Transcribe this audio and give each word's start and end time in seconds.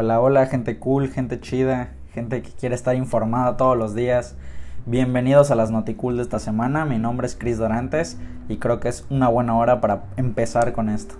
Hola, 0.00 0.20
hola, 0.20 0.46
gente 0.46 0.78
cool, 0.78 1.08
gente 1.08 1.40
chida, 1.40 1.88
gente 2.12 2.40
que 2.40 2.52
quiere 2.52 2.76
estar 2.76 2.94
informada 2.94 3.56
todos 3.56 3.76
los 3.76 3.96
días. 3.96 4.36
Bienvenidos 4.86 5.50
a 5.50 5.56
las 5.56 5.72
Noticool 5.72 6.18
de 6.18 6.22
esta 6.22 6.38
semana. 6.38 6.84
Mi 6.84 7.00
nombre 7.00 7.26
es 7.26 7.34
Chris 7.34 7.58
Dorantes 7.58 8.16
y 8.48 8.58
creo 8.58 8.78
que 8.78 8.90
es 8.90 9.06
una 9.10 9.26
buena 9.26 9.56
hora 9.56 9.80
para 9.80 10.04
empezar 10.16 10.72
con 10.72 10.88
esto. 10.88 11.16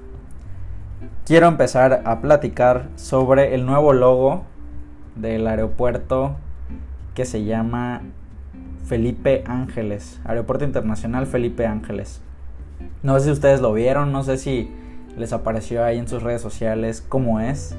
Quiero 1.27 1.49
empezar 1.49 2.03
a 2.05 2.21
platicar 2.21 2.87
sobre 2.95 3.57
el 3.57 3.67
nuevo 3.67 3.93
logo 3.93 4.45
del 5.17 5.49
aeropuerto 5.49 6.37
que 7.15 7.25
se 7.25 7.43
llama 7.43 8.03
Felipe 8.85 9.43
Ángeles, 9.49 10.21
Aeropuerto 10.25 10.65
Internacional 10.65 11.27
Felipe 11.27 11.67
Ángeles. 11.67 12.23
No 13.03 13.19
sé 13.19 13.25
si 13.25 13.31
ustedes 13.33 13.61
lo 13.61 13.73
vieron, 13.73 14.13
no 14.13 14.23
sé 14.23 14.37
si 14.37 14.71
les 15.17 15.33
apareció 15.33 15.85
ahí 15.85 15.99
en 15.99 16.07
sus 16.07 16.23
redes 16.23 16.43
sociales 16.43 17.05
cómo 17.09 17.41
es 17.41 17.77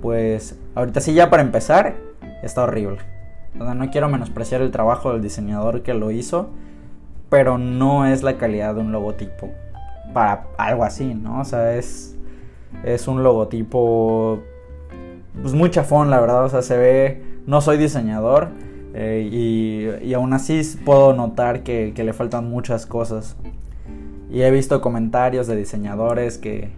pues 0.00 0.58
ahorita 0.74 1.00
sí 1.00 1.14
ya 1.14 1.30
para 1.30 1.42
empezar, 1.42 1.96
está 2.42 2.62
horrible. 2.62 2.98
no 3.54 3.90
quiero 3.90 4.08
menospreciar 4.08 4.62
el 4.62 4.70
trabajo 4.70 5.12
del 5.12 5.22
diseñador 5.22 5.82
que 5.82 5.94
lo 5.94 6.10
hizo, 6.10 6.50
pero 7.28 7.58
no 7.58 8.06
es 8.06 8.22
la 8.22 8.36
calidad 8.36 8.74
de 8.74 8.80
un 8.80 8.92
logotipo 8.92 9.50
para 10.12 10.46
algo 10.58 10.84
así, 10.84 11.14
¿no? 11.14 11.40
O 11.40 11.44
sea, 11.44 11.76
es, 11.76 12.16
es 12.84 13.08
un 13.08 13.22
logotipo 13.22 14.40
pues 15.40 15.54
muy 15.54 15.70
chafón, 15.70 16.10
la 16.10 16.20
verdad, 16.20 16.44
o 16.44 16.48
sea, 16.48 16.62
se 16.62 16.76
ve, 16.76 17.22
no 17.46 17.60
soy 17.60 17.78
diseñador 17.78 18.48
eh, 18.94 19.28
y, 19.30 20.08
y, 20.08 20.14
aún 20.14 20.32
así 20.32 20.60
puedo 20.84 21.12
notar 21.12 21.62
que, 21.62 21.92
que 21.94 22.02
le 22.02 22.12
faltan 22.12 22.50
muchas 22.50 22.86
cosas. 22.86 23.36
Y 24.30 24.42
he 24.42 24.50
visto 24.50 24.80
comentarios 24.80 25.46
de 25.46 25.56
diseñadores 25.56 26.38
que, 26.38 26.70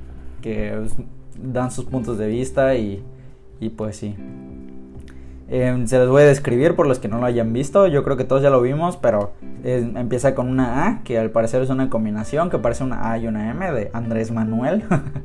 que 0.42 0.86
dan 1.42 1.70
sus 1.70 1.86
puntos 1.86 2.18
de 2.18 2.26
vista 2.26 2.74
y, 2.74 3.02
y 3.62 3.70
pues 3.70 3.96
sí. 3.96 4.16
Em, 5.48 5.86
se 5.86 5.98
los 5.98 6.08
voy 6.08 6.22
a 6.22 6.26
describir 6.26 6.74
por 6.74 6.86
los 6.86 6.98
que 6.98 7.08
no 7.08 7.18
lo 7.18 7.26
hayan 7.26 7.52
visto. 7.52 7.86
Yo 7.86 8.02
creo 8.02 8.16
que 8.16 8.24
todos 8.24 8.42
ya 8.42 8.50
lo 8.50 8.60
vimos, 8.60 8.96
pero 8.96 9.34
empieza 9.62 10.34
con 10.34 10.48
una 10.48 10.88
A, 10.88 11.02
que 11.04 11.16
al 11.18 11.30
parecer 11.30 11.62
es 11.62 11.70
una 11.70 11.88
combinación, 11.88 12.50
que 12.50 12.58
parece 12.58 12.82
una 12.82 13.12
A 13.12 13.18
y 13.18 13.28
una 13.28 13.50
M 13.50 13.70
de 13.70 13.90
Andrés 13.92 14.32
Manuel. 14.32 14.82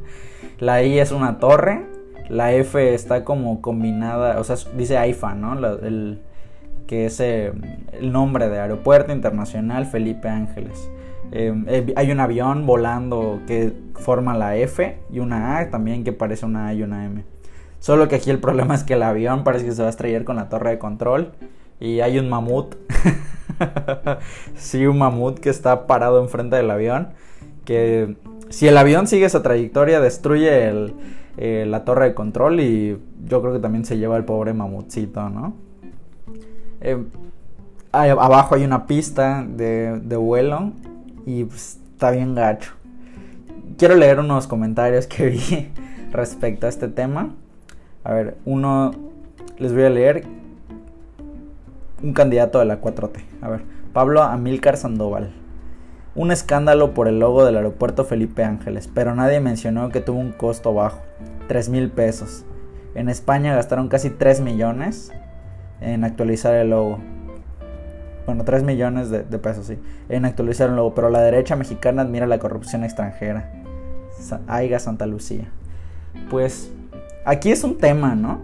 la 0.59 0.83
I 0.83 0.99
es 0.99 1.11
una 1.11 1.39
torre. 1.39 1.85
La 2.29 2.53
F 2.53 2.93
está 2.93 3.23
como 3.23 3.61
combinada, 3.61 4.39
o 4.39 4.43
sea, 4.43 4.57
dice 4.75 4.97
AIFA, 4.97 5.33
¿no? 5.33 5.53
el, 5.65 6.19
que 6.85 7.05
es 7.05 7.19
eh, 7.21 7.53
el 7.93 8.11
nombre 8.11 8.49
de 8.49 8.59
Aeropuerto 8.59 9.13
Internacional 9.13 9.85
Felipe 9.85 10.27
Ángeles. 10.27 10.91
Em, 11.31 11.65
eh, 11.67 11.93
hay 11.95 12.11
un 12.11 12.19
avión 12.19 12.65
volando 12.65 13.39
que 13.47 13.73
forma 13.95 14.37
la 14.37 14.57
F 14.57 14.99
y 15.09 15.19
una 15.19 15.57
A 15.57 15.69
también 15.69 16.03
que 16.03 16.11
parece 16.11 16.45
una 16.45 16.67
A 16.67 16.73
y 16.73 16.83
una 16.83 17.05
M. 17.05 17.23
Solo 17.79 18.07
que 18.07 18.15
aquí 18.15 18.29
el 18.29 18.39
problema 18.39 18.75
es 18.75 18.83
que 18.83 18.93
el 18.93 19.03
avión 19.03 19.43
parece 19.43 19.65
que 19.65 19.71
se 19.71 19.81
va 19.81 19.87
a 19.87 19.91
estrellar 19.91 20.23
con 20.23 20.35
la 20.35 20.49
torre 20.49 20.71
de 20.71 20.79
control. 20.79 21.31
Y 21.79 21.99
hay 22.01 22.17
un 22.19 22.29
mamut. 22.29 22.75
sí, 24.55 24.85
un 24.85 24.97
mamut 24.97 25.39
que 25.39 25.49
está 25.49 25.87
parado 25.87 26.21
enfrente 26.21 26.55
del 26.55 26.71
avión. 26.71 27.09
Que 27.65 28.17
si 28.49 28.67
el 28.67 28.77
avión 28.77 29.07
sigue 29.07 29.25
esa 29.25 29.43
trayectoria, 29.43 29.99
destruye 29.99 30.93
eh, 31.37 31.65
la 31.67 31.85
torre 31.85 32.05
de 32.09 32.13
control. 32.15 32.59
Y 32.59 32.97
yo 33.25 33.41
creo 33.41 33.53
que 33.53 33.59
también 33.59 33.85
se 33.85 33.97
lleva 33.97 34.17
el 34.17 34.25
pobre 34.25 34.53
mamutcito, 34.53 35.29
¿no? 35.29 35.53
Eh, 36.81 37.03
abajo 37.91 38.55
hay 38.55 38.63
una 38.63 38.87
pista 38.87 39.45
de, 39.47 39.99
de 39.99 40.15
vuelo. 40.15 40.71
Y 41.25 41.43
pues, 41.43 41.79
está 41.93 42.09
bien 42.11 42.33
gacho. 42.33 42.71
Quiero 43.77 43.95
leer 43.95 44.19
unos 44.19 44.47
comentarios 44.47 45.05
que 45.05 45.27
vi 45.27 45.71
respecto 46.11 46.65
a 46.65 46.69
este 46.69 46.87
tema. 46.87 47.35
A 48.07 48.13
ver, 48.13 48.37
uno, 48.45 48.91
les 49.57 49.73
voy 49.73 49.83
a 49.83 49.89
leer 49.89 50.23
un 52.01 52.13
candidato 52.13 52.57
de 52.59 52.63
la 52.63 52.79
4T. 52.79 53.19
A 53.41 53.49
ver, 53.49 53.63
Pablo 53.91 54.23
Amílcar 54.23 54.77
Sandoval. 54.77 55.33
Un 56.15 56.31
escándalo 56.31 56.93
por 56.93 57.09
el 57.09 57.19
logo 57.19 57.43
del 57.43 57.57
aeropuerto 57.57 58.05
Felipe 58.05 58.45
Ángeles, 58.45 58.87
pero 58.87 59.13
nadie 59.13 59.41
mencionó 59.41 59.89
que 59.89 59.99
tuvo 59.99 60.19
un 60.19 60.31
costo 60.31 60.73
bajo, 60.73 61.01
3 61.49 61.67
mil 61.67 61.89
pesos. 61.91 62.45
En 62.95 63.09
España 63.09 63.53
gastaron 63.53 63.89
casi 63.89 64.09
3 64.09 64.39
millones 64.39 65.11
en 65.81 66.05
actualizar 66.05 66.53
el 66.53 66.69
logo. 66.69 66.99
Bueno, 68.25 68.45
3 68.45 68.63
millones 68.63 69.09
de, 69.09 69.23
pesos, 69.37 69.65
sí. 69.65 69.79
En 70.07 70.23
actualizar 70.23 70.69
el 70.69 70.77
logo, 70.77 70.95
pero 70.95 71.09
la 71.09 71.19
derecha 71.19 71.57
mexicana 71.57 72.03
admira 72.03 72.25
la 72.25 72.39
corrupción 72.39 72.85
extranjera. 72.85 73.51
Aiga 74.47 74.79
Santa 74.79 75.05
Lucía. 75.07 75.51
Pues 76.29 76.71
aquí 77.27 77.51
es 77.51 77.63
un 77.63 77.77
tema, 77.77 78.15
¿no? 78.15 78.41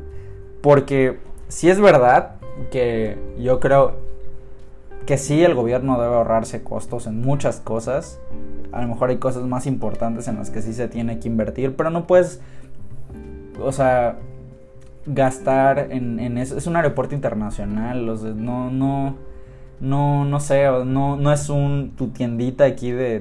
Porque 0.62 1.20
si 1.48 1.70
es 1.70 1.80
verdad 1.80 2.36
que 2.70 3.18
yo 3.40 3.60
creo 3.60 3.96
que 5.06 5.18
sí 5.18 5.44
el 5.44 5.56
gobierno 5.56 6.00
debe 6.00 6.14
ahorrarse 6.14 6.64
costos 6.64 7.08
en 7.08 7.22
muchas 7.22 7.60
cosas. 7.60 8.20
A 8.72 8.82
lo 8.82 8.88
mejor 8.90 9.10
hay 9.10 9.18
cosas 9.18 9.44
más 9.44 9.66
importantes 9.68 10.28
en 10.28 10.36
las 10.36 10.50
que 10.50 10.62
sí 10.62 10.74
se 10.74 10.88
tiene 10.88 11.20
que 11.20 11.28
invertir, 11.28 11.76
pero 11.76 11.90
no 11.90 12.08
puedes, 12.08 12.42
o 13.60 13.72
sea, 13.72 14.18
gastar 15.06 15.92
en, 15.92 16.38
eso. 16.38 16.58
Es 16.58 16.68
un 16.68 16.76
aeropuerto 16.76 17.16
internacional, 17.16 18.06
no, 18.06 18.72
no, 18.72 19.16
no, 19.80 20.26
no 20.26 20.40
sé, 20.40 20.66
no, 20.86 21.16
no 21.18 21.34
es 21.34 21.50
un, 21.50 21.94
tu 21.96 22.08
tiendita 22.08 22.66
aquí 22.66 22.92
de, 22.92 23.20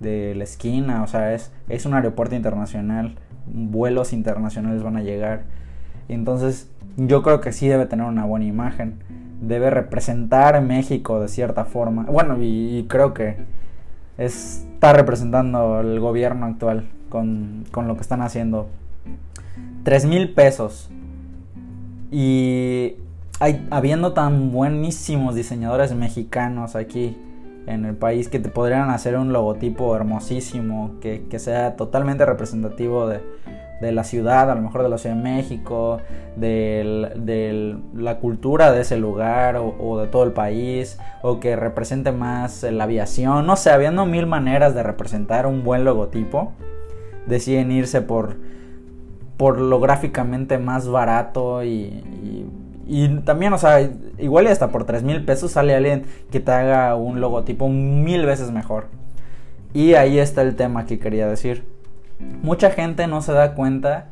de, 0.00 0.34
la 0.34 0.44
esquina, 0.44 1.02
o 1.02 1.06
sea, 1.06 1.34
es, 1.34 1.50
es 1.68 1.86
un 1.86 1.94
aeropuerto 1.94 2.34
internacional 2.34 3.16
vuelos 3.46 4.12
internacionales 4.12 4.82
van 4.82 4.96
a 4.96 5.02
llegar. 5.02 5.44
Entonces 6.08 6.70
yo 6.96 7.22
creo 7.22 7.40
que 7.40 7.52
sí 7.52 7.68
debe 7.68 7.86
tener 7.86 8.06
una 8.06 8.24
buena 8.24 8.46
imagen. 8.46 8.98
Debe 9.40 9.70
representar 9.70 10.60
México 10.62 11.20
de 11.20 11.28
cierta 11.28 11.64
forma. 11.64 12.04
Bueno, 12.04 12.36
y, 12.40 12.86
creo 12.88 13.12
que 13.12 13.36
está 14.18 14.92
representando 14.92 15.80
el 15.80 16.00
gobierno 16.00 16.46
actual 16.46 16.88
con, 17.10 17.64
con 17.70 17.86
lo 17.86 17.96
que 17.96 18.02
están 18.02 18.22
haciendo. 18.22 18.68
3 19.84 20.06
mil 20.06 20.32
pesos. 20.32 20.90
Y 22.10 22.94
hay, 23.40 23.66
habiendo 23.70 24.12
tan 24.14 24.52
buenísimos 24.52 25.34
diseñadores 25.34 25.94
mexicanos 25.94 26.76
aquí 26.76 27.16
en 27.66 27.84
el 27.84 27.96
país 27.96 28.28
que 28.28 28.38
te 28.38 28.48
podrían 28.48 28.90
hacer 28.90 29.16
un 29.16 29.32
logotipo 29.32 29.94
hermosísimo 29.96 30.92
que, 31.00 31.26
sea 31.38 31.76
totalmente 31.76 32.24
representativo 32.24 33.08
de, 33.08 33.20
la 33.80 34.04
ciudad, 34.04 34.50
a 34.50 34.54
lo 34.54 34.62
mejor 34.62 34.82
de 34.82 34.88
la 34.88 34.98
Ciudad 34.98 35.16
de 35.16 35.22
México, 35.22 35.98
de 36.36 37.76
la 37.94 38.18
cultura 38.18 38.72
de 38.72 38.80
ese 38.80 38.96
lugar 38.96 39.56
o, 39.56 39.98
de 39.98 40.06
todo 40.06 40.24
el 40.24 40.32
país, 40.32 40.98
o 41.22 41.40
que 41.40 41.56
represente 41.56 42.12
más 42.12 42.62
la 42.62 42.84
aviación, 42.84 43.46
no 43.46 43.56
sé, 43.56 43.70
habiendo 43.70 44.06
mil 44.06 44.26
maneras 44.26 44.74
de 44.74 44.82
representar 44.82 45.46
un 45.46 45.62
buen 45.62 45.84
logotipo, 45.84 46.52
deciden 47.26 47.70
irse 47.70 48.00
por, 48.00 48.36
por 49.36 49.60
lo 49.60 49.80
gráficamente 49.80 50.58
más 50.58 50.88
barato 50.88 51.64
y 51.64 52.46
también, 53.24 53.52
o 53.52 53.58
sea, 53.58 53.90
igual 54.18 54.44
y 54.46 54.48
hasta 54.48 54.68
por 54.68 54.84
3 54.84 55.02
mil 55.02 55.24
pesos 55.24 55.52
sale 55.52 55.74
alguien 55.74 56.04
que 56.30 56.40
te 56.40 56.52
haga 56.52 56.94
un 56.94 57.20
logotipo 57.20 57.68
mil 57.68 58.24
veces 58.26 58.52
mejor. 58.52 58.86
Y 59.74 59.94
ahí 59.94 60.18
está 60.18 60.42
el 60.42 60.56
tema 60.56 60.86
que 60.86 60.98
quería 60.98 61.26
decir. 61.26 61.64
Mucha 62.42 62.70
gente 62.70 63.06
no 63.08 63.20
se 63.22 63.32
da 63.32 63.54
cuenta 63.54 64.10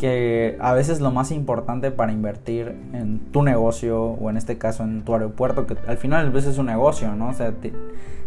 que 0.00 0.56
a 0.60 0.72
veces 0.72 1.00
lo 1.00 1.10
más 1.10 1.30
importante 1.30 1.90
para 1.90 2.10
invertir 2.10 2.74
en 2.94 3.18
tu 3.32 3.42
negocio 3.42 4.02
o 4.02 4.30
en 4.30 4.38
este 4.38 4.58
caso 4.58 4.82
en 4.82 5.02
tu 5.02 5.12
aeropuerto, 5.12 5.66
que 5.66 5.76
al 5.86 5.98
final 5.98 6.26
a 6.26 6.30
veces 6.30 6.52
es 6.52 6.58
un 6.58 6.66
negocio, 6.66 7.14
¿no? 7.14 7.28
O 7.28 7.34
sea, 7.34 7.52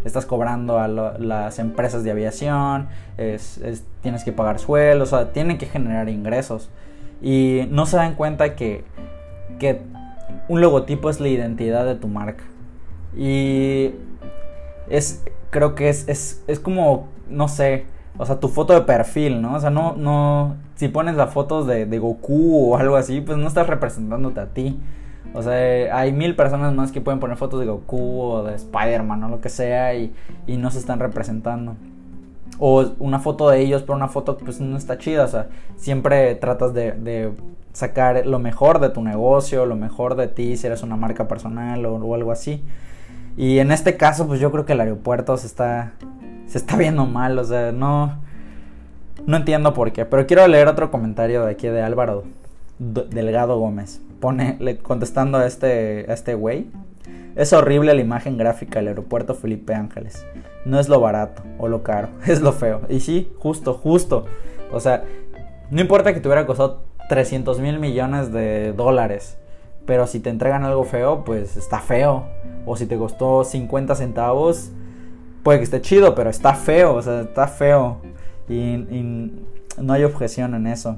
estás 0.05 0.25
cobrando 0.25 0.79
a 0.79 0.87
las 0.87 1.59
empresas 1.59 2.03
de 2.03 2.11
aviación, 2.11 2.87
es, 3.17 3.59
tienes 4.01 4.23
que 4.23 4.31
pagar 4.31 4.59
sueldos, 4.59 5.13
o 5.13 5.17
sea, 5.17 5.33
tienen 5.33 5.57
que 5.57 5.65
generar 5.65 6.09
ingresos. 6.09 6.69
Y 7.21 7.67
no 7.71 7.85
se 7.85 7.97
dan 7.97 8.15
cuenta 8.15 8.55
que 8.55 8.83
que 9.59 9.81
un 10.47 10.61
logotipo 10.61 11.09
es 11.09 11.19
la 11.19 11.27
identidad 11.27 11.85
de 11.85 11.95
tu 11.95 12.07
marca. 12.07 12.43
Y 13.15 13.91
es, 14.89 15.23
creo 15.49 15.75
que 15.75 15.89
es, 15.89 16.07
es, 16.07 16.43
es 16.47 16.59
como, 16.59 17.07
no 17.29 17.47
sé, 17.47 17.85
o 18.17 18.25
sea, 18.25 18.39
tu 18.39 18.47
foto 18.47 18.73
de 18.73 18.81
perfil, 18.81 19.41
¿no? 19.41 19.55
O 19.55 19.59
sea, 19.59 19.69
no, 19.69 19.95
no, 19.95 20.55
si 20.75 20.87
pones 20.87 21.15
las 21.15 21.31
fotos 21.33 21.67
de, 21.67 21.85
Goku 21.99 22.71
o 22.71 22.77
algo 22.77 22.95
así, 22.95 23.21
pues 23.21 23.37
no 23.37 23.47
estás 23.47 23.67
representándote 23.67 24.39
a 24.39 24.47
ti. 24.47 24.79
O 25.33 25.41
sea, 25.41 25.97
hay 25.97 26.11
mil 26.11 26.35
personas 26.35 26.73
más 26.73 26.91
que 26.91 27.01
pueden 27.01 27.19
poner 27.19 27.37
fotos 27.37 27.59
de 27.59 27.65
Goku 27.65 28.21
o 28.21 28.43
de 28.43 28.55
Spider-Man 28.55 29.23
o 29.23 29.29
lo 29.29 29.41
que 29.41 29.49
sea 29.49 29.95
y, 29.95 30.13
y 30.45 30.57
no 30.57 30.69
se 30.69 30.79
están 30.79 30.99
representando 30.99 31.75
o 32.59 32.91
una 32.99 33.19
foto 33.19 33.49
de 33.49 33.61
ellos, 33.61 33.81
pero 33.81 33.95
una 33.95 34.07
foto 34.07 34.37
pues 34.37 34.59
no 34.59 34.77
está 34.77 34.97
chida, 34.97 35.25
o 35.25 35.27
sea, 35.27 35.47
siempre 35.75 36.35
tratas 36.35 36.73
de, 36.73 37.31
sacar 37.73 38.25
lo 38.25 38.39
mejor 38.39 38.79
de 38.79 38.89
tu 38.89 39.03
negocio, 39.03 39.65
lo 39.65 39.75
mejor 39.75 40.15
de 40.15 40.27
ti, 40.27 40.55
si 40.55 40.67
eres 40.67 40.83
una 40.83 40.95
marca 40.95 41.27
personal 41.27 41.85
o, 41.85 42.13
algo 42.13 42.31
así. 42.31 42.63
Y 43.35 43.59
en 43.59 43.71
este 43.71 43.97
caso, 43.97 44.27
pues 44.27 44.39
yo 44.39 44.51
creo 44.51 44.65
que 44.65 44.73
el 44.73 44.81
aeropuerto 44.81 45.35
se 45.37 45.47
está, 45.47 45.93
se 46.45 46.59
está 46.59 46.77
viendo 46.77 47.05
mal, 47.05 47.37
o 47.37 47.43
sea, 47.43 47.71
no, 47.71 48.19
No 49.25 49.37
entiendo 49.37 49.73
por 49.73 49.91
qué, 49.91 50.05
pero 50.05 50.27
quiero 50.27 50.47
leer 50.47 50.67
otro 50.67 50.91
comentario 50.91 51.43
de 51.43 51.51
aquí 51.51 51.67
de 51.67 51.81
Álvaro 51.81 52.23
Delgado 52.77 53.57
Gómez. 53.57 54.01
Pone, 54.19 54.57
contestando 54.81 55.39
a 55.39 55.45
este, 55.45 56.11
este 56.11 56.35
güey. 56.35 56.67
Es 57.35 57.51
horrible 57.51 57.93
la 57.95 58.01
imagen 58.01 58.37
gráfica 58.37 58.79
del 58.79 58.89
aeropuerto 58.89 59.33
Felipe 59.33 59.73
Ángeles. 59.73 60.25
No 60.65 60.79
es 60.79 60.87
lo 60.87 60.99
barato 61.01 61.41
o 61.57 61.67
lo 61.67 61.81
caro, 61.81 62.09
es 62.27 62.41
lo 62.41 62.53
feo. 62.53 62.81
Y 62.87 62.99
sí, 62.99 63.33
justo, 63.39 63.73
justo. 63.73 64.25
O 64.71 64.79
sea, 64.79 65.03
no 65.71 65.81
importa 65.81 66.13
que 66.13 66.19
te 66.19 66.27
hubiera 66.27 66.45
costado 66.45 66.83
300 67.09 67.59
mil 67.59 67.79
millones 67.79 68.31
de 68.31 68.73
dólares. 68.73 69.37
Pero 69.85 70.07
si 70.07 70.19
te 70.19 70.29
entregan 70.29 70.63
algo 70.63 70.83
feo, 70.83 71.23
pues 71.25 71.57
está 71.57 71.79
feo. 71.79 72.25
O 72.65 72.77
si 72.77 72.85
te 72.85 72.97
costó 72.97 73.43
50 73.43 73.95
centavos, 73.95 74.71
puede 75.43 75.59
que 75.59 75.65
esté 75.65 75.81
chido, 75.81 76.15
pero 76.15 76.29
está 76.29 76.53
feo. 76.53 76.95
O 76.95 77.01
sea, 77.01 77.21
está 77.21 77.47
feo. 77.47 77.97
Y, 78.47 79.31
no 79.81 79.93
hay 79.93 80.03
objeción 80.03 80.53
en 80.53 80.67
eso. 80.67 80.97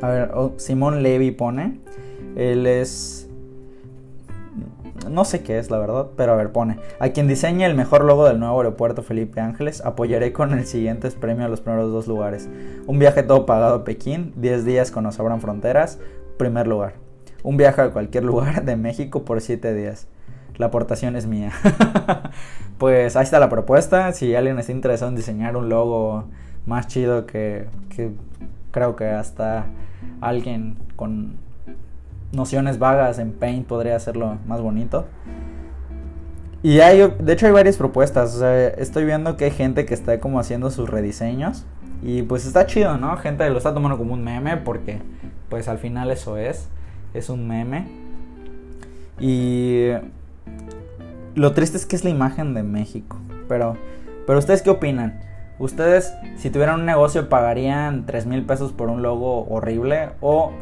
A 0.00 0.08
ver, 0.08 0.30
Simón 0.56 1.02
Levy 1.02 1.30
pone. 1.30 1.80
Él 2.36 2.66
es. 2.66 3.28
No 5.08 5.24
sé 5.24 5.42
qué 5.42 5.58
es, 5.58 5.70
la 5.70 5.78
verdad, 5.78 6.08
pero 6.16 6.32
a 6.32 6.36
ver, 6.36 6.52
pone. 6.52 6.78
A 6.98 7.08
quien 7.10 7.26
diseñe 7.26 7.64
el 7.64 7.74
mejor 7.74 8.04
logo 8.04 8.26
del 8.26 8.38
nuevo 8.38 8.58
aeropuerto 8.58 9.02
Felipe 9.02 9.40
Ángeles, 9.40 9.82
apoyaré 9.84 10.32
con 10.32 10.52
el 10.52 10.66
siguiente 10.66 11.10
premio 11.10 11.46
a 11.46 11.48
los 11.48 11.60
primeros 11.60 11.90
dos 11.90 12.06
lugares. 12.06 12.48
Un 12.86 12.98
viaje 12.98 13.22
todo 13.22 13.46
pagado 13.46 13.76
a 13.76 13.84
Pekín, 13.84 14.32
10 14.36 14.64
días 14.64 14.90
con 14.90 15.04
nos 15.04 15.18
abran 15.18 15.40
fronteras, 15.40 15.98
primer 16.36 16.66
lugar. 16.66 16.94
Un 17.42 17.56
viaje 17.56 17.80
a 17.80 17.90
cualquier 17.90 18.24
lugar 18.30 18.64
de 18.64 18.76
México 18.76 19.24
por 19.24 19.40
7 19.40 19.74
días. 19.74 20.06
La 20.58 20.66
aportación 20.66 21.16
es 21.16 21.26
mía. 21.26 21.52
pues 22.78 23.16
ahí 23.16 23.24
está 23.24 23.40
la 23.40 23.48
propuesta. 23.48 24.12
Si 24.12 24.34
alguien 24.34 24.58
está 24.58 24.72
interesado 24.72 25.08
en 25.08 25.16
diseñar 25.16 25.56
un 25.56 25.70
logo 25.70 26.26
más 26.66 26.86
chido 26.86 27.24
que, 27.24 27.66
creo 28.70 28.94
que 28.94 29.06
hasta 29.08 29.66
alguien 30.20 30.76
con 30.96 31.38
nociones 32.32 32.78
vagas 32.78 33.18
en 33.18 33.32
Paint 33.32 33.66
podría 33.66 33.96
hacerlo 33.96 34.38
más 34.46 34.60
bonito. 34.60 35.06
Y 36.62 36.80
hay, 36.80 37.14
de 37.18 37.32
hecho 37.32 37.46
hay 37.46 37.52
varias 37.52 37.76
propuestas, 37.76 38.40
estoy 38.76 39.04
viendo 39.06 39.36
que 39.36 39.46
hay 39.46 39.50
gente 39.50 39.86
que 39.86 39.94
está 39.94 40.20
como 40.20 40.38
haciendo 40.38 40.70
sus 40.70 40.90
rediseños 40.90 41.64
y 42.02 42.22
pues 42.22 42.46
está 42.46 42.66
chido, 42.66 42.98
¿no? 42.98 43.16
Gente 43.16 43.48
lo 43.48 43.56
está 43.56 43.72
tomando 43.72 43.96
como 43.96 44.12
un 44.12 44.22
meme 44.22 44.58
porque 44.58 45.00
pues 45.48 45.68
al 45.68 45.78
final 45.78 46.10
eso 46.10 46.36
es, 46.36 46.68
es 47.14 47.30
un 47.30 47.48
meme. 47.48 47.88
Y 49.18 49.88
lo 51.34 51.52
triste 51.52 51.78
es 51.78 51.86
que 51.86 51.96
es 51.96 52.04
la 52.04 52.10
imagen 52.10 52.52
de 52.52 52.62
México, 52.62 53.16
pero 53.48 53.76
pero 54.30 54.38
ustedes 54.38 54.62
qué 54.62 54.70
opinan? 54.70 55.18
¿Ustedes, 55.58 56.14
si 56.36 56.50
tuvieran 56.50 56.80
un 56.80 56.86
negocio, 56.86 57.28
pagarían 57.28 58.06
3 58.06 58.26
mil 58.26 58.46
pesos 58.46 58.72
por 58.72 58.88
un 58.88 59.02
logo 59.02 59.44
horrible? 59.48 60.10
¿O 60.20 60.52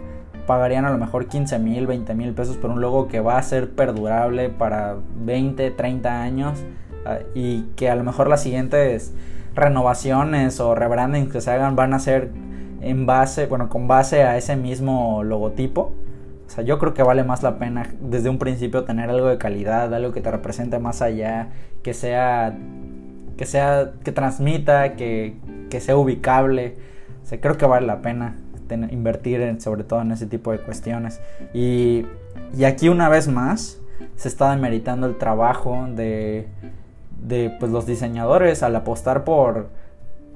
pagarían 0.49 0.87
a 0.87 0.91
lo 0.91 0.99
mejor 0.99 1.27
15 1.27 1.59
mil, 1.59 1.87
20 1.87 2.15
mil 2.15 2.33
pesos 2.33 2.57
por 2.57 2.71
un 2.71 2.81
logo 2.81 3.07
que 3.07 3.21
va 3.21 3.37
a 3.37 3.43
ser 3.43 3.71
perdurable 3.71 4.49
para 4.49 4.97
20, 5.25 5.71
30 5.71 6.23
años? 6.23 6.59
Ah, 7.05 7.19
y 7.35 7.65
que 7.77 7.91
a 7.91 7.95
lo 7.95 8.03
mejor 8.03 8.29
las 8.29 8.43
siguientes 8.43 9.13
renovaciones 9.55 10.59
o 10.59 10.75
rebrandings 10.75 11.31
que 11.31 11.41
se 11.41 11.51
hagan 11.51 11.77
van 11.77 11.93
a 11.93 11.99
ser 11.99 12.31
en 12.81 13.05
base, 13.07 13.47
bueno, 13.47 13.69
con 13.69 13.89
base 13.89 14.23
a 14.23 14.39
ese 14.39 14.57
mismo 14.57 15.23
logotipo. 15.23 15.93
O 16.47 16.51
sea, 16.51 16.65
yo 16.65 16.79
creo 16.79 16.95
que 16.95 17.03
vale 17.03 17.25
más 17.25 17.43
la 17.43 17.59
pena 17.59 17.87
desde 18.01 18.31
un 18.31 18.39
principio 18.39 18.85
tener 18.85 19.11
algo 19.11 19.29
de 19.29 19.37
calidad, 19.37 19.93
algo 19.93 20.13
que 20.13 20.23
te 20.23 20.31
represente 20.31 20.79
más 20.79 21.03
allá, 21.03 21.51
que 21.83 21.93
sea 21.93 22.57
que 23.37 23.47
sea, 23.47 23.93
que 24.03 24.13
transmita, 24.13 24.97
que, 24.97 25.37
que 25.71 25.81
sea 25.81 25.97
ubicable. 25.97 26.77
O 27.31 27.41
creo 27.41 27.57
que 27.57 27.67
vale 27.67 27.87
la 27.87 28.01
pena 28.03 28.35
invertir 28.75 29.41
en, 29.41 29.61
sobre 29.61 29.85
todo 29.85 30.03
en 30.03 30.13
ese 30.13 30.27
tipo 30.27 30.53
de 30.53 30.59
cuestiones. 30.59 31.21
Y, 31.53 32.07
y 32.57 32.65
aquí 32.65 32.89
una 32.89 33.09
vez 33.09 33.29
más 33.29 33.79
se 34.17 34.29
está 34.29 34.51
demeritando 34.51 35.07
el 35.07 35.17
trabajo 35.17 35.87
de, 35.91 36.49
de 37.27 37.55
pues, 37.59 37.73
los 37.73 37.87
diseñadores 37.87 38.63
al 38.63 38.77
apostar 38.77 39.25
por, 39.25 39.69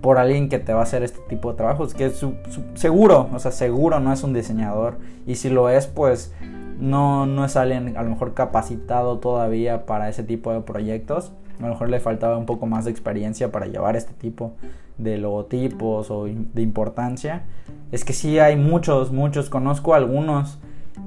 por 0.00 0.18
alguien 0.18 0.48
que 0.48 0.58
te 0.58 0.72
va 0.72 0.80
a 0.80 0.82
hacer 0.84 1.02
este 1.02 1.20
tipo 1.28 1.50
de 1.50 1.56
trabajos, 1.56 1.94
que 1.94 2.06
es 2.06 2.26
seguro, 2.74 3.28
o 3.32 3.38
sea, 3.38 3.52
seguro 3.52 4.00
no 4.00 4.12
es 4.12 4.22
un 4.22 4.32
diseñador. 4.32 4.96
Y 5.26 5.36
si 5.36 5.48
lo 5.48 5.70
es, 5.70 5.86
pues 5.86 6.32
no, 6.78 7.26
no 7.26 7.44
es 7.44 7.56
alguien 7.56 7.96
a 7.96 8.02
lo 8.02 8.10
mejor 8.10 8.34
capacitado 8.34 9.18
todavía 9.18 9.86
para 9.86 10.08
ese 10.08 10.24
tipo 10.24 10.52
de 10.52 10.60
proyectos 10.60 11.32
a 11.66 11.68
lo 11.68 11.74
mejor 11.74 11.88
le 11.88 12.00
faltaba 12.00 12.36
un 12.36 12.46
poco 12.46 12.66
más 12.66 12.84
de 12.84 12.90
experiencia 12.90 13.50
para 13.50 13.66
llevar 13.66 13.96
este 13.96 14.12
tipo 14.12 14.52
de 14.98 15.18
logotipos 15.18 16.10
o 16.10 16.24
de 16.24 16.62
importancia. 16.62 17.42
Es 17.90 18.04
que 18.04 18.12
sí 18.12 18.38
hay 18.38 18.56
muchos, 18.56 19.12
muchos, 19.12 19.50
conozco 19.50 19.94
algunos 19.94 20.58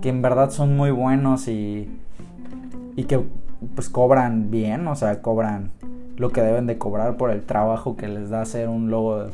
que 0.02 0.10
en 0.10 0.22
verdad 0.22 0.50
son 0.50 0.76
muy 0.76 0.92
buenos 0.92 1.48
y, 1.48 1.90
y 2.96 3.04
que 3.04 3.22
pues 3.76 3.90
cobran 3.90 4.52
bien, 4.52 4.88
o 4.88 4.96
sea, 4.96 5.22
cobran 5.22 5.72
lo 6.18 6.30
que 6.30 6.42
deben 6.42 6.66
de 6.66 6.78
cobrar 6.78 7.18
por 7.18 7.32
el 7.32 7.44
trabajo 7.44 7.98
que 7.98 8.08
les 8.08 8.30
da 8.30 8.42
hacer 8.42 8.70
un 8.70 8.90
logo 8.90 9.28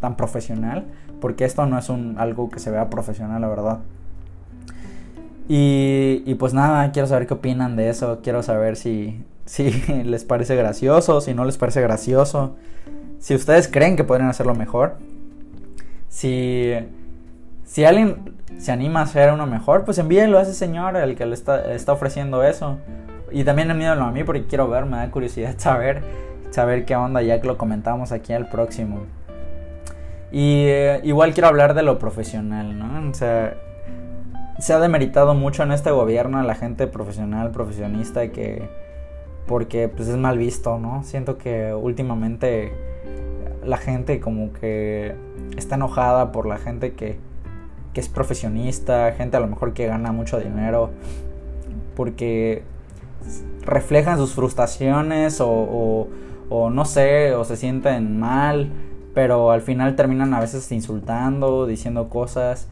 tan 0.00 0.16
profesional, 0.16 0.86
porque 1.20 1.44
esto 1.44 1.66
no 1.66 1.78
es 1.78 1.88
un, 1.88 2.16
algo 2.18 2.48
que 2.48 2.60
se 2.60 2.70
vea 2.70 2.88
profesional, 2.88 3.40
la 3.40 3.48
verdad. 3.48 3.78
Y, 5.48 6.22
y 6.26 6.34
pues 6.34 6.54
nada, 6.54 6.92
quiero 6.92 7.08
saber 7.08 7.26
qué 7.26 7.34
opinan 7.34 7.74
de 7.76 7.88
eso, 7.88 8.20
quiero 8.22 8.42
saber 8.42 8.76
si, 8.76 9.24
si 9.48 9.70
les 10.04 10.24
parece 10.24 10.54
gracioso, 10.54 11.20
si 11.20 11.34
no 11.34 11.44
les 11.44 11.56
parece 11.56 11.80
gracioso, 11.80 12.56
si 13.18 13.34
ustedes 13.34 13.66
creen 13.66 13.96
que 13.96 14.04
pueden 14.04 14.26
hacerlo 14.26 14.54
mejor, 14.54 14.96
si, 16.08 16.74
si 17.64 17.84
alguien 17.84 18.36
se 18.58 18.72
anima 18.72 19.00
a 19.00 19.02
hacer 19.04 19.32
uno 19.32 19.46
mejor, 19.46 19.84
pues 19.84 19.98
envíenlo 19.98 20.38
a 20.38 20.42
ese 20.42 20.52
señor, 20.52 20.96
el 20.96 21.16
que 21.16 21.24
le 21.24 21.34
está, 21.34 21.72
está 21.72 21.92
ofreciendo 21.92 22.44
eso. 22.44 22.78
Y 23.30 23.44
también 23.44 23.70
envíenlo 23.70 24.04
a 24.04 24.10
mí 24.10 24.22
porque 24.22 24.46
quiero 24.46 24.68
ver, 24.68 24.84
me 24.84 24.98
da 24.98 25.10
curiosidad 25.10 25.54
saber, 25.58 26.02
saber 26.50 26.84
qué 26.84 26.96
onda 26.96 27.22
ya 27.22 27.40
que 27.40 27.46
lo 27.46 27.56
comentamos 27.56 28.12
aquí 28.12 28.34
al 28.34 28.48
próximo. 28.48 29.06
Y 30.30 30.66
eh, 30.66 31.00
igual 31.04 31.32
quiero 31.32 31.48
hablar 31.48 31.72
de 31.72 31.82
lo 31.82 31.98
profesional, 31.98 32.78
¿no? 32.78 33.10
O 33.10 33.14
sea, 33.14 33.54
se 34.58 34.74
ha 34.74 34.78
demeritado 34.78 35.34
mucho 35.34 35.62
en 35.62 35.72
este 35.72 35.90
gobierno 35.90 36.38
a 36.38 36.42
la 36.42 36.54
gente 36.54 36.86
profesional, 36.86 37.50
profesionista 37.50 38.28
que 38.28 38.68
porque 39.48 39.88
pues 39.88 40.08
es 40.08 40.16
mal 40.16 40.38
visto, 40.38 40.78
¿no? 40.78 41.02
Siento 41.02 41.38
que 41.38 41.74
últimamente 41.74 42.72
la 43.64 43.78
gente 43.78 44.20
como 44.20 44.52
que 44.52 45.16
está 45.56 45.74
enojada 45.74 46.30
por 46.30 46.46
la 46.46 46.58
gente 46.58 46.92
que, 46.92 47.18
que 47.92 48.00
es 48.00 48.08
profesionista, 48.08 49.12
gente 49.12 49.36
a 49.36 49.40
lo 49.40 49.48
mejor 49.48 49.72
que 49.72 49.86
gana 49.86 50.12
mucho 50.12 50.38
dinero, 50.38 50.90
porque 51.96 52.62
reflejan 53.62 54.18
sus 54.18 54.34
frustraciones 54.34 55.40
o, 55.40 56.08
o, 56.48 56.70
no 56.70 56.84
sé, 56.84 57.34
o 57.34 57.44
se 57.44 57.56
sienten 57.56 58.20
mal, 58.20 58.70
pero 59.14 59.50
al 59.50 59.62
final 59.62 59.96
terminan 59.96 60.32
a 60.34 60.40
veces 60.40 60.70
insultando, 60.70 61.66
diciendo 61.66 62.08
cosas. 62.08 62.68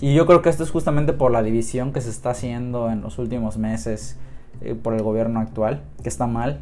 Y 0.00 0.14
yo 0.14 0.26
creo 0.26 0.42
que 0.42 0.48
esto 0.48 0.64
es 0.64 0.70
justamente 0.70 1.12
por 1.12 1.30
la 1.30 1.42
división 1.42 1.92
que 1.92 2.00
se 2.00 2.10
está 2.10 2.30
haciendo 2.30 2.90
en 2.90 3.00
los 3.00 3.18
últimos 3.18 3.58
meses 3.58 4.18
eh, 4.62 4.74
por 4.74 4.94
el 4.94 5.02
gobierno 5.02 5.40
actual, 5.40 5.82
que 6.02 6.08
está 6.08 6.26
mal. 6.26 6.60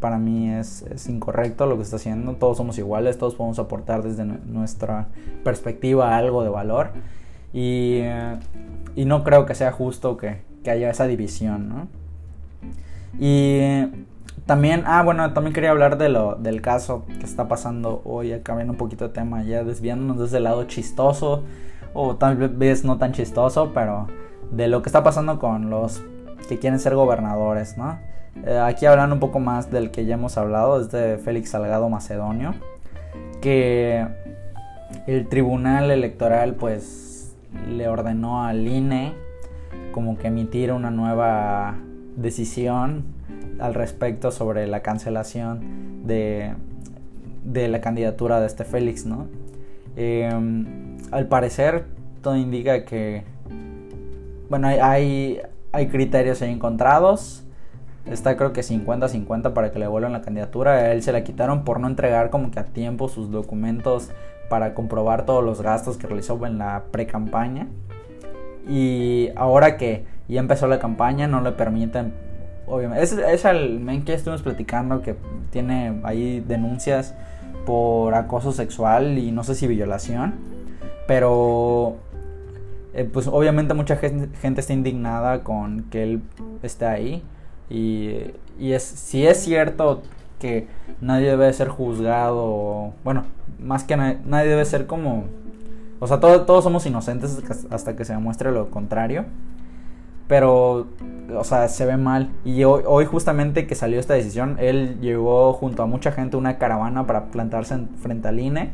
Para 0.00 0.18
mí 0.18 0.50
es, 0.50 0.84
incorrecto 1.08 1.66
lo 1.66 1.76
que 1.76 1.82
está 1.82 1.96
haciendo. 1.96 2.34
Todos 2.34 2.56
somos 2.56 2.78
iguales, 2.78 3.18
todos 3.18 3.34
podemos 3.34 3.58
aportar 3.58 4.02
desde 4.02 4.24
nuestra 4.24 5.08
perspectiva 5.44 6.16
algo 6.16 6.42
de 6.42 6.50
valor. 6.50 6.90
Y, 7.52 8.02
no 8.96 9.22
creo 9.24 9.46
que 9.46 9.54
sea 9.54 9.72
justo 9.72 10.16
que, 10.16 10.40
haya 10.68 10.90
esa 10.90 11.06
división. 11.06 11.88
Y 13.20 13.60
también, 14.46 14.82
ah, 14.86 15.02
bueno, 15.04 15.32
también 15.32 15.54
quería 15.54 15.70
hablar 15.70 15.98
de 15.98 16.08
lo, 16.08 16.34
del 16.34 16.60
caso 16.60 17.04
que 17.06 17.24
está 17.24 17.46
pasando 17.46 18.02
hoy, 18.04 18.40
cambiando 18.42 18.72
un 18.72 18.78
poquito 18.78 19.06
de 19.08 19.14
tema, 19.14 19.44
ya 19.44 19.62
desviándonos 19.62 20.18
desde 20.18 20.38
el 20.38 20.44
lado 20.44 20.64
chistoso, 20.64 21.44
o 21.94 22.16
tal 22.16 22.36
vez 22.36 22.84
no 22.84 22.98
tan 22.98 23.12
chistoso, 23.12 23.70
pero 23.72 24.08
de 24.50 24.68
lo 24.68 24.82
que 24.82 24.88
está 24.88 25.02
pasando 25.02 25.38
con 25.38 25.70
los 25.70 26.02
que 26.48 26.58
quieren 26.58 26.78
ser 26.78 26.94
gobernadores, 26.94 27.76
¿no? 27.76 27.98
Eh, 28.44 28.58
aquí 28.58 28.86
hablando 28.86 29.14
un 29.14 29.20
poco 29.20 29.38
más 29.38 29.70
del 29.70 29.90
que 29.90 30.04
ya 30.04 30.14
hemos 30.14 30.36
hablado, 30.36 30.80
es 30.80 30.90
de 30.90 31.18
Félix 31.18 31.50
Salgado 31.50 31.88
Macedonio, 31.88 32.54
que 33.40 34.06
el 35.06 35.28
tribunal 35.28 35.90
electoral 35.90 36.54
pues 36.54 37.34
le 37.68 37.88
ordenó 37.88 38.44
al 38.44 38.66
INE 38.66 39.14
como 39.92 40.18
que 40.18 40.28
emitir 40.28 40.72
una 40.72 40.90
nueva 40.90 41.76
decisión 42.16 43.04
al 43.58 43.74
respecto 43.74 44.30
sobre 44.30 44.66
la 44.66 44.80
cancelación 44.80 46.06
de, 46.06 46.52
de 47.44 47.68
la 47.68 47.80
candidatura 47.80 48.40
de 48.40 48.46
este 48.46 48.64
Félix, 48.64 49.06
¿no? 49.06 49.26
Em, 49.96 50.98
al 51.10 51.26
parecer 51.26 51.86
todo 52.20 52.36
indica 52.36 52.84
que 52.84 53.22
bueno 54.50 54.68
hay 54.68 55.40
criterios 55.72 56.42
ahí 56.42 56.52
encontrados, 56.52 57.44
está 58.06 58.36
creo 58.36 58.52
que 58.52 58.62
50-50 58.62 59.52
para 59.52 59.70
que 59.70 59.78
le 59.78 59.86
vuelvan 59.86 60.12
la 60.12 60.22
candidatura. 60.22 60.72
A 60.72 60.92
él 60.92 61.02
se 61.02 61.12
la 61.12 61.24
quitaron 61.24 61.64
por 61.64 61.80
no 61.80 61.88
entregar 61.88 62.30
como 62.30 62.50
que 62.50 62.60
a 62.60 62.64
tiempo 62.64 63.08
sus 63.08 63.30
documentos 63.30 64.10
para 64.48 64.74
comprobar 64.74 65.26
todos 65.26 65.44
los 65.44 65.60
gastos 65.60 65.96
que 65.96 66.06
realizó 66.06 66.44
en 66.46 66.58
la 66.58 66.84
pre-campaña. 66.90 67.68
Y 68.68 69.30
ahora 69.36 69.76
que 69.76 70.04
ya 70.28 70.40
empezó 70.40 70.66
la 70.66 70.78
campaña 70.78 71.28
no 71.28 71.40
le 71.40 71.52
permiten, 71.52 72.12
obviamente, 72.66 73.04
es, 73.04 73.12
es 73.12 73.44
el 73.44 73.78
men 73.78 74.04
que 74.04 74.14
estuvimos 74.14 74.42
platicando 74.42 75.02
que 75.02 75.16
tiene 75.50 76.00
ahí 76.02 76.40
denuncias 76.40 77.14
por 77.64 78.14
acoso 78.14 78.52
sexual 78.52 79.18
y 79.18 79.30
no 79.30 79.44
sé 79.44 79.54
si 79.54 79.66
violación, 79.66 80.34
pero 81.06 81.96
eh, 82.96 83.04
pues 83.04 83.28
obviamente 83.28 83.74
mucha 83.74 83.96
gente, 83.96 84.60
está 84.60 84.72
indignada 84.72 85.44
con 85.44 85.84
que 85.84 86.02
él 86.02 86.22
esté 86.62 86.86
ahí 86.86 87.22
y, 87.68 88.32
y 88.58 88.72
es, 88.72 88.82
si 88.82 89.26
es 89.26 89.38
cierto 89.44 90.02
que 90.38 90.66
nadie 91.00 91.28
debe 91.30 91.52
ser 91.52 91.68
juzgado, 91.68 92.92
bueno, 93.04 93.24
más 93.58 93.84
que 93.84 93.96
nadie, 93.96 94.48
debe 94.48 94.64
ser 94.64 94.86
como, 94.86 95.24
o 96.00 96.06
sea, 96.06 96.20
todos 96.20 96.64
somos 96.64 96.86
inocentes 96.86 97.42
hasta 97.70 97.96
que 97.96 98.04
se 98.04 98.12
demuestre 98.12 98.52
lo 98.52 98.70
contrario. 98.70 99.26
Pero, 100.28 100.88
o 101.36 101.44
sea, 101.44 101.68
se 101.68 101.86
ve 101.86 101.96
mal. 101.96 102.30
Y 102.44 102.64
hoy, 102.64 102.82
hoy, 102.84 103.04
justamente 103.04 103.68
que 103.68 103.76
salió 103.76 104.00
esta 104.00 104.14
decisión, 104.14 104.56
él 104.58 104.98
llevó 105.00 105.52
junto 105.52 105.84
a 105.84 105.86
mucha 105.86 106.10
gente 106.10 106.36
una 106.36 106.58
caravana 106.58 107.06
para 107.06 107.26
plantarse 107.26 107.74
en, 107.74 107.88
frente 107.90 108.26
al 108.26 108.40
INE. 108.40 108.72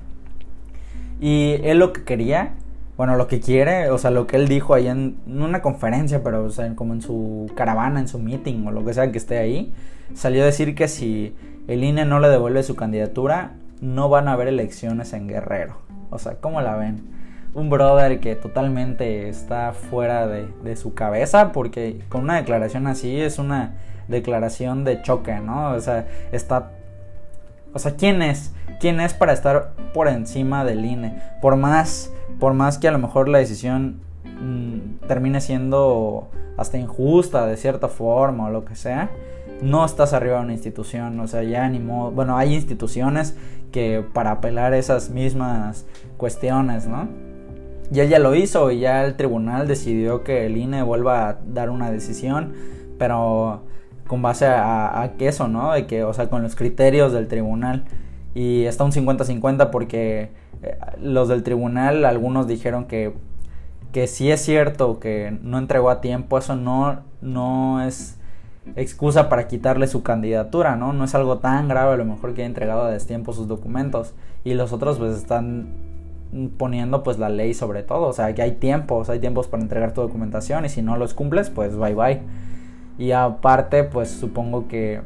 Y 1.21 1.57
él 1.63 1.79
lo 1.79 1.93
que 1.93 2.05
quería, 2.05 2.55
bueno, 2.97 3.17
lo 3.17 3.27
que 3.27 3.41
quiere, 3.41 3.91
o 3.91 3.99
sea, 3.99 4.11
lo 4.11 4.27
que 4.27 4.37
él 4.37 4.49
dijo 4.49 4.75
ahí 4.75 4.87
en, 4.87 5.17
una 5.27 5.63
conferencia, 5.63 6.23
pero 6.23 6.45
o 6.45 6.51
sea, 6.51 6.75
como 6.77 6.93
en 6.93 7.01
su 7.01 7.51
caravana, 7.55 8.01
en 8.01 8.09
su 8.09 8.19
meeting 8.19 8.67
o 8.67 8.71
lo 8.71 8.85
que 8.85 8.93
sea 8.93 9.11
que 9.11 9.19
esté 9.19 9.39
ahí, 9.39 9.73
salió 10.15 10.43
a 10.43 10.47
decir 10.47 10.75
que 10.75 10.89
si 10.89 11.35
el 11.69 11.85
INE 11.85 12.05
no 12.05 12.21
le 12.21 12.29
devuelve 12.29 12.63
su 12.63 12.77
candidatura, 12.77 13.53
no 13.81 14.09
van 14.09 14.29
a 14.29 14.35
haber 14.35 14.49
elecciones 14.49 15.13
en 15.13 15.27
Guerrero. 15.27 15.77
O 16.11 16.19
sea, 16.19 16.35
¿cómo 16.35 16.61
la 16.61 16.77
ven? 16.77 17.03
Un 17.55 17.71
brother 17.71 18.21
que 18.21 18.37
totalmente 18.37 19.29
está 19.29 19.73
fuera 19.73 20.27
de, 20.27 20.77
su 20.77 20.95
cabeza 20.95 21.53
porque 21.53 22.01
con 22.09 22.23
una 22.23 22.37
declaración 22.37 22.87
así 22.87 23.21
es 23.21 23.39
una 23.39 23.75
declaración 24.09 24.85
de 24.85 25.03
choque, 25.03 25.35
¿no? 25.41 25.73
O 25.73 25.81
sea, 25.81 26.07
está... 26.33 26.71
O 27.75 27.79
sea, 27.79 27.97
¿quién 27.97 28.21
es? 28.21 28.53
¿Quién 28.81 29.01
es 29.01 29.15
para 29.15 29.33
estar 29.33 29.73
por 29.95 30.09
encima 30.09 30.65
del 30.65 30.85
INE? 30.85 31.23
Por 31.41 31.57
más, 31.57 32.13
por 32.43 32.55
más 32.55 32.77
que 32.77 32.89
a 32.89 32.91
lo 32.91 32.99
mejor 32.99 33.29
la 33.29 33.39
decisión 33.39 34.01
mm, 34.25 35.07
termine 35.07 35.41
siendo 35.41 36.29
hasta 36.57 36.77
injusta 36.77 37.47
de 37.47 37.57
cierta 37.57 37.87
forma 37.87 38.49
o 38.49 38.51
lo 38.51 38.65
que 38.65 38.75
sea, 38.75 39.11
no 39.61 39.85
estás 39.85 40.13
arriba 40.13 40.39
de 40.39 40.43
una 40.43 40.53
institución, 40.53 41.21
o 41.21 41.29
sea, 41.29 41.45
ya 41.45 41.69
ni 41.69 41.79
bueno, 41.79 42.37
hay 42.37 42.55
instituciones 42.55 43.37
que 43.71 44.05
para 44.13 44.33
apelar 44.33 44.75
esas 44.75 45.09
mismas 45.09 45.87
cuestiones, 46.17 46.89
¿no? 46.89 47.09
Y 47.93 48.01
ella 48.01 48.19
lo 48.19 48.35
hizo 48.35 48.73
y 48.73 48.81
ya 48.81 49.05
el 49.05 49.15
tribunal 49.15 49.69
decidió 49.69 50.25
que 50.25 50.45
el 50.47 50.57
INE 50.57 50.83
vuelva 50.83 51.29
a 51.29 51.39
dar 51.47 51.71
una 51.71 51.93
decisión, 51.93 52.55
pero 52.99 53.63
con 54.09 54.21
base 54.21 54.47
a, 54.47 55.01
a 55.01 55.13
eso, 55.21 55.47
¿no? 55.47 55.75
De 55.75 55.87
que, 55.87 56.03
o 56.03 56.13
sea, 56.13 56.29
con 56.29 56.43
los 56.43 56.57
criterios 56.57 57.13
del 57.13 57.29
tribunal. 57.29 57.85
Y 58.35 58.65
está 58.65 58.83
un 58.83 58.91
50-50 58.91 59.71
porque 59.71 60.42
los 61.01 61.29
del 61.29 61.43
tribunal, 61.43 62.05
algunos 62.05 62.47
dijeron 62.47 62.87
que, 62.87 63.15
que 63.93 64.07
si 64.07 64.31
es 64.31 64.41
cierto 64.41 65.01
que 65.01 65.37
no 65.43 65.59
entregó 65.59 65.91
a 65.91 66.01
tiempo, 66.01 66.39
eso 66.39 66.57
no, 66.57 67.01
no 67.21 67.83
es 67.83 68.19
excusa 68.77 69.29
para 69.29 69.49
quitarle 69.49 69.87
su 69.87 70.03
candidatura, 70.03 70.77
¿no? 70.77 70.93
No 70.93 71.05
es 71.05 71.15
algo 71.15 71.39
tan 71.39 71.69
grave, 71.69 71.95
a 71.95 71.97
lo 71.97 72.05
mejor 72.05 72.35
que 72.35 72.43
haya 72.43 72.47
entregado 72.47 72.83
a 72.83 72.91
destiempo 72.91 73.33
sus 73.33 73.49
documentos. 73.49 74.15
Y 74.45 74.55
los 74.55 74.73
otros 74.73 74.99
pues 74.99 75.17
están 75.17 75.69
poniendo 76.57 77.03
pues 77.03 77.19
la 77.19 77.29
ley 77.29 77.53
sobre 77.53 77.83
todo, 77.83 78.07
o 78.07 78.13
sea 78.15 78.35
que 78.35 78.41
hay 78.41 78.53
tiempos, 78.53 79.11
hay 79.11 79.19
tiempos 79.19 79.49
para 79.49 79.63
entregar 79.63 79.93
tu 79.93 80.01
documentación 80.01 80.65
y 80.65 80.71
si 80.71 80.81
no 80.81 80.97
los 80.97 81.13
cumples 81.15 81.51
pues 81.51 81.77
bye 81.77 81.95
bye. 81.95 82.21
Y 82.99 83.13
aparte 83.13 83.85
pues 83.85 84.11
supongo 84.11 84.69
que 84.69 85.03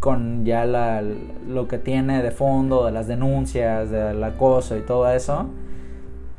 con 0.00 0.44
ya 0.44 0.64
la, 0.64 1.02
lo 1.48 1.68
que 1.68 1.78
tiene 1.78 2.22
de 2.22 2.30
fondo, 2.30 2.86
de 2.86 2.92
las 2.92 3.06
denuncias, 3.06 3.90
del 3.90 4.22
acoso 4.22 4.76
y 4.76 4.80
todo 4.80 5.10
eso, 5.10 5.46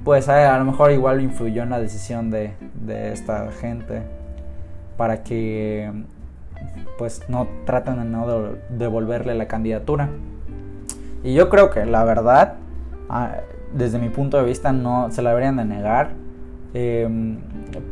pues 0.04 0.30
a, 0.30 0.56
a 0.56 0.60
lo 0.60 0.66
mejor 0.66 0.92
igual 0.92 1.22
influyó 1.22 1.64
en 1.64 1.70
la 1.70 1.80
decisión 1.80 2.30
de, 2.30 2.54
de 2.86 3.12
esta 3.12 3.52
gente 3.52 4.04
para 4.98 5.24
que 5.24 5.92
pues 6.98 7.24
no 7.28 7.48
traten 7.66 7.98
de 7.98 8.06
no 8.06 8.56
devolverle 8.70 9.34
la 9.36 9.48
candidatura. 9.48 10.10
Y 11.24 11.34
yo 11.34 11.50
creo 11.50 11.70
que 11.70 11.86
la 11.86 12.04
verdad, 12.04 12.56
ah, 13.10 13.38
desde 13.74 13.98
mi 13.98 14.10
punto 14.10 14.38
de 14.38 14.44
vista, 14.44 14.72
no 14.72 15.10
se 15.12 15.22
la 15.22 15.30
deberían 15.32 15.58
de 15.58 15.66
negar 15.66 16.12
em, 16.74 17.38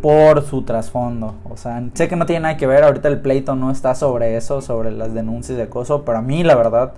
por 0.02 0.42
su 0.44 0.64
trasfondo. 0.64 1.36
O 1.50 1.58
sea, 1.58 1.84
sé 1.94 2.08
que 2.08 2.16
no 2.16 2.26
tiene 2.26 2.42
nada 2.42 2.58
que 2.58 2.68
ver, 2.68 2.84
ahorita 2.84 3.08
el 3.08 3.22
pleito 3.22 3.56
no 3.56 3.72
está 3.72 3.96
sobre 3.96 4.38
eso, 4.38 4.62
sobre 4.62 4.92
las 4.92 5.14
denuncias 5.14 5.58
de 5.58 5.64
acoso, 5.64 6.04
pero 6.06 6.20
a 6.20 6.22
mí 6.22 6.44
la 6.44 6.56
verdad, 6.56 6.94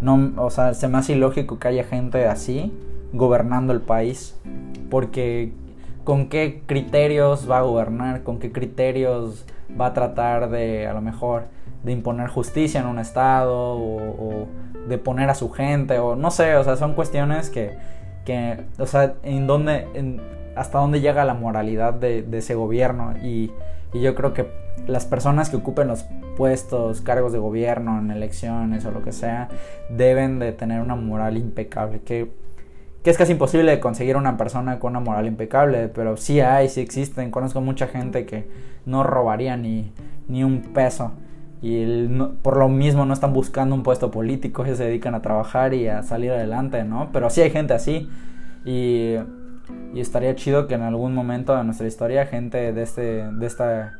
no, 0.00 0.32
o 0.36 0.50
sea, 0.50 0.74
se 0.74 0.88
me 0.88 0.98
hace 0.98 1.14
ilógico 1.14 1.58
que 1.58 1.68
haya 1.68 1.84
gente 1.84 2.26
así 2.26 2.72
gobernando 3.12 3.72
el 3.72 3.80
país. 3.80 4.36
Porque 4.90 5.52
con 6.04 6.28
qué 6.28 6.62
criterios 6.66 7.50
va 7.50 7.58
a 7.58 7.62
gobernar, 7.62 8.22
con 8.22 8.38
qué 8.38 8.52
criterios 8.52 9.44
va 9.78 9.86
a 9.86 9.92
tratar 9.92 10.50
de, 10.50 10.86
a 10.86 10.94
lo 10.94 11.00
mejor, 11.00 11.44
de 11.82 11.92
imponer 11.92 12.28
justicia 12.28 12.80
en 12.80 12.86
un 12.86 12.98
estado 12.98 13.74
o, 13.76 14.46
de 14.88 14.98
poner 14.98 15.28
a 15.30 15.34
su 15.34 15.50
gente 15.50 15.98
o 15.98 16.14
no 16.14 16.30
sé, 16.30 16.54
o 16.54 16.62
sea, 16.62 16.76
son 16.76 16.94
cuestiones 16.94 17.50
que, 17.50 17.76
que 18.24 18.64
o 18.78 18.86
sea, 18.86 19.14
en 19.24 19.48
dónde, 19.48 19.88
hasta 20.56 20.78
dónde 20.78 21.00
llega 21.00 21.24
la 21.24 21.34
moralidad 21.34 21.94
de, 21.94 22.26
ese 22.32 22.54
gobierno 22.54 23.14
y, 23.22 23.52
yo 23.94 24.14
creo 24.14 24.34
que 24.34 24.46
las 24.86 25.06
personas 25.06 25.48
que 25.48 25.56
ocupen 25.56 25.88
los 25.88 26.04
puestos, 26.36 27.00
cargos 27.00 27.32
de 27.32 27.38
gobierno 27.38 27.98
en 27.98 28.10
elecciones 28.10 28.84
o 28.84 28.90
lo 28.90 29.02
que 29.02 29.10
sea, 29.12 29.48
deben 29.88 30.38
de 30.38 30.52
tener 30.52 30.82
una 30.82 30.96
moral 30.96 31.38
impecable, 31.38 32.00
que 32.00 32.28
es 33.04 33.16
casi 33.16 33.32
imposible 33.32 33.80
conseguir 33.80 34.18
una 34.18 34.36
persona 34.36 34.78
con 34.78 34.90
una 34.90 35.00
moral 35.00 35.26
impecable, 35.26 35.88
pero 35.88 36.18
sí 36.18 36.40
hay, 36.40 36.68
sí 36.68 36.82
existen. 36.82 37.30
Conozco 37.30 37.62
mucha 37.62 37.86
gente 37.86 38.26
que 38.26 38.46
no 38.84 39.02
robaría 39.02 39.56
ni, 39.56 39.92
ni 40.28 40.44
un 40.44 40.60
peso 40.60 41.12
y 41.62 42.06
por 42.42 42.58
lo 42.58 42.68
mismo 42.68 43.06
no 43.06 43.14
están 43.14 43.32
buscando 43.32 43.74
un 43.74 43.82
puesto 43.82 44.10
político, 44.10 44.64
ellos 44.64 44.78
se 44.78 44.84
dedican 44.84 45.14
a 45.14 45.22
trabajar 45.22 45.72
y 45.74 45.88
a 45.88 46.02
salir 46.02 46.32
adelante, 46.32 46.84
¿no? 46.84 47.08
Pero 47.12 47.30
sí 47.30 47.40
hay 47.40 47.50
gente 47.50 47.74
así 47.74 48.08
y, 48.64 49.14
y 49.94 50.00
estaría 50.00 50.34
chido 50.34 50.66
que 50.66 50.74
en 50.74 50.82
algún 50.82 51.14
momento 51.14 51.56
de 51.56 51.64
nuestra 51.64 51.86
historia 51.86 52.26
gente 52.26 52.72
de 52.72 52.82
este, 52.82 53.30
de 53.30 53.46
esta 53.46 53.94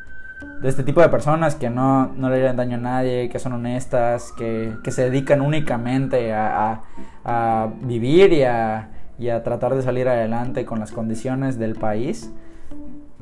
de 0.60 0.68
este 0.68 0.82
tipo 0.82 1.00
de 1.00 1.08
personas 1.08 1.54
que 1.54 1.70
no, 1.70 2.12
no 2.14 2.28
le 2.28 2.36
harían 2.36 2.56
daño 2.56 2.76
a 2.76 2.80
nadie, 2.80 3.28
que 3.28 3.38
son 3.38 3.54
honestas, 3.54 4.32
que, 4.36 4.74
que 4.84 4.90
se 4.90 5.04
dedican 5.04 5.40
únicamente 5.40 6.32
a, 6.34 6.82
a 7.24 7.68
vivir 7.82 8.32
y 8.32 8.42
a, 8.42 8.90
y 9.18 9.30
a 9.30 9.42
tratar 9.42 9.74
de 9.74 9.82
salir 9.82 10.08
adelante 10.08 10.64
con 10.64 10.78
las 10.78 10.92
condiciones 10.92 11.58
del 11.58 11.74
país, 11.74 12.30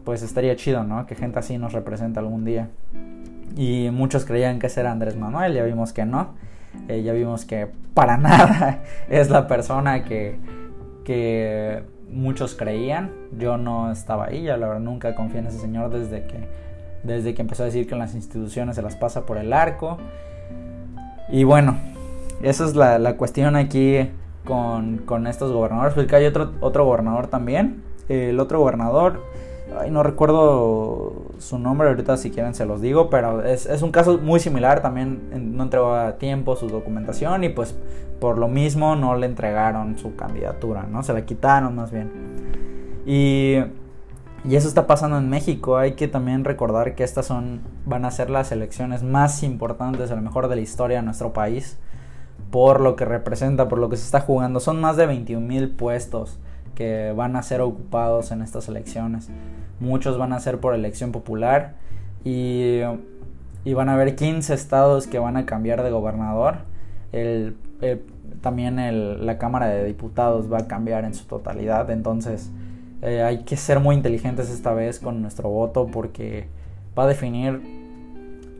pues 0.04 0.22
estaría 0.22 0.56
chido, 0.56 0.84
¿no? 0.84 1.06
Que 1.06 1.14
gente 1.14 1.38
así 1.38 1.56
nos 1.56 1.72
represente 1.72 2.18
algún 2.18 2.44
día. 2.44 2.68
Y 3.56 3.90
muchos 3.92 4.24
creían 4.24 4.58
que 4.58 4.68
era 4.74 4.90
Andrés 4.90 5.16
Manuel, 5.16 5.54
ya 5.54 5.62
vimos 5.62 5.92
que 5.92 6.04
no. 6.04 6.34
Eh, 6.88 7.02
ya 7.04 7.12
vimos 7.12 7.44
que 7.44 7.68
para 7.94 8.16
nada 8.18 8.82
es 9.08 9.30
la 9.30 9.46
persona 9.46 10.02
que, 10.02 10.36
que 11.04 11.84
muchos 12.14 12.54
creían. 12.54 13.12
Yo 13.38 13.56
no 13.56 13.90
estaba 13.90 14.26
ahí, 14.26 14.44
ya 14.44 14.56
la 14.56 14.68
verdad 14.68 14.80
nunca 14.80 15.14
confié 15.14 15.40
en 15.40 15.47
ese 15.49 15.59
señor 15.59 15.90
desde 15.90 16.26
que, 16.26 16.49
desde 17.02 17.35
que 17.35 17.42
empezó 17.42 17.64
a 17.64 17.66
decir 17.66 17.87
que 17.87 17.94
en 17.94 18.00
las 18.00 18.14
instituciones 18.14 18.76
se 18.76 18.83
las 18.83 18.97
pasa 18.97 19.26
por 19.26 19.37
el 19.37 19.52
arco. 19.52 19.99
Y 21.28 21.44
bueno, 21.44 21.76
esa 22.42 22.64
es 22.64 22.75
la, 22.75 22.99
la 22.99 23.16
cuestión 23.16 23.56
aquí 23.56 24.09
con, 24.44 25.26
estos 25.26 25.52
gobernadores, 25.52 25.94
porque 25.94 26.14
hay 26.16 26.26
otro, 26.26 26.52
otro 26.61 26.85
gobernador 26.85 27.26
también. 27.26 27.83
El 28.09 28.38
otro 28.38 28.61
gobernador, 28.61 29.23
no 29.90 30.02
recuerdo 30.02 31.12
su 31.38 31.58
nombre, 31.58 31.88
ahorita 31.88 32.16
si 32.16 32.30
quieren 32.30 32.54
se 32.54 32.66
los 32.66 32.80
digo, 32.80 33.10
pero 33.10 33.42
es, 33.42 33.82
un 33.82 33.90
caso 33.90 34.18
muy 34.18 34.40
similar, 34.40 34.82
también 34.82 35.54
no 35.56 35.64
entregó 35.64 35.94
a 35.94 36.18
tiempo 36.18 36.56
su 36.56 36.68
documentación 36.68 37.44
y 37.44 37.48
pues 37.48 37.76
por 38.20 38.38
lo 38.38 38.48
mismo 38.48 38.96
no 38.96 39.16
le 39.16 39.26
entregaron 39.26 39.98
su 39.98 40.16
candidatura, 40.16 40.84
¿no? 40.84 41.02
Se 41.02 41.12
la 41.12 41.26
quitaron 41.26 41.74
más 41.74 41.90
bien. 41.90 42.10
Y, 43.06 43.56
y 44.44 44.56
eso 44.56 44.68
está 44.68 44.86
pasando 44.86 45.18
en 45.18 45.28
México, 45.28 45.76
hay 45.76 45.92
que 45.92 46.08
también 46.08 46.44
recordar 46.44 46.94
que 46.94 47.04
estas 47.04 47.26
son, 47.26 47.60
van 47.84 48.04
a 48.04 48.10
ser 48.10 48.30
las 48.30 48.52
elecciones 48.52 49.02
más 49.02 49.42
importantes 49.42 50.10
a 50.10 50.16
lo 50.16 50.22
mejor 50.22 50.48
de 50.48 50.56
la 50.56 50.62
historia 50.62 50.98
de 50.98 51.02
nuestro 51.02 51.32
país 51.32 51.78
por 52.54 52.80
lo 52.80 52.94
que 52.94 53.04
representa, 53.04 53.68
por 53.68 53.80
lo 53.80 53.88
que 53.88 53.96
se 53.96 54.04
está 54.04 54.20
jugando. 54.20 54.60
Son 54.60 54.80
más 54.80 54.96
de 54.96 55.06
21 55.06 55.44
mil 55.44 55.70
puestos 55.70 56.38
que 56.76 57.12
van 57.12 57.34
a 57.34 57.42
ser 57.42 57.60
ocupados 57.60 58.30
en 58.30 58.42
estas 58.42 58.68
elecciones. 58.68 59.28
Muchos 59.84 60.18
van 60.18 60.32
a 60.32 60.40
ser 60.40 60.58
por 60.58 60.74
elección 60.74 61.12
popular 61.12 61.74
y 62.24 62.80
y 63.64 63.72
van 63.72 63.88
a 63.88 63.94
haber 63.94 64.14
15 64.14 64.52
estados 64.52 65.06
que 65.06 65.18
van 65.18 65.36
a 65.36 65.46
cambiar 65.46 65.82
de 65.82 65.90
gobernador. 65.90 66.58
El, 67.12 67.56
también 68.40 68.78
el, 68.78 69.24
la 69.24 69.38
Cámara 69.38 69.68
de 69.68 69.84
Diputados 69.84 70.52
va 70.52 70.58
a 70.58 70.68
cambiar 70.68 71.04
en 71.04 71.14
su 71.14 71.24
totalidad. 71.24 71.90
Entonces 71.90 72.50
eh, 73.02 73.22
hay 73.22 73.44
que 73.44 73.56
ser 73.56 73.80
muy 73.80 73.96
inteligentes 73.96 74.50
esta 74.50 74.74
vez 74.74 75.00
con 75.00 75.22
nuestro 75.22 75.48
voto 75.48 75.86
porque 75.86 76.46
va 76.98 77.04
a 77.04 77.06
definir 77.06 77.62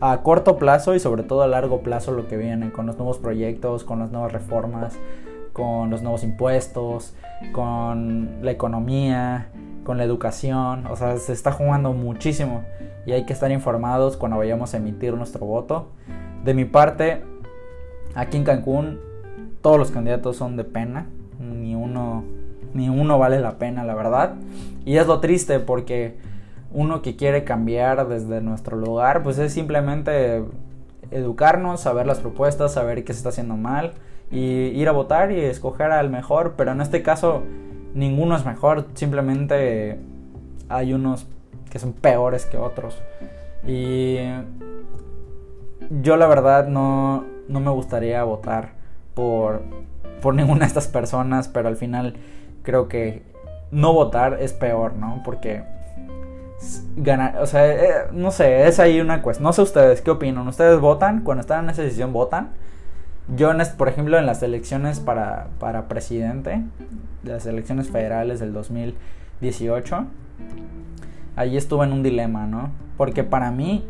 a 0.01 0.23
corto 0.23 0.57
plazo 0.57 0.95
y 0.95 1.01
sobre 1.01 1.23
todo 1.23 1.43
a 1.43 1.49
largo 1.49 1.81
plazo 1.81 2.13
lo 2.13 2.27
que 2.27 2.37
viene 2.37 2.73
con 2.73 2.87
los 2.87 2.97
nuevos 2.97 3.19
proyectos, 3.19 3.85
con 3.85 3.99
las 3.99 4.11
nuevas 4.11 4.33
reformas, 4.33 4.99
con 5.53 5.91
los 5.91 6.03
nuevos 6.03 6.25
impuestos, 6.25 7.15
con 7.53 8.39
la 8.43 8.51
economía, 8.51 9.49
con 9.85 9.99
la 9.99 10.05
educación. 10.05 10.87
O 10.87 10.97
sea, 10.97 11.17
se 11.19 11.33
está 11.33 11.53
jugando 11.53 11.93
muchísimo 11.93 12.65
y 13.07 13.13
hay 13.13 13.25
que 13.27 13.33
estar 13.33 13.51
informados 13.53 14.17
cuando 14.17 14.39
vayamos 14.39 14.75
a 14.75 14.79
emitir 14.79 15.15
nuestro 15.15 15.47
voto. 15.47 15.89
De 16.45 16.55
mi 16.55 16.65
parte, 16.65 17.23
aquí 18.15 18.37
en 18.37 18.45
Cancún 18.45 19.01
todos 19.63 19.79
los 19.79 19.91
candidatos 19.91 20.37
son 20.37 20.57
de 20.57 20.65
pena, 20.65 21.07
ni 21.39 21.75
uno 21.75 22.25
ni 22.75 22.89
uno 22.89 23.19
vale 23.19 23.41
la 23.41 23.59
pena, 23.59 23.85
la 23.85 23.95
verdad. 23.95 24.35
Y 24.85 24.97
es 24.97 25.07
lo 25.07 25.21
triste 25.21 25.61
porque 25.61 26.17
uno 26.73 27.03
que 27.03 27.17
quiere 27.17 27.45
cambiar 27.45 28.09
desde 28.09 28.41
nuestro 28.41 28.77
lugar, 28.77 29.23
pues 29.23 29.39
es 29.39 29.53
simplemente 29.53 30.45
educarnos, 31.11 31.81
saber 31.81 32.07
las 32.07 32.19
propuestas, 32.19 32.73
saber 32.73 33.05
qué 33.05 33.13
se 33.13 33.19
está 33.19 33.29
haciendo 33.29 33.57
mal 33.57 33.93
y 34.31 34.41
ir 34.41 34.89
a 34.89 34.93
votar 34.93 35.31
y 35.31 35.41
escoger 35.41 35.93
al 35.93 36.11
mejor, 36.11 36.55
pero 36.57 36.73
en 36.73 36.81
este 36.81 37.03
caso 37.03 37.43
ninguno 37.95 38.37
es 38.37 38.45
mejor, 38.45 38.87
simplemente 38.95 39.99
hay 40.69 40.93
unos 40.93 41.27
que 41.71 41.79
son 41.79 41.93
peores 41.93 42.47
que 42.47 42.59
otros. 42.59 43.01
Y 43.67 44.19
yo 46.03 46.17
la 46.17 46.27
verdad 46.27 46.69
no, 46.69 47.25
no 47.49 47.61
me 47.61 47.71
gustaría 47.71 48.23
votar 48.25 48.73
por, 49.15 49.63
por 50.21 50.35
ninguna 50.37 50.61
de 50.61 50.67
estas 50.67 50.89
personas, 50.89 51.49
pero 51.49 51.69
al 51.69 51.77
final 51.77 52.17
creo 52.63 52.89
que 52.89 53.23
no 53.71 53.93
votar 53.93 54.39
es 54.41 54.53
peor, 54.53 54.95
¿no? 54.95 55.23
Porque 55.25 55.65
ganar, 56.97 57.39
o 57.43 57.47
sea, 57.47 57.67
eh, 57.67 57.95
no 58.13 58.31
sé, 58.31 58.67
es 58.67 58.79
ahí 58.79 59.01
una 59.01 59.23
cuestión. 59.23 59.45
No 59.45 59.53
sé 59.53 59.63
ustedes, 59.63 60.01
¿qué 60.01 60.11
opinan? 60.11 60.47
¿Ustedes 60.47 60.81
votan? 60.81 61.23
Cuando 61.23 61.41
están 61.41 61.65
en 61.65 61.71
esa 61.71 61.83
decisión, 61.83 62.13
¿votan? 62.13 62.53
Yo, 63.29 63.51
por 63.79 63.89
ejemplo, 63.89 64.19
en 64.19 64.27
las 64.27 64.43
elecciones 64.43 65.01
para, 65.01 65.49
para 65.59 65.89
presidente, 65.89 66.63
las 67.23 67.47
elecciones 67.47 67.89
federales 67.89 68.39
del 68.39 68.53
2018, 68.53 70.05
ahí 71.37 71.57
estuve 71.57 71.87
en 71.87 71.93
un 71.93 72.03
dilema, 72.03 72.47
¿no? 72.47 72.71
Porque 72.99 73.25
para 73.25 73.51
mí, 73.51 73.85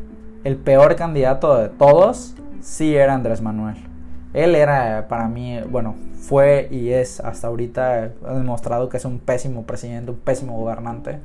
el 0.45 0.57
peor 0.57 0.95
candidato 0.95 1.57
de 1.59 1.69
todos 1.69 2.37
sí 2.61 2.95
era 2.95 3.15
Andrés 3.15 3.43
Manuel. 3.43 3.77
Él 4.35 4.55
era 4.55 5.07
para 5.09 5.29
mí, 5.29 5.61
bueno, 5.69 5.97
fue 6.15 6.69
y 6.71 6.91
es 6.91 7.21
hasta 7.21 7.49
ahorita, 7.49 8.11
ha 8.27 8.35
demostrado 8.35 8.89
que 8.89 8.97
es 8.97 9.05
un 9.05 9.19
pésimo 9.19 9.65
presidente, 9.65 10.11
un 10.11 10.19
pésimo 10.19 10.57
gobernante. 10.59 11.19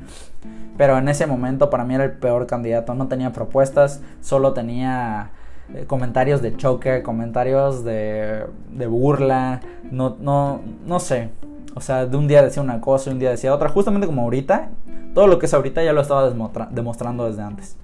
Pero 0.77 0.97
en 0.97 1.09
ese 1.09 1.25
momento 1.25 1.69
para 1.69 1.83
mí 1.85 1.95
era 1.95 2.05
el 2.05 2.11
peor 2.13 2.47
candidato. 2.47 2.93
No 2.95 3.07
tenía 3.07 3.33
propuestas, 3.33 4.01
solo 4.21 4.53
tenía 4.53 5.31
eh, 5.75 5.85
comentarios 5.85 6.41
de 6.41 6.57
choque, 6.57 7.03
comentarios 7.03 7.83
de, 7.83 8.45
de 8.71 8.87
burla, 8.87 9.61
no, 9.91 10.17
no, 10.19 10.61
no 10.85 10.99
sé. 10.99 11.29
O 11.75 11.81
sea, 11.81 12.07
de 12.07 12.17
un 12.17 12.27
día 12.27 12.41
decía 12.41 12.63
una 12.63 12.81
cosa 12.81 13.09
y 13.09 13.13
un 13.13 13.19
día 13.19 13.29
decía 13.29 13.53
otra. 13.53 13.69
Justamente 13.69 14.07
como 14.07 14.23
ahorita, 14.23 14.69
todo 15.13 15.27
lo 15.27 15.37
que 15.37 15.45
es 15.45 15.53
ahorita 15.53 15.83
ya 15.83 15.93
lo 15.93 16.01
estaba 16.01 16.29
demostrando 16.71 17.27
desde 17.27 17.43
antes. 17.43 17.77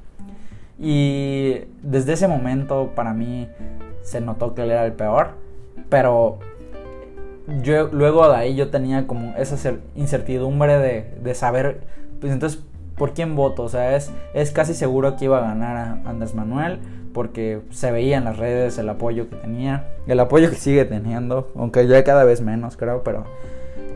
Y 0.80 1.62
desde 1.84 2.14
ese 2.14 2.28
momento 2.28 2.92
para 2.96 3.14
mí 3.14 3.48
se 4.02 4.20
notó 4.20 4.56
que 4.56 4.64
él 4.64 4.72
era 4.72 4.86
el 4.86 4.94
peor. 4.94 5.30
Pero 5.88 6.40
yo 7.62 7.90
luego 7.92 8.28
de 8.28 8.36
ahí 8.36 8.56
yo 8.56 8.70
tenía 8.72 9.06
como 9.06 9.36
esa 9.38 9.74
incertidumbre 9.96 10.80
de, 10.80 11.18
de 11.22 11.36
saber, 11.36 11.82
pues 12.20 12.34
entonces, 12.34 12.64
¿por 12.98 13.14
quién 13.14 13.36
voto? 13.36 13.64
O 13.64 13.70
sea, 13.70 13.96
es, 13.96 14.12
es 14.34 14.52
casi 14.52 14.74
seguro 14.74 15.16
que 15.16 15.26
iba 15.26 15.38
a 15.38 15.42
ganar 15.42 15.78
a 15.78 16.10
Andrés 16.10 16.34
Manuel 16.34 16.80
porque 17.16 17.62
se 17.70 17.94
veía 17.94 18.18
en 18.18 18.26
las 18.26 18.36
redes 18.36 18.78
el 18.78 18.90
apoyo 18.90 19.30
que 19.30 19.38
tenía, 19.38 19.88
el 20.06 20.20
apoyo 20.20 20.50
que 20.50 20.58
sigue 20.58 20.84
teniendo, 20.84 21.50
aunque 21.56 21.88
ya 21.88 22.04
cada 22.04 22.26
vez 22.26 22.42
menos 22.42 22.76
creo, 22.76 23.04
pero, 23.04 23.24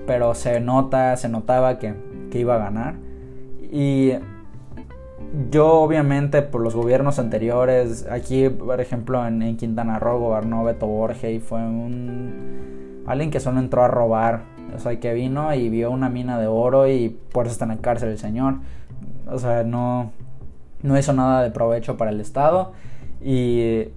pero 0.08 0.34
se 0.36 0.62
nota, 0.62 1.18
se 1.18 1.28
notaba 1.28 1.80
que, 1.80 1.96
que 2.32 2.40
iba 2.40 2.56
a 2.56 2.60
ganar. 2.60 2.96
Y 3.74 4.14
yo 5.52 5.82
obviamente 5.82 6.42
por 6.42 6.62
los 6.62 6.76
gobiernos 6.76 7.20
anteriores, 7.20 8.08
aquí 8.10 8.48
por 8.48 8.80
ejemplo 8.80 9.28
en, 9.28 9.58
Quintana 9.58 10.00
Roo 10.00 10.20
gobernó 10.20 10.64
Beto 10.64 10.88
Borges 10.88 11.36
y 11.36 11.40
fue 11.42 11.60
un 11.60 13.04
alguien 13.06 13.32
que 13.32 13.42
solo 13.42 13.60
entró 13.60 13.84
a 13.84 13.90
robar, 13.90 14.44
o 14.74 14.80
sea 14.80 14.98
que 14.98 15.14
vino 15.14 15.54
y 15.54 15.68
vio 15.68 15.92
una 15.92 16.08
mina 16.08 16.40
de 16.40 16.48
oro 16.48 16.88
y 16.88 17.10
por 17.34 17.48
eso 17.48 17.52
está 17.52 17.66
en 17.66 17.72
la 17.72 17.78
cárcel 17.80 18.12
el 18.12 18.18
señor, 18.18 18.60
o 19.28 19.38
sea 19.40 19.66
no, 19.66 20.14
no 20.84 20.98
hizo 20.98 21.12
nada 21.12 21.44
de 21.44 21.52
provecho 21.52 21.98
para 21.98 22.12
el 22.12 22.22
Estado 22.22 22.72
y 23.24 23.90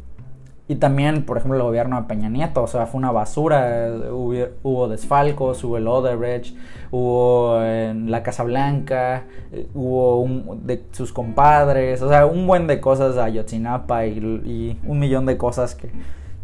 y 0.73 0.77
también, 0.77 1.25
por 1.25 1.37
ejemplo, 1.37 1.59
el 1.59 1.65
gobierno 1.65 2.01
de 2.01 2.07
Peña 2.07 2.31
Nieto, 2.31 2.63
o 2.63 2.67
sea, 2.67 2.87
fue 2.87 2.99
una 2.99 3.11
basura. 3.11 3.91
Hubo, 4.11 4.89
desfalcos, 4.89 5.63
hubo 5.65 5.77
el 5.77 5.87
Odebrecht, 5.87 6.57
hubo 6.91 7.61
la 7.61 8.23
Casa 8.23 8.45
Blanca, 8.45 9.25
hubo 9.75 10.21
un, 10.21 10.67
de 10.67 10.83
sus 10.93 11.13
compadres, 11.13 12.01
o 12.01 12.09
sea, 12.09 12.25
un 12.27 12.47
buen 12.47 12.69
de 12.69 12.81
cosas 12.81 13.19
a 13.19 13.25
Ayotzinapa 13.25 14.07
y, 14.07 14.79
un 14.87 14.99
millón 14.99 15.27
de 15.27 15.37
cosas 15.37 15.75
que, 15.75 15.91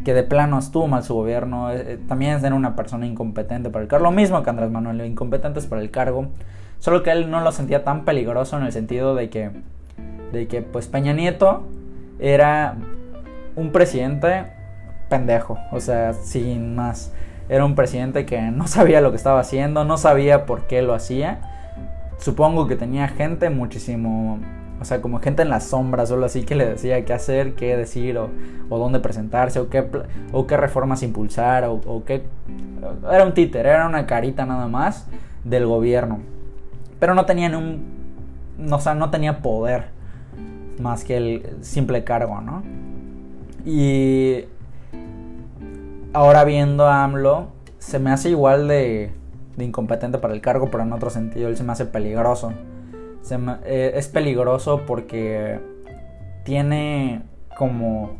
que 0.04 0.12
de 0.12 0.24
plano 0.24 0.58
estuvo 0.58 0.88
mal 0.88 1.04
su 1.04 1.14
gobierno. 1.14 1.72
Eh, 1.72 1.94
eh, 1.94 1.98
también 2.08 2.36
es 2.36 2.42
una 2.42 2.76
persona 2.76 3.06
incompetente 3.06 3.70
para 3.70 3.84
el 3.84 3.88
cargo, 3.88 4.04
lo 4.04 4.12
mismo 4.12 4.42
que 4.42 4.50
Andrés 4.50 4.70
Manuel, 4.70 5.06
incompetentes 5.06 5.66
para 5.66 5.80
el 5.80 5.90
cargo. 5.90 6.26
Solo 6.80 7.02
que 7.02 7.12
él 7.12 7.30
no 7.30 7.40
lo 7.40 7.50
sentía 7.50 7.82
tan 7.82 8.04
peligroso 8.04 8.58
en 8.58 8.64
el 8.64 8.72
sentido 8.72 9.14
de 9.14 9.30
que, 9.30 9.50
de 10.32 10.48
que 10.48 10.60
pues 10.60 10.86
Peña 10.86 11.14
Nieto 11.14 11.62
era 12.18 12.76
un 13.56 13.72
presidente 13.72 14.46
pendejo, 15.08 15.58
o 15.72 15.80
sea, 15.80 16.12
sin 16.12 16.74
más. 16.74 17.12
Era 17.48 17.64
un 17.64 17.74
presidente 17.74 18.26
que 18.26 18.40
no 18.40 18.66
sabía 18.66 19.00
lo 19.00 19.10
que 19.10 19.16
estaba 19.16 19.40
haciendo, 19.40 19.84
no 19.84 19.96
sabía 19.96 20.46
por 20.46 20.66
qué 20.66 20.82
lo 20.82 20.94
hacía. 20.94 21.40
Supongo 22.18 22.66
que 22.66 22.76
tenía 22.76 23.08
gente 23.08 23.48
muchísimo, 23.48 24.38
o 24.80 24.84
sea, 24.84 25.00
como 25.00 25.20
gente 25.20 25.42
en 25.42 25.50
las 25.50 25.64
sombras, 25.64 26.08
solo 26.08 26.26
así 26.26 26.44
que 26.44 26.56
le 26.56 26.66
decía 26.66 27.04
qué 27.04 27.12
hacer, 27.12 27.54
qué 27.54 27.76
decir, 27.76 28.18
o, 28.18 28.28
dónde 28.68 28.98
presentarse, 28.98 29.60
o 29.60 29.70
qué, 29.70 29.86
o 30.32 30.46
qué 30.46 30.56
reformas 30.56 31.02
impulsar, 31.02 31.64
o, 31.64 32.02
qué... 32.04 32.24
Era 33.10 33.24
un 33.24 33.34
títer, 33.34 33.66
era 33.66 33.86
una 33.86 34.06
carita 34.06 34.44
nada 34.46 34.66
más 34.66 35.06
del 35.44 35.66
gobierno. 35.66 36.18
Pero 36.98 37.14
no 37.14 37.24
tenía 37.24 37.56
un... 37.56 37.96
O 38.70 38.80
sea, 38.80 38.94
no 38.94 39.10
tenía 39.10 39.40
poder 39.40 39.97
más 40.80 41.04
que 41.04 41.16
el 41.16 41.56
simple 41.60 42.04
cargo, 42.04 42.40
¿no? 42.40 42.62
Y 43.64 44.44
ahora 46.12 46.44
viendo 46.44 46.86
a 46.86 47.04
AMLO, 47.04 47.48
se 47.78 47.98
me 47.98 48.10
hace 48.10 48.30
igual 48.30 48.68
de, 48.68 49.12
incompetente 49.58 50.18
para 50.18 50.34
el 50.34 50.40
cargo, 50.40 50.70
pero 50.70 50.84
en 50.84 50.92
otro 50.92 51.10
sentido, 51.10 51.48
él 51.48 51.56
se 51.56 51.64
me 51.64 51.72
hace 51.72 51.86
peligroso. 51.86 52.52
Eh, 53.64 53.92
es 53.94 54.08
peligroso 54.08 54.82
porque 54.86 55.60
tiene 56.44 57.22
como 57.56 58.16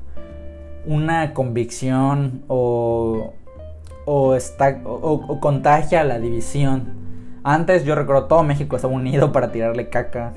una 0.85 1.33
convicción 1.33 2.43
o, 2.49 3.33
o, 4.05 4.35
está, 4.35 4.81
o, 4.85 5.41
contagia 5.41 6.05
la 6.05 6.19
división. 6.19 6.99
Antes 7.43 7.85
yo 7.85 7.95
recuerdo 7.95 8.25
todo 8.25 8.43
México 8.43 8.77
estaba 8.77 8.93
unido 8.93 9.33
para 9.33 9.51
tirarle 9.51 9.89
caca 9.89 10.35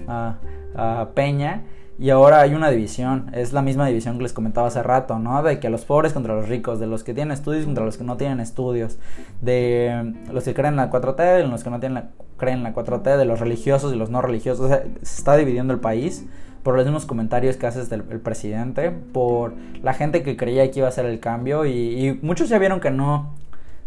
a 0.76 1.10
Peña 1.14 1.64
y 2.02 2.10
ahora 2.10 2.42
hay 2.42 2.56
una 2.56 2.72
división, 2.72 3.30
es 3.32 3.54
la 3.54 3.62
misma 3.62 3.86
división 3.86 4.18
que 4.18 4.24
les 4.24 4.34
comentaba 4.34 4.66
hace 4.66 4.82
rato, 4.82 5.20
¿no? 5.20 5.44
De 5.44 5.60
que 5.60 5.70
los 5.70 5.86
pobres 5.86 6.14
contra 6.14 6.34
los 6.34 6.50
ricos, 6.50 6.80
de 6.80 6.88
los 6.88 7.04
que 7.04 7.14
tienen 7.14 7.32
estudios 7.32 7.64
contra 7.64 7.86
los 7.86 7.96
que 7.96 8.04
no 8.04 8.18
tienen 8.18 8.40
estudios, 8.40 8.98
de 9.40 10.16
los 10.34 10.44
que 10.44 10.56
creen 10.56 10.74
en 10.74 10.78
la 10.78 10.90
4T, 10.90 11.38
de 11.38 11.46
los 11.46 11.64
que 11.64 11.70
no 11.70 11.80
tienen 11.80 12.06
creen 12.38 12.58
en 12.58 12.64
la 12.64 12.74
4T, 12.74 13.18
de 13.18 13.26
los 13.26 13.40
religiosos 13.40 13.94
y 13.94 13.98
los 13.98 14.10
no 14.10 14.20
religiosos. 14.24 14.66
O 14.66 14.68
sea, 14.68 14.84
se 15.04 15.18
está 15.20 15.38
dividiendo 15.38 15.74
el 15.76 15.80
país 15.80 16.26
por 16.64 16.76
los 16.76 16.86
mismos 16.86 17.06
comentarios 17.06 17.56
que 17.58 17.68
hace 17.68 17.84
el, 17.94 18.02
presidente, 18.02 18.90
por 18.90 19.54
la 19.84 19.94
gente 19.94 20.24
que 20.24 20.36
creía 20.36 20.72
que 20.72 20.80
iba 20.80 20.88
a 20.88 20.92
ser 20.92 21.06
el 21.06 21.20
cambio 21.20 21.68
y, 21.68 21.72
y 21.72 22.20
muchos 22.24 22.50
ya 22.50 22.58
vieron 22.58 22.80
que 22.80 22.90
no, 22.90 23.36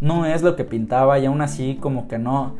no 0.00 0.24
es 0.24 0.42
lo 0.42 0.54
que 0.54 0.62
pintaba 0.62 1.18
y 1.18 1.26
aún 1.26 1.40
así 1.40 1.78
como 1.80 2.06
que 2.06 2.18
no, 2.18 2.54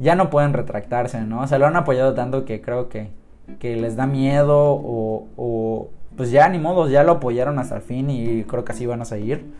ya 0.00 0.16
no 0.16 0.30
pueden 0.30 0.52
retractarse, 0.52 1.20
¿no? 1.20 1.42
O 1.42 1.46
sea, 1.46 1.58
lo 1.60 1.66
han 1.66 1.76
apoyado 1.76 2.14
tanto 2.14 2.44
que 2.44 2.60
creo 2.60 2.88
que 2.88 3.19
que 3.58 3.76
les 3.76 3.96
da 3.96 4.06
miedo 4.06 4.56
o, 4.56 5.88
pues 6.16 6.30
ya 6.30 6.48
ni 6.48 6.58
modo, 6.58 6.88
ya 6.88 7.02
lo 7.02 7.12
apoyaron 7.12 7.58
hasta 7.58 7.76
el 7.76 7.82
fin 7.82 8.10
y 8.10 8.44
creo 8.44 8.64
que 8.64 8.72
así 8.72 8.86
van 8.86 9.02
a 9.02 9.04
seguir. 9.04 9.52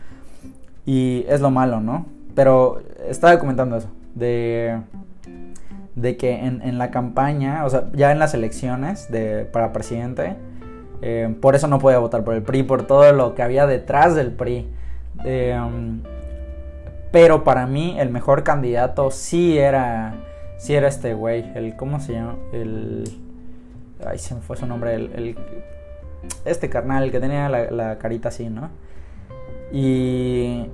Y 0.85 1.25
es 1.27 1.41
lo 1.41 1.51
malo, 1.51 1.79
¿no? 1.79 2.05
Pero 2.35 2.81
estaba 3.07 3.37
comentando 3.39 3.77
eso, 3.77 3.89
de, 4.15 4.79
de 5.95 6.17
que 6.17 6.45
en, 6.45 6.77
la 6.77 6.91
campaña, 6.91 7.65
o 7.65 7.69
sea, 7.69 7.89
ya 7.93 8.11
en 8.11 8.19
las 8.19 8.33
elecciones 8.33 9.11
de, 9.11 9.45
para 9.45 9.73
presidente, 9.73 10.35
Eh, 11.03 11.35
por 11.41 11.55
eso 11.55 11.67
no 11.67 11.79
podía 11.79 11.97
votar 11.97 12.23
por 12.23 12.35
el 12.35 12.43
PRI, 12.43 12.61
por 12.61 12.85
todo 12.85 13.11
lo 13.11 13.33
que 13.33 13.41
había 13.41 13.65
detrás 13.65 14.13
del 14.15 14.31
PRI. 14.31 14.67
Em, 15.25 16.01
pero 17.11 17.43
para 17.43 17.65
mí 17.65 17.95
el 17.99 18.09
mejor 18.09 18.43
candidato 18.43 19.09
sí 19.11 19.57
era, 19.57 20.13
sí 20.57 20.75
era 20.75 20.87
este 20.87 21.13
güey, 21.13 21.51
el, 21.55 21.75
¿cómo 21.75 21.99
se 21.99 22.13
llama? 22.13 22.35
El... 22.53 23.03
Ay, 24.05 24.17
se 24.17 24.35
me 24.35 24.41
fue 24.41 24.57
su 24.57 24.65
nombre, 24.65 24.95
el, 24.95 25.35
este 26.45 26.69
carnal, 26.69 27.03
el 27.03 27.11
que 27.11 27.19
tenía 27.19 27.49
la, 27.49 27.71
la 27.71 27.97
carita 27.97 28.29
así, 28.29 28.49
¿no? 28.49 28.69
Y, 29.71 30.65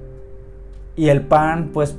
y 0.96 1.10
el 1.10 1.22
PAN, 1.22 1.70
pues 1.74 1.96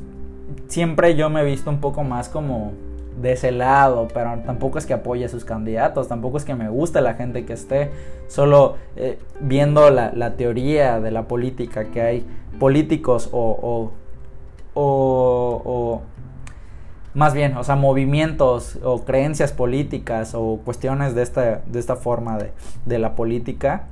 siempre 0.66 1.14
yo 1.14 1.30
me 1.30 1.42
he 1.42 1.44
visto 1.44 1.70
un 1.70 1.80
poco 1.80 2.02
más 2.02 2.28
como 2.28 2.72
de 3.20 3.32
ese 3.32 3.50
lado, 3.50 4.08
pero 4.12 4.38
tampoco 4.44 4.78
es 4.78 4.86
que 4.86 4.94
apoye 4.94 5.24
a 5.24 5.28
sus 5.28 5.44
candidatos, 5.44 6.08
tampoco 6.08 6.36
es 6.36 6.44
que 6.44 6.54
me 6.54 6.68
guste 6.68 7.00
la 7.00 7.14
gente 7.14 7.44
que 7.44 7.52
esté, 7.52 7.90
solo 8.28 8.76
eh, 8.96 9.18
viendo 9.40 9.90
la, 9.90 10.36
teoría 10.36 11.00
de 11.00 11.10
la 11.10 11.24
política, 11.24 11.86
que 11.86 12.00
hay 12.00 12.26
políticos 12.58 13.28
o, 13.32 13.90
o, 14.74 14.80
o, 14.80 16.02
más 17.18 17.35
bien, 17.35 17.57
o 17.57 17.64
sea, 17.64 17.74
movimientos 17.74 18.78
o 18.85 19.04
creencias 19.04 19.52
políticas 19.52 20.35
o 20.37 20.61
cuestiones 20.64 21.16
de 21.16 21.22
esta, 21.22 21.62
de 21.66 21.81
esta 21.81 21.96
forma 21.96 22.38
de, 22.38 22.52
de 22.87 23.00
la 23.00 23.16
política. 23.16 23.87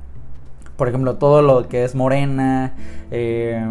Por 0.77 0.87
ejemplo, 0.87 1.17
todo 1.17 1.41
lo 1.41 1.67
que 1.67 1.83
es 1.83 1.93
Morena, 1.93 2.73
eh, 3.11 3.61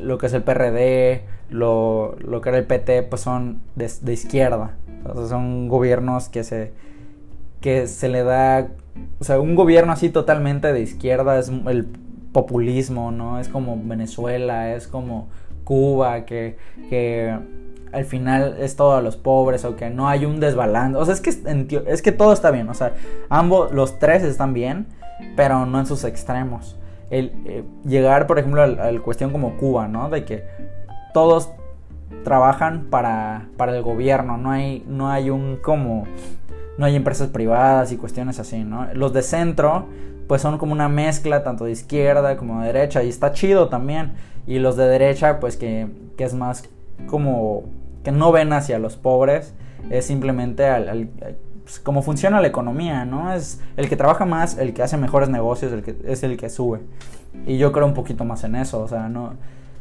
lo 0.00 0.16
que 0.16 0.28
es 0.28 0.32
el 0.32 0.42
PRD, 0.42 1.24
lo, 1.50 2.16
lo, 2.20 2.40
que 2.40 2.48
era 2.48 2.56
el 2.56 2.64
PT, 2.64 3.02
pues 3.02 3.20
son 3.20 3.60
de, 3.74 3.84
izquierda 4.10 4.76
son 5.28 5.68
gobiernos 5.68 6.30
que 6.30 6.42
se, 6.42 6.72
que 7.60 7.88
se 7.88 8.08
le 8.08 8.22
da, 8.22 8.68
o 9.20 9.24
sea, 9.24 9.38
un 9.38 9.56
gobierno 9.56 9.92
así 9.92 10.08
totalmente 10.08 10.72
de 10.72 10.80
izquierda 10.80 11.38
es 11.38 11.52
el 11.66 11.86
populismo, 12.32 13.10
¿no? 13.10 13.38
Es 13.40 13.48
como 13.48 13.78
Venezuela, 13.84 14.74
es 14.74 14.88
como 14.88 15.28
Cuba, 15.64 16.24
que, 16.24 16.56
que 16.88 17.36
al 17.96 18.04
final 18.04 18.56
es 18.60 18.76
todo 18.76 18.94
a 18.94 19.00
los 19.00 19.16
pobres 19.16 19.64
o 19.64 19.74
que 19.74 19.88
no 19.88 20.06
hay 20.06 20.26
un 20.26 20.38
desbalance. 20.38 20.98
O 20.98 21.04
sea, 21.06 21.14
es 21.14 21.22
que, 21.22 21.30
es 21.86 22.02
que 22.02 22.12
todo 22.12 22.34
está 22.34 22.50
bien, 22.50 22.68
o 22.68 22.74
sea, 22.74 22.92
ambos, 23.30 23.72
los 23.72 23.98
tres 23.98 24.22
están 24.22 24.52
bien, 24.52 24.86
pero 25.34 25.64
no 25.64 25.80
en 25.80 25.86
sus 25.86 26.04
extremos. 26.04 26.76
El, 27.08 27.32
eh, 27.46 27.64
llegar, 27.86 28.26
por 28.26 28.38
ejemplo, 28.38 28.62
a 28.62 28.66
la 28.66 29.00
cuestión 29.00 29.30
como 29.30 29.56
Cuba, 29.56 29.88
¿no? 29.88 30.10
De 30.10 30.26
que 30.26 30.44
todos 31.14 31.52
trabajan 32.22 32.88
para, 32.90 33.48
para 33.56 33.74
el 33.74 33.82
gobierno, 33.82 34.36
no 34.36 34.50
hay, 34.50 34.84
no 34.86 35.08
hay 35.08 35.30
un 35.30 35.56
como, 35.56 36.04
no 36.76 36.84
hay 36.84 36.96
empresas 36.96 37.28
privadas 37.28 37.92
y 37.92 37.96
cuestiones 37.96 38.38
así, 38.38 38.62
¿no? 38.62 38.92
Los 38.92 39.14
de 39.14 39.22
centro, 39.22 39.86
pues 40.28 40.42
son 40.42 40.58
como 40.58 40.72
una 40.72 40.90
mezcla 40.90 41.42
tanto 41.42 41.64
de 41.64 41.70
izquierda 41.70 42.36
como 42.36 42.60
de 42.60 42.66
derecha 42.74 43.02
y 43.02 43.08
está 43.08 43.32
chido 43.32 43.70
también. 43.70 44.12
Y 44.46 44.58
los 44.58 44.76
de 44.76 44.86
derecha, 44.86 45.40
pues 45.40 45.56
que, 45.56 45.88
que 46.18 46.24
es 46.24 46.34
más 46.34 46.68
como 47.06 47.64
que 48.06 48.12
no 48.12 48.30
ven 48.30 48.52
hacia 48.52 48.78
los 48.78 48.96
pobres, 48.96 49.52
es 49.90 50.04
simplemente 50.04 50.64
al, 50.64 51.08
pues, 51.64 51.80
como 51.80 52.02
funciona 52.02 52.40
la 52.40 52.46
economía, 52.46 53.04
¿no? 53.04 53.32
Es 53.32 53.60
el 53.76 53.88
que 53.88 53.96
trabaja 53.96 54.24
más, 54.24 54.58
el 54.58 54.74
que 54.74 54.84
hace 54.84 54.96
mejores 54.96 55.28
negocios, 55.28 55.72
el 55.72 55.82
que, 55.82 55.96
es 56.04 56.22
el 56.22 56.36
que 56.36 56.48
sube. 56.48 56.82
Y 57.48 57.58
yo 57.58 57.72
creo 57.72 57.84
un 57.84 57.94
poquito 57.94 58.24
más 58.24 58.44
en 58.44 58.54
eso, 58.54 58.80
o 58.80 58.86
sea, 58.86 59.08
no 59.08 59.34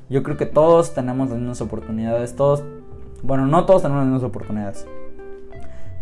yo 0.09 0.23
creo 0.23 0.37
que 0.37 0.47
todos 0.47 0.95
tenemos 0.95 1.29
las 1.29 1.37
mismas 1.37 1.61
oportunidades, 1.61 2.35
todos, 2.35 2.63
bueno, 3.21 3.45
no 3.45 3.67
todos 3.67 3.83
tenemos 3.83 4.03
las 4.03 4.11
mismas 4.11 4.27
oportunidades, 4.27 4.87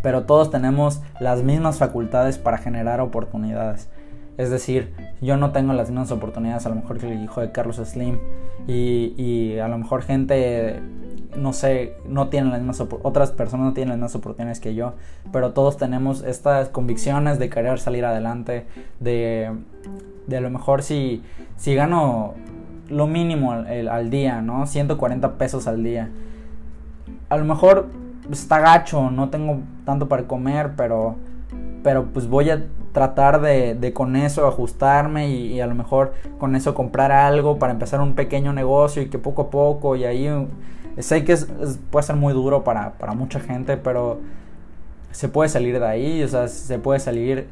pero 0.02 0.24
todos 0.24 0.50
tenemos 0.50 1.02
las 1.20 1.42
mismas 1.42 1.76
facultades 1.76 2.38
para 2.38 2.56
generar 2.56 3.02
oportunidades. 3.02 3.90
Es 4.38 4.48
decir, 4.48 4.94
yo 5.20 5.36
no 5.36 5.52
tengo 5.52 5.74
las 5.74 5.90
mismas 5.90 6.10
oportunidades 6.10 6.64
a 6.64 6.70
lo 6.70 6.76
mejor 6.76 6.96
que 6.96 7.12
el 7.12 7.22
hijo 7.22 7.42
de 7.42 7.52
Carlos 7.52 7.76
Slim 7.76 8.18
y, 8.66 9.14
y 9.16 9.58
a 9.58 9.68
lo 9.68 9.76
mejor 9.76 10.02
gente, 10.02 10.80
no 11.36 11.52
sé, 11.52 11.96
no 12.06 12.28
tienen 12.28 12.50
las 12.50 12.60
mismas 12.60 12.80
otras 13.02 13.32
personas 13.32 13.66
no 13.66 13.72
tienen 13.72 13.90
las 13.90 13.98
mismas 13.98 14.14
oportunidades 14.14 14.60
que 14.60 14.74
yo, 14.74 14.94
pero 15.32 15.52
todos 15.52 15.76
tenemos 15.76 16.22
estas 16.22 16.68
convicciones 16.68 17.38
de 17.38 17.50
querer 17.50 17.78
salir 17.80 18.04
adelante, 18.04 18.66
de, 19.00 19.52
de 20.26 20.36
a 20.36 20.40
lo 20.40 20.50
mejor 20.50 20.82
si, 20.82 21.22
si 21.56 21.74
gano 21.74 22.34
lo 22.88 23.06
mínimo 23.06 23.52
al, 23.52 24.10
día, 24.10 24.40
¿no? 24.42 24.66
140 24.66 25.38
pesos 25.38 25.66
al 25.66 25.82
día. 25.82 26.10
A 27.28 27.36
lo 27.36 27.44
mejor 27.44 27.88
está 28.30 28.60
gacho, 28.60 29.10
no 29.10 29.30
tengo 29.30 29.60
tanto 29.84 30.08
para 30.08 30.24
comer, 30.24 30.72
pero, 30.76 31.16
pero 31.82 32.06
pues 32.12 32.28
voy 32.28 32.50
a 32.50 32.64
tratar 32.92 33.40
de, 33.40 33.92
con 33.92 34.16
eso 34.16 34.46
ajustarme 34.46 35.28
y, 35.28 35.60
a 35.60 35.66
lo 35.66 35.74
mejor 35.74 36.14
con 36.38 36.54
eso 36.56 36.74
comprar 36.74 37.10
algo 37.10 37.58
para 37.58 37.72
empezar 37.72 38.00
un 38.00 38.14
pequeño 38.14 38.52
negocio 38.52 39.02
y 39.02 39.08
que 39.08 39.18
poco 39.18 39.42
a 39.42 39.50
poco 39.50 39.96
y 39.96 40.04
ahí 40.04 40.28
sé 40.98 41.24
que 41.24 41.36
puede 41.90 42.06
ser 42.06 42.16
muy 42.16 42.32
duro 42.32 42.64
para, 42.64 42.92
para 42.92 43.14
mucha 43.14 43.40
gente, 43.40 43.76
pero 43.76 44.20
se 45.10 45.28
puede 45.28 45.48
salir 45.48 45.78
de 45.78 45.86
ahí, 45.86 46.22
o 46.22 46.28
sea, 46.28 46.48
se 46.48 46.78
puede 46.78 47.00
salir. 47.00 47.48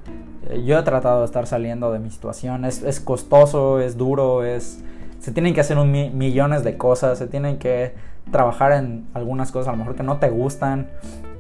Eh, 0.48 0.64
yo 0.64 0.78
he 0.78 0.82
tratado 0.82 1.20
de 1.20 1.26
estar 1.26 1.46
saliendo 1.46 1.92
de 1.92 1.98
mi 1.98 2.10
situación, 2.10 2.64
es, 2.64 2.82
es 2.82 3.00
costoso, 3.00 3.80
es 3.80 3.96
duro, 3.96 4.44
es 4.44 4.82
se 5.22 5.30
tienen 5.30 5.54
que 5.54 5.60
hacer 5.60 5.78
un 5.78 5.92
millones 5.92 6.64
de 6.64 6.76
cosas, 6.76 7.16
se 7.16 7.28
tienen 7.28 7.58
que 7.58 7.94
trabajar 8.32 8.72
en 8.72 9.06
algunas 9.14 9.52
cosas 9.52 9.68
a 9.68 9.70
lo 9.70 9.78
mejor 9.78 9.94
que 9.94 10.02
no 10.02 10.16
te 10.18 10.28
gustan, 10.28 10.88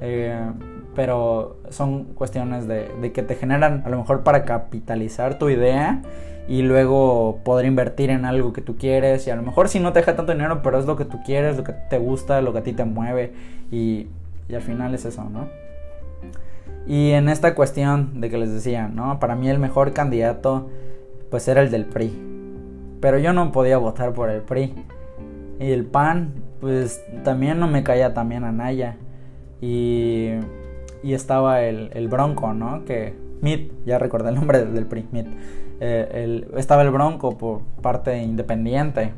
eh, 0.00 0.40
pero 0.94 1.56
son 1.70 2.04
cuestiones 2.14 2.68
de, 2.68 3.12
que 3.12 3.22
te 3.24 3.34
generan 3.34 3.82
a 3.84 3.88
lo 3.88 3.98
mejor 3.98 4.22
para 4.22 4.44
capitalizar 4.44 5.36
tu 5.36 5.48
idea 5.48 6.00
y 6.48 6.62
luego 6.62 7.40
poder 7.44 7.66
invertir 7.66 8.10
en 8.10 8.24
algo 8.24 8.52
que 8.52 8.60
tú 8.60 8.76
quieres 8.76 9.26
y 9.26 9.30
a 9.30 9.36
lo 9.36 9.42
mejor 9.42 9.68
si 9.68 9.80
no 9.80 9.92
te 9.92 10.00
deja 10.00 10.16
tanto 10.16 10.32
dinero, 10.32 10.62
pero 10.62 10.78
es 10.78 10.86
lo 10.86 10.96
que 10.96 11.04
tú 11.04 11.22
quieres, 11.24 11.56
lo 11.56 11.64
que 11.64 11.72
te 11.72 11.98
gusta, 11.98 12.40
lo 12.40 12.52
que 12.52 12.58
a 12.58 12.62
ti 12.62 12.72
te 12.72 12.84
mueve 12.84 13.32
y, 13.70 14.08
y 14.48 14.54
al 14.54 14.62
final 14.62 14.94
es 14.94 15.04
eso, 15.04 15.24
¿no? 15.24 15.48
Y 16.86 17.12
en 17.12 17.28
esta 17.28 17.54
cuestión 17.54 18.20
de 18.20 18.28
que 18.28 18.38
les 18.38 18.52
decía, 18.52 18.88
¿no? 18.88 19.20
Para 19.20 19.36
mí 19.36 19.48
el 19.48 19.58
mejor 19.58 19.92
candidato 19.92 20.68
pues 21.30 21.46
era 21.48 21.62
el 21.62 21.70
del 21.70 21.86
PRI 21.86 22.32
pero 23.02 23.18
yo 23.18 23.32
no 23.32 23.50
podía 23.50 23.78
votar 23.78 24.14
por 24.14 24.30
el 24.30 24.42
PRI. 24.42 24.72
Y 25.58 25.72
el 25.72 25.84
PAN, 25.84 26.34
pues 26.60 27.04
también 27.24 27.58
no 27.58 27.66
me 27.66 27.82
caía 27.82 28.14
también 28.14 28.44
a 28.44 28.52
Naya. 28.52 28.96
Y, 29.60 30.28
y 31.02 31.12
estaba 31.12 31.62
el, 31.62 31.90
el, 31.94 32.06
Bronco, 32.06 32.54
¿no? 32.54 32.84
Que 32.84 33.14
Mit, 33.40 33.72
ya 33.84 33.98
recordé 33.98 34.28
el 34.28 34.36
nombre 34.36 34.64
del 34.64 34.86
PRI, 34.86 35.08
Mit. 35.10 35.26
Eh, 35.84 36.48
estaba 36.56 36.82
el 36.82 36.92
Bronco 36.92 37.36
por 37.36 37.62
parte 37.82 38.22
independiente. 38.22 39.14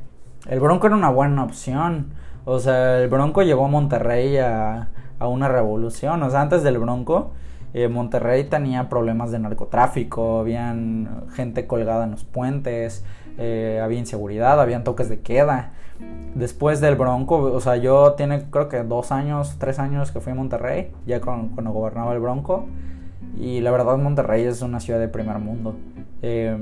El 0.48 0.60
Bronco 0.60 0.86
era 0.86 0.96
una 0.96 1.10
buena 1.10 1.44
opción. 1.44 2.14
O 2.46 2.58
sea, 2.58 3.00
el 3.00 3.08
Bronco 3.10 3.42
llevó 3.42 3.66
a 3.66 3.68
Monterrey 3.68 4.38
a, 4.38 4.88
a 5.18 5.28
una 5.28 5.48
revolución. 5.48 6.22
O 6.22 6.30
sea, 6.30 6.40
antes 6.40 6.62
del 6.62 6.78
Bronco, 6.78 7.32
eh, 7.74 7.88
Monterrey 7.88 8.44
tenía 8.44 8.88
problemas 8.88 9.30
de 9.30 9.40
narcotráfico, 9.40 10.40
habían 10.40 11.24
gente 11.34 11.66
colgada 11.66 12.04
en 12.04 12.12
los 12.12 12.24
puentes, 12.24 13.04
eh, 13.36 13.80
había 13.82 13.98
inseguridad, 13.98 14.58
habían 14.58 14.84
toques 14.84 15.10
de 15.10 15.20
queda. 15.20 15.72
Después 16.34 16.80
del 16.80 16.96
Bronco, 16.96 17.36
o 17.36 17.60
sea, 17.60 17.76
yo 17.76 18.14
tiene 18.14 18.46
creo 18.50 18.70
que 18.70 18.82
dos 18.84 19.12
años, 19.12 19.56
tres 19.58 19.78
años 19.78 20.12
que 20.12 20.20
fui 20.20 20.32
a 20.32 20.34
Monterrey, 20.34 20.92
ya 21.04 21.20
cuando 21.20 21.72
gobernaba 21.72 22.14
el 22.14 22.20
Bronco. 22.20 22.66
Y 23.38 23.60
la 23.60 23.70
verdad 23.70 23.98
Monterrey 23.98 24.44
es 24.44 24.62
una 24.62 24.80
ciudad 24.80 25.00
de 25.00 25.08
primer 25.08 25.38
mundo. 25.38 25.76
Eh, 26.22 26.56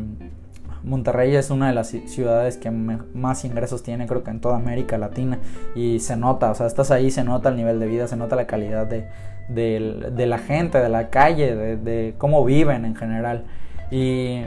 Monterrey 0.83 1.37
es 1.37 1.51
una 1.51 1.69
de 1.69 1.75
las 1.75 1.89
ciudades 1.89 2.57
que 2.57 2.71
más 2.71 3.45
ingresos 3.45 3.83
tiene, 3.83 4.07
creo 4.07 4.25
que 4.25 4.31
en 4.31 4.41
toda 4.41 4.57
América 4.57 4.99
Latina. 4.99 5.39
Y 5.75 6.01
se 6.01 6.17
nota, 6.17 6.51
o 6.51 6.55
sea, 6.55 6.67
estás 6.67 6.91
ahí, 6.91 7.11
se 7.11 7.25
nota 7.25 7.51
el 7.51 7.57
nivel 7.57 7.79
de 7.79 7.87
vida, 7.87 8.09
se 8.09 8.17
nota 8.17 8.35
la 8.35 8.47
calidad 8.47 8.87
de, 8.87 9.07
de, 9.49 10.27
la 10.27 10.39
gente, 10.39 10.79
de 10.79 10.89
la 10.89 11.09
calle, 11.11 11.55
de, 11.55 11.77
de, 11.77 12.15
cómo 12.19 12.45
viven 12.45 12.85
en 12.85 12.97
general. 12.97 13.45
Y 13.91 14.43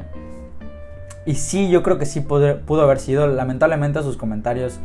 y 1.25 1.35
sí, 1.35 1.69
yo 1.69 1.81
creo 1.81 1.97
que 1.97 2.05
sí 2.05 2.21
pudo, 2.21 2.81
haber 2.81 2.99
sido. 2.99 3.27
Lamentablemente 3.27 4.01
sus 4.03 4.15
comentarios 4.15 4.79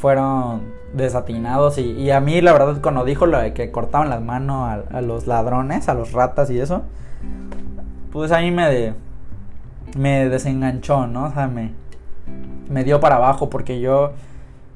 fueron 0.00 0.62
desatinados. 0.96 1.78
Y, 1.78 2.10
a 2.10 2.20
mí, 2.20 2.40
la 2.40 2.52
verdad, 2.52 2.80
cuando 2.80 3.04
dijo 3.04 3.26
lo 3.26 3.38
de 3.38 3.52
que 3.52 3.70
cortaban 3.70 4.10
las 4.10 4.22
manos 4.22 4.84
a, 4.90 5.00
los 5.02 5.26
ladrones, 5.26 5.88
a 5.88 5.94
los 5.94 6.12
ratas 6.12 6.50
y 6.50 6.58
eso, 6.58 6.82
pues 8.12 8.32
a 8.32 8.40
mí 8.40 8.50
me, 8.50 8.94
me 9.96 10.28
desenganchó, 10.28 11.06
¿no? 11.06 11.26
O 11.26 11.32
sea, 11.32 11.46
me, 11.48 11.72
me 12.68 12.84
dio 12.84 13.00
para 13.00 13.16
abajo 13.16 13.50
porque 13.50 13.80
yo 13.80 14.12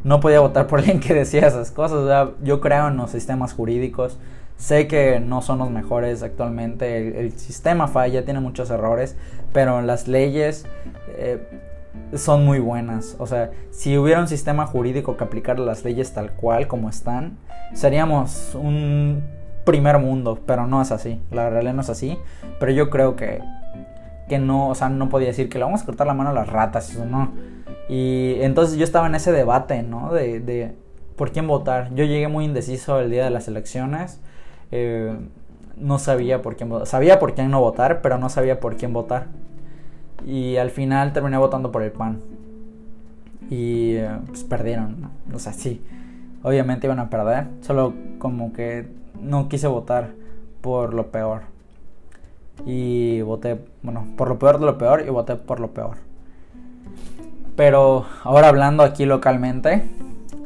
no 0.05 0.21
podía 0.21 0.41
votar 0.41 0.67
por 0.67 0.79
alguien 0.81 1.01
que 1.01 1.15
decía 1.15 1.47
esas 1.47 1.71
cosas. 1.71 1.99
O 1.99 2.35
yo 2.43 2.61
creo 2.61 2.89
en 2.89 2.97
los 2.97 3.11
sistemas 3.11 3.53
jurídicos. 3.53 4.19
Sé 4.57 4.87
que 4.87 5.21
no 5.21 5.41
son 5.41 5.59
los 5.59 5.71
mejores 5.71 6.23
actualmente, 6.23 7.19
el, 7.19 7.33
sistema 7.39 7.89
falla, 7.89 8.27
tiene 8.27 8.41
muchos 8.41 8.69
errores, 8.69 9.17
pero 9.55 9.81
las 9.81 10.07
leyes 10.07 10.67
eh, 11.17 11.39
son 12.15 12.45
muy 12.45 12.59
buenas. 12.59 13.17
O 13.19 13.27
sea, 13.27 13.51
si 13.71 13.97
hubiera 13.99 14.21
un 14.21 14.29
sistema 14.29 14.67
jurídico 14.67 15.17
que 15.17 15.25
aplicara 15.25 15.61
las 15.61 15.85
leyes 15.85 16.13
tal 16.13 16.33
cual 16.33 16.67
como 16.69 16.89
están, 16.89 17.39
seríamos 17.75 18.55
un 18.55 19.23
primer 19.65 19.99
mundo, 19.99 20.39
pero 20.47 20.67
no 20.67 20.83
es 20.83 20.93
así. 20.93 21.21
La 21.31 21.51
realidad 21.51 21.75
no 21.75 21.83
es 21.83 21.91
así, 21.91 22.19
pero 22.59 22.73
yo 22.73 22.91
creo 22.91 23.17
que 23.17 23.41
que 24.31 24.39
no, 24.39 24.69
o 24.69 24.75
sea, 24.77 24.89
no 24.89 25.09
podía 25.09 25.27
decir 25.27 25.49
que 25.49 25.59
le 25.59 25.65
vamos 25.65 25.83
a 25.83 25.85
cortar 25.85 26.07
la 26.07 26.15
mano 26.15 26.31
a 26.31 26.33
las 26.33 26.49
ratas, 26.49 26.89
eso 26.89 27.05
no. 27.05 27.33
Y 27.89 28.37
entonces 28.43 28.79
yo 28.79 28.85
estaba 28.85 29.09
en 29.09 29.17
ese 29.17 29.33
debate, 29.33 29.83
¿no? 29.83 30.13
De, 30.13 30.39
de 30.39 30.77
por 31.17 31.33
quién 31.33 31.49
votar. 31.49 31.93
Yo 31.97 32.05
llegué 32.05 32.29
muy 32.29 32.45
indeciso 32.45 33.01
el 33.01 33.11
día 33.11 33.25
de 33.25 33.31
las 33.31 33.49
elecciones. 33.49 34.21
Eh, 34.71 35.17
no 35.77 35.99
sabía 35.99 36.43
por 36.43 36.57
quién 36.57 36.69
votar. 36.69 36.87
Sabía 36.87 37.19
por 37.19 37.35
quién 37.35 37.51
no 37.51 37.61
votar, 37.61 38.03
pero 38.03 38.19
no 38.19 38.29
sabía 38.29 38.61
por 38.61 38.77
quién 38.77 38.93
votar. 38.93 39.27
Y 40.27 40.57
al 40.57 40.71
final 40.71 41.13
terminé 41.13 41.37
votando 41.39 41.73
por 41.73 41.83
el 41.83 41.93
PAN. 41.93 42.21
Y 43.51 43.95
eh, 43.95 44.11
pues 44.27 44.45
perdieron, 44.45 45.01
¿no? 45.01 45.11
O 45.35 45.39
sea, 45.39 45.53
sí. 45.53 45.83
Obviamente 46.43 46.87
iban 46.87 46.99
a 46.99 47.11
perder. 47.11 47.49
Solo 47.61 47.95
como 48.19 48.53
que 48.53 48.89
no 49.21 49.49
quise 49.49 49.67
votar 49.67 50.11
por 50.61 50.95
lo 50.95 51.11
peor. 51.11 51.43
Y 52.67 53.23
voté, 53.23 53.59
bueno, 53.83 54.07
por 54.17 54.29
lo 54.29 54.39
peor 54.39 54.59
de 54.61 54.67
lo 54.67 54.79
peor 54.79 55.05
y 55.07 55.11
voté 55.11 55.37
por 55.37 55.61
lo 55.61 55.73
peor. 55.73 55.97
Pero 57.57 58.07
ahora 58.23 58.49
hablando 58.49 58.83
aquí 58.83 59.07
localmente, 59.07 59.83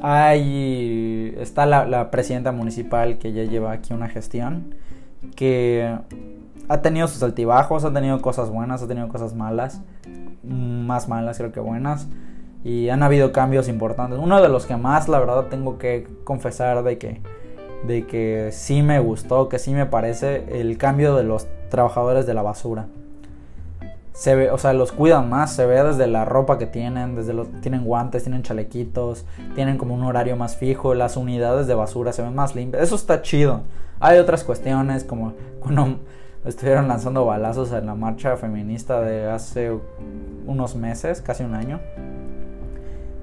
hay, 0.01 1.35
está 1.39 1.67
la, 1.67 1.87
la 1.87 2.11
presidenta 2.11 2.53
municipal 2.53 3.19
que 3.19 3.33
ya 3.33 3.45
lleva 3.45 3.73
aquí 3.73 3.93
una 3.93 4.09
gestión 4.09 4.75
que 5.35 5.97
ha 6.69 6.83
tenido 6.83 7.09
sus 7.09 7.23
altibajos, 7.23 7.85
ha 7.85 7.93
tenido 7.93 8.21
cosas 8.21 8.51
buenas, 8.51 8.83
ha 8.83 8.89
tenido 8.89 9.09
cosas 9.09 9.35
malas, 9.35 9.83
más 10.43 11.09
malas 11.09 11.39
creo 11.39 11.53
que 11.53 11.61
buenas. 11.61 12.09
Y 12.65 12.89
han 12.89 13.03
habido 13.03 13.31
cambios 13.33 13.69
importantes. 13.69 14.19
Uno 14.19 14.41
de 14.41 14.49
los 14.49 14.65
que 14.65 14.77
más, 14.77 15.09
la 15.09 15.19
verdad, 15.19 15.47
tengo 15.51 15.77
que 15.77 16.07
confesar 16.25 16.83
de 16.83 16.97
que, 16.97 17.21
de 17.87 18.07
que 18.07 18.51
sí 18.53 18.81
me 18.81 19.01
gustó, 19.01 19.51
que 19.51 19.59
sí 19.59 19.73
me 19.73 19.85
parece 19.85 20.61
el 20.61 20.79
cambio 20.79 21.15
de 21.15 21.25
los 21.25 21.47
trabajadores 21.69 22.25
de 22.25 22.33
la 22.33 22.41
basura. 22.41 22.87
Se 24.13 24.35
ve, 24.35 24.51
o 24.51 24.57
sea, 24.57 24.73
los 24.73 24.93
cuidan 24.93 25.29
más, 25.29 25.53
se 25.53 25.67
ve 25.67 25.83
desde 25.83 26.07
la 26.07 26.25
ropa 26.25 26.57
que 26.57 26.67
tienen, 26.67 27.17
desde 27.17 27.35
los, 27.35 27.49
tienen 27.61 27.85
guantes, 27.85 28.23
tienen 28.23 28.43
chalequitos, 28.43 29.27
tienen 29.55 29.77
como 29.77 29.95
un 29.95 30.05
horario 30.05 30.37
más 30.37 30.57
fijo, 30.57 30.95
las 30.95 31.17
unidades 31.19 31.67
de 31.67 31.75
basura 31.75 32.13
se 32.13 32.23
ven 32.23 32.35
más 32.35 32.55
limpias. 32.55 32.83
Eso 32.85 32.95
está 32.95 33.21
chido. 33.21 33.63
Hay 34.01 34.19
otras 34.19 34.43
cuestiones 34.45 35.05
como 35.05 35.35
estuvieron 36.45 36.89
lanzando 36.89 37.25
balazos 37.25 37.73
en 37.73 37.87
la 37.87 37.95
marcha 37.95 38.37
feminista 38.37 39.01
de 39.01 39.31
hace 39.31 39.73
unos 40.47 40.77
meses, 40.77 41.21
casi 41.21 41.43
un 41.43 41.55
año. 41.55 41.81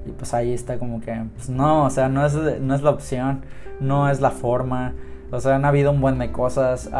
Y 0.04 0.10
pues 0.10 0.34
ahí 0.34 0.52
está 0.52 0.78
como 0.78 1.00
que, 1.00 1.14
pues 1.36 1.48
no, 1.48 1.84
o 1.84 1.90
sea, 1.90 2.08
no 2.08 2.26
es, 2.26 2.34
no 2.34 2.74
es 2.74 2.82
la 2.82 2.90
opción, 2.90 3.44
no 3.80 4.10
es 4.10 4.20
la 4.20 4.30
forma. 4.30 4.94
O 5.30 5.40
sea, 5.40 5.54
han 5.54 5.64
habido 5.64 5.92
un 5.92 6.00
buen 6.00 6.18
de 6.18 6.32
cosas. 6.32 6.90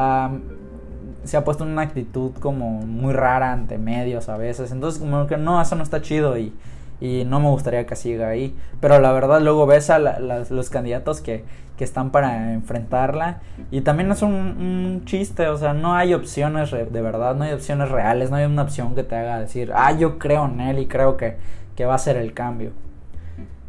se 1.24 1.36
ha 1.36 1.44
puesto 1.44 1.64
una 1.64 1.82
actitud 1.82 2.32
como 2.40 2.70
muy 2.70 3.12
rara 3.12 3.52
ante 3.52 3.78
medios 3.78 4.28
a 4.28 4.36
veces. 4.36 4.70
Entonces 4.70 5.00
como 5.00 5.26
que 5.26 5.36
no, 5.36 5.60
eso 5.60 5.74
no 5.74 5.82
está 5.82 6.00
chido 6.00 6.38
y, 6.38 6.52
y 7.00 7.24
no 7.24 7.40
me 7.40 7.48
gustaría 7.48 7.84
que 7.84 7.96
siga 7.96 8.28
ahí. 8.28 8.56
Pero 8.80 9.00
la 9.00 9.12
verdad 9.12 9.42
luego 9.42 9.66
ves 9.66 9.90
a 9.90 9.98
los 9.98 10.70
candidatos 10.70 11.20
que, 11.20 11.44
que, 11.76 11.84
están 11.84 12.10
para 12.10 12.52
enfrentarla 12.52 13.40
y 13.70 13.80
también 13.80 14.10
es 14.12 14.22
un, 14.22 15.02
chiste, 15.04 15.48
o 15.48 15.56
sea, 15.56 15.74
no 15.74 15.94
hay 15.94 16.14
opciones 16.14 16.70
de 16.70 17.02
verdad, 17.02 17.34
no 17.34 17.44
hay 17.44 17.52
opciones 17.52 17.90
reales, 17.90 18.30
no 18.30 18.36
hay 18.36 18.44
una 18.44 18.62
opción 18.62 18.94
que 18.94 19.02
te 19.02 19.16
haga 19.16 19.40
decir, 19.40 19.72
ah, 19.74 19.92
yo 19.92 20.18
creo 20.18 20.44
en 20.46 20.60
él 20.60 20.78
y 20.78 20.86
creo 20.86 21.16
que, 21.16 21.36
que 21.74 21.84
va 21.84 21.94
a 21.94 21.98
ser 21.98 22.16
el 22.16 22.32
cambio. 22.34 22.70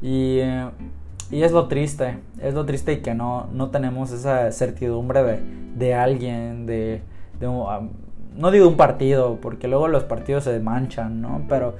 Y, 0.01 0.39
y, 1.31 1.43
es 1.43 1.51
lo 1.51 1.67
triste, 1.67 2.19
es 2.41 2.53
lo 2.53 2.65
triste 2.65 2.93
y 2.93 2.97
que 3.01 3.15
no, 3.15 3.47
no 3.51 3.69
tenemos 3.69 4.11
esa 4.11 4.51
certidumbre 4.51 5.23
de, 5.23 5.39
de 5.75 5.95
alguien, 5.95 6.65
de, 6.65 7.01
um, 7.41 7.89
no 8.35 8.51
digo 8.51 8.67
un 8.67 8.77
partido, 8.77 9.37
porque 9.41 9.67
luego 9.67 9.87
los 9.87 10.03
partidos 10.03 10.43
se 10.43 10.59
manchan, 10.59 11.21
¿no? 11.21 11.45
Pero 11.47 11.75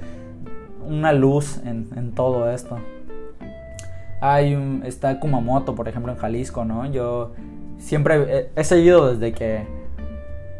una 0.86 1.12
luz 1.12 1.60
en, 1.64 1.88
en 1.96 2.12
todo 2.12 2.50
esto. 2.50 2.78
Hay 4.26 4.54
un, 4.54 4.82
está 4.86 5.20
Kumamoto, 5.20 5.74
por 5.74 5.86
ejemplo, 5.86 6.10
en 6.10 6.16
Jalisco, 6.16 6.64
¿no? 6.64 6.90
Yo 6.90 7.32
siempre 7.76 8.48
he, 8.56 8.64
seguido 8.64 9.12
desde 9.12 9.34
que 9.34 9.66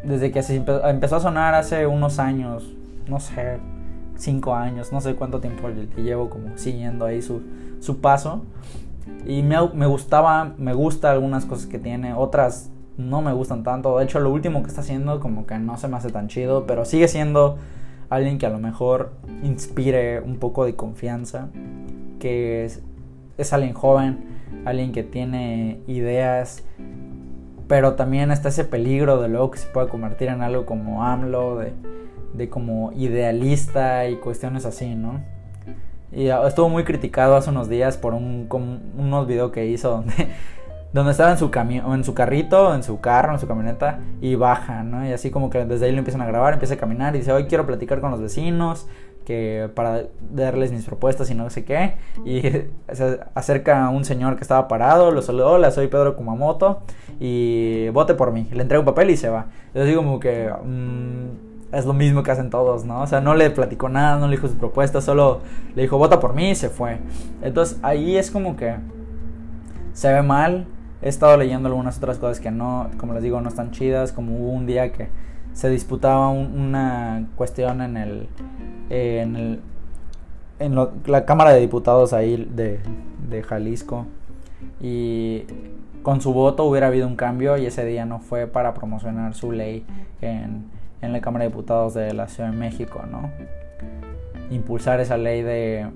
desde 0.02 0.30
que 0.30 0.42
se 0.42 0.56
empezó 0.56 1.16
a 1.16 1.20
sonar 1.20 1.54
hace 1.54 1.86
unos 1.86 2.18
años, 2.18 2.74
no 3.08 3.20
sé, 3.20 3.56
cinco 4.16 4.54
años, 4.54 4.92
no 4.92 5.00
sé 5.00 5.14
cuánto 5.14 5.40
tiempo 5.40 5.70
llevo 5.96 6.28
como 6.28 6.58
siguiendo 6.58 7.06
ahí 7.06 7.22
su, 7.22 7.40
su 7.80 8.02
paso. 8.02 8.44
Y 9.24 9.42
me, 9.42 9.56
me, 9.72 9.86
gustaba, 9.86 10.52
me 10.58 10.74
gusta 10.74 11.10
algunas 11.10 11.46
cosas 11.46 11.66
que 11.66 11.78
tiene, 11.78 12.12
otras 12.12 12.70
no 12.98 13.22
me 13.22 13.32
gustan 13.32 13.62
tanto. 13.62 13.96
De 13.96 14.04
hecho, 14.04 14.20
lo 14.20 14.30
último 14.30 14.62
que 14.62 14.68
está 14.68 14.82
haciendo 14.82 15.20
como 15.20 15.46
que 15.46 15.58
no 15.58 15.78
se 15.78 15.88
me 15.88 15.96
hace 15.96 16.10
tan 16.10 16.28
chido, 16.28 16.66
pero 16.66 16.84
sigue 16.84 17.08
siendo 17.08 17.56
alguien 18.10 18.36
que 18.36 18.44
a 18.44 18.50
lo 18.50 18.58
mejor 18.58 19.12
inspire 19.42 20.20
un 20.20 20.36
poco 20.36 20.66
de 20.66 20.76
confianza, 20.76 21.48
que 22.18 22.70
es, 23.38 23.52
alguien 23.52 23.74
joven, 23.74 24.18
alguien 24.64 24.92
que 24.92 25.02
tiene 25.02 25.80
ideas, 25.86 26.64
pero 27.68 27.94
también 27.94 28.30
está 28.30 28.48
ese 28.48 28.64
peligro 28.64 29.20
de 29.20 29.28
luego 29.28 29.50
que 29.50 29.58
se 29.58 29.68
pueda 29.68 29.88
convertir 29.88 30.28
en 30.28 30.42
algo 30.42 30.66
como 30.66 31.04
AMLO, 31.04 31.58
de 31.58 31.72
de 32.34 32.48
como 32.48 32.92
idealista 32.92 34.06
y 34.08 34.16
cuestiones 34.16 34.66
así, 34.66 34.94
¿no? 34.94 35.22
Y 36.12 36.28
estuvo 36.28 36.68
muy 36.68 36.84
criticado 36.84 37.36
hace 37.36 37.50
unos 37.50 37.68
días 37.68 37.96
por 37.96 38.14
un, 38.14 38.48
unos 38.96 39.26
videos 39.26 39.50
que 39.50 39.66
hizo 39.66 39.90
donde, 39.90 40.12
donde 40.92 41.12
estaba 41.12 41.32
en 41.32 41.38
su 41.38 41.50
en 41.54 42.04
su 42.04 42.14
carrito, 42.14 42.74
en 42.74 42.82
su 42.82 43.00
carro, 43.00 43.32
en 43.32 43.40
su 43.40 43.48
camioneta 43.48 44.00
y 44.20 44.34
baja, 44.34 44.82
¿no? 44.82 45.06
Y 45.06 45.12
así 45.12 45.30
como 45.30 45.48
que 45.50 45.64
desde 45.64 45.86
ahí 45.86 45.92
lo 45.92 45.98
empiezan 45.98 46.22
a 46.22 46.26
grabar, 46.26 46.52
empieza 46.52 46.74
a 46.74 46.78
caminar 46.78 47.14
y 47.14 47.20
dice, 47.20 47.32
hoy 47.32 47.46
quiero 47.46 47.66
platicar 47.66 48.00
con 48.00 48.10
los 48.10 48.20
vecinos, 48.20 48.86
que 49.24 49.70
para 49.74 50.04
darles 50.30 50.72
mis 50.72 50.84
propuestas 50.84 51.30
y 51.30 51.34
no 51.34 51.48
sé 51.50 51.64
qué. 51.64 51.94
Y 52.24 52.42
se 52.92 53.20
acerca 53.34 53.88
un 53.88 54.04
señor 54.04 54.36
que 54.36 54.42
estaba 54.42 54.68
parado, 54.68 55.10
lo 55.10 55.22
saludó, 55.22 55.52
hola, 55.52 55.70
soy 55.70 55.88
Pedro 55.88 56.16
Kumamoto 56.16 56.82
y 57.20 57.88
vote 57.90 58.14
por 58.14 58.32
mí. 58.32 58.48
Le 58.52 58.62
entrega 58.62 58.80
un 58.80 58.86
papel 58.86 59.10
y 59.10 59.16
se 59.16 59.28
va. 59.28 59.46
Yo 59.74 59.84
digo 59.84 60.02
como 60.02 60.20
que... 60.20 60.50
Mm, 60.62 61.54
es 61.72 61.86
lo 61.86 61.92
mismo 61.92 62.22
que 62.22 62.30
hacen 62.30 62.50
todos, 62.50 62.84
¿no? 62.84 63.02
O 63.02 63.06
sea, 63.08 63.20
no 63.20 63.34
le 63.34 63.50
platicó 63.50 63.88
nada, 63.88 64.16
no 64.18 64.28
le 64.28 64.36
dijo 64.36 64.46
su 64.46 64.56
propuesta, 64.56 65.00
solo 65.00 65.40
le 65.74 65.82
dijo, 65.82 65.98
vota 65.98 66.20
por 66.20 66.34
mí 66.34 66.50
y 66.50 66.54
se 66.54 66.68
fue. 66.68 66.98
Entonces 67.42 67.78
ahí 67.82 68.16
es 68.16 68.30
como 68.30 68.56
que 68.56 68.76
se 69.92 70.12
ve 70.12 70.22
mal. 70.22 70.66
He 71.02 71.08
estado 71.08 71.36
leyendo 71.36 71.68
algunas 71.68 71.98
otras 71.98 72.18
cosas 72.18 72.40
que 72.40 72.50
no, 72.50 72.90
como 72.96 73.12
les 73.12 73.22
digo, 73.22 73.40
no 73.40 73.48
están 73.48 73.72
chidas, 73.72 74.12
como 74.12 74.36
hubo 74.36 74.52
un 74.52 74.66
día 74.66 74.92
que 74.92 75.08
se 75.54 75.70
disputaba 75.70 76.28
una 76.28 77.28
cuestión 77.36 77.80
en 77.80 77.96
el, 77.96 78.28
en, 78.90 79.36
el, 79.36 79.60
en 80.58 80.74
la 81.06 81.24
Cámara 81.24 81.52
de 81.52 81.60
Diputados 81.60 82.12
ahí 82.12 82.48
de, 82.54 82.80
de 83.30 83.42
Jalisco 83.42 84.06
y 84.80 85.44
con 86.02 86.20
su 86.20 86.34
voto 86.34 86.64
hubiera 86.64 86.88
habido 86.88 87.06
un 87.06 87.16
cambio 87.16 87.56
y 87.56 87.64
ese 87.64 87.86
día 87.86 88.04
no 88.04 88.18
fue 88.18 88.46
para 88.46 88.74
promocionar 88.74 89.34
su 89.34 89.52
ley 89.52 89.86
en 90.20 90.74
en 91.04 91.12
la 91.12 91.20
Cámara 91.20 91.44
de 91.44 91.50
Diputados 91.50 91.94
de 91.94 92.12
la 92.14 92.28
Ciudad 92.28 92.50
de 92.50 92.56
México, 92.56 93.02
¿no? 93.10 93.30
Impulsar 94.50 95.00
esa 95.00 95.16
ley 95.16 95.42
de 95.42 95.86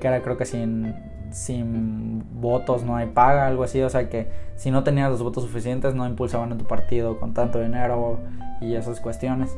que 0.00 0.06
era 0.06 0.22
creo 0.22 0.36
que 0.36 0.44
sin, 0.44 0.94
sin 1.36 2.24
votos 2.40 2.82
no 2.82 2.96
hay 2.96 3.08
paga, 3.08 3.46
algo 3.46 3.62
así, 3.62 3.82
o 3.82 3.90
sea 3.90 4.08
que 4.08 4.28
si 4.56 4.70
no 4.70 4.84
tenías 4.84 5.10
los 5.10 5.22
votos 5.22 5.44
suficientes 5.44 5.94
no 5.94 6.06
impulsaban 6.06 6.50
en 6.50 6.56
tu 6.56 6.64
partido 6.64 7.20
con 7.20 7.34
tanto 7.34 7.60
dinero 7.60 8.20
y 8.62 8.74
esas 8.74 9.00
cuestiones. 9.00 9.54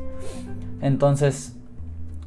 Entonces, 0.81 1.55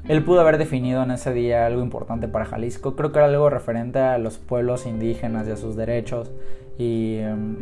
él 0.08 0.24
pudo 0.24 0.40
haber 0.40 0.56
definido 0.56 1.02
en 1.02 1.10
ese 1.10 1.34
día 1.34 1.66
algo 1.66 1.82
importante 1.82 2.28
para 2.28 2.46
Jalisco, 2.46 2.96
creo 2.96 3.12
que 3.12 3.18
era 3.18 3.26
algo 3.26 3.50
referente 3.50 3.98
a 3.98 4.16
los 4.16 4.38
pueblos 4.38 4.86
indígenas 4.86 5.46
y 5.46 5.50
a 5.50 5.56
sus 5.56 5.76
derechos 5.76 6.30
y 6.78 7.16
em, 7.18 7.56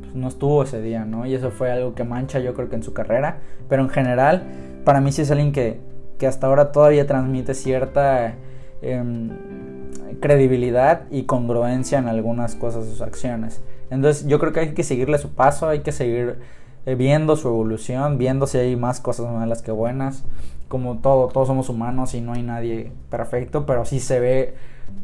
pues, 0.00 0.14
no 0.14 0.28
estuvo 0.28 0.62
ese 0.62 0.80
día, 0.80 1.04
¿no? 1.04 1.26
Y 1.26 1.34
eso 1.34 1.50
fue 1.50 1.70
algo 1.70 1.94
que 1.94 2.04
mancha 2.04 2.38
yo 2.38 2.54
creo 2.54 2.70
que 2.70 2.76
en 2.76 2.82
su 2.82 2.94
carrera, 2.94 3.40
pero 3.68 3.82
en 3.82 3.90
general 3.90 4.44
para 4.86 5.02
mí 5.02 5.12
sí 5.12 5.20
es 5.20 5.30
alguien 5.30 5.52
que, 5.52 5.78
que 6.16 6.26
hasta 6.26 6.46
ahora 6.46 6.72
todavía 6.72 7.06
transmite 7.06 7.52
cierta 7.52 8.32
em, 8.80 9.28
credibilidad 10.20 11.02
y 11.10 11.24
congruencia 11.24 11.98
en 11.98 12.08
algunas 12.08 12.54
cosas 12.54 12.86
sus 12.86 13.00
acciones. 13.00 13.62
Entonces 13.90 14.26
yo 14.26 14.38
creo 14.38 14.52
que 14.52 14.60
hay 14.60 14.74
que 14.74 14.82
seguirle 14.82 15.18
su 15.18 15.30
paso, 15.30 15.68
hay 15.68 15.80
que 15.80 15.92
seguir 15.92 16.38
eh, 16.86 16.94
viendo 16.94 17.36
su 17.36 17.48
evolución, 17.48 18.18
viendo 18.18 18.46
si 18.46 18.58
hay 18.58 18.76
más 18.76 19.00
cosas 19.00 19.30
malas 19.32 19.62
que 19.62 19.72
buenas. 19.72 20.24
Como 20.68 20.98
todo, 20.98 21.28
todos 21.28 21.48
somos 21.48 21.68
humanos 21.68 22.14
y 22.14 22.20
no 22.20 22.32
hay 22.32 22.42
nadie 22.42 22.92
perfecto, 23.10 23.64
pero 23.64 23.84
sí 23.84 24.00
se 24.00 24.20
ve 24.20 24.54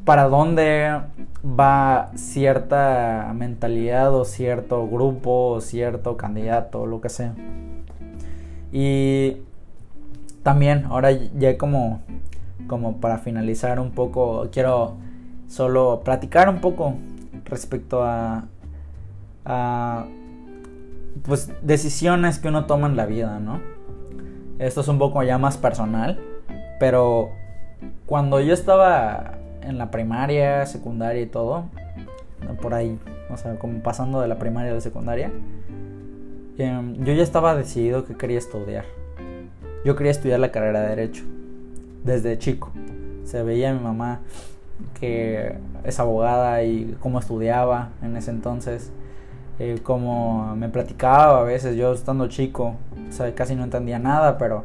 para 0.04 0.28
dónde 0.28 1.00
va 1.44 2.10
cierta 2.14 3.32
mentalidad 3.34 4.14
o 4.14 4.24
cierto 4.24 4.86
grupo 4.86 5.50
o 5.52 5.60
cierto 5.60 6.16
candidato 6.16 6.82
o 6.82 6.86
lo 6.86 7.00
que 7.00 7.08
sea. 7.08 7.34
Y 8.70 9.38
también, 10.42 10.84
ahora 10.90 11.10
ya 11.12 11.56
como, 11.56 12.02
como 12.66 12.98
para 12.98 13.18
finalizar 13.18 13.80
un 13.80 13.92
poco, 13.92 14.48
quiero 14.52 14.96
solo 15.54 16.00
platicar 16.04 16.48
un 16.48 16.60
poco 16.60 16.94
respecto 17.44 18.02
a, 18.02 18.46
a 19.44 20.06
pues 21.22 21.52
decisiones 21.62 22.40
que 22.40 22.48
uno 22.48 22.66
toma 22.66 22.88
en 22.88 22.96
la 22.96 23.06
vida, 23.06 23.38
¿no? 23.38 23.60
esto 24.58 24.80
es 24.80 24.88
un 24.88 24.98
poco 24.98 25.22
ya 25.22 25.38
más 25.38 25.56
personal, 25.56 26.18
pero 26.80 27.30
cuando 28.06 28.40
yo 28.40 28.52
estaba 28.52 29.38
en 29.62 29.78
la 29.78 29.90
primaria, 29.90 30.66
secundaria 30.66 31.22
y 31.22 31.26
todo, 31.26 31.66
por 32.60 32.74
ahí, 32.74 32.98
o 33.30 33.36
sea, 33.36 33.56
como 33.58 33.80
pasando 33.80 34.20
de 34.20 34.28
la 34.28 34.38
primaria 34.38 34.72
a 34.72 34.74
la 34.74 34.80
secundaria, 34.80 35.30
em, 36.58 37.04
yo 37.04 37.12
ya 37.12 37.22
estaba 37.22 37.54
decidido 37.54 38.04
que 38.04 38.14
quería 38.14 38.38
estudiar. 38.38 38.84
Yo 39.84 39.96
quería 39.96 40.12
estudiar 40.12 40.40
la 40.40 40.50
carrera 40.50 40.80
de 40.80 40.88
Derecho, 40.88 41.24
desde 42.04 42.38
chico. 42.38 42.72
Se 43.24 43.42
veía 43.42 43.72
mi 43.72 43.80
mamá 43.80 44.20
que 44.98 45.56
es 45.84 46.00
abogada 46.00 46.62
y 46.62 46.96
cómo 47.00 47.18
estudiaba 47.18 47.90
en 48.02 48.16
ese 48.16 48.30
entonces, 48.30 48.92
eh, 49.58 49.78
cómo 49.82 50.54
me 50.56 50.68
platicaba 50.68 51.40
a 51.40 51.44
veces 51.44 51.76
yo 51.76 51.92
estando 51.92 52.28
chico, 52.28 52.76
o 53.08 53.12
sea, 53.12 53.34
casi 53.34 53.54
no 53.54 53.64
entendía 53.64 53.98
nada, 53.98 54.38
pero 54.38 54.64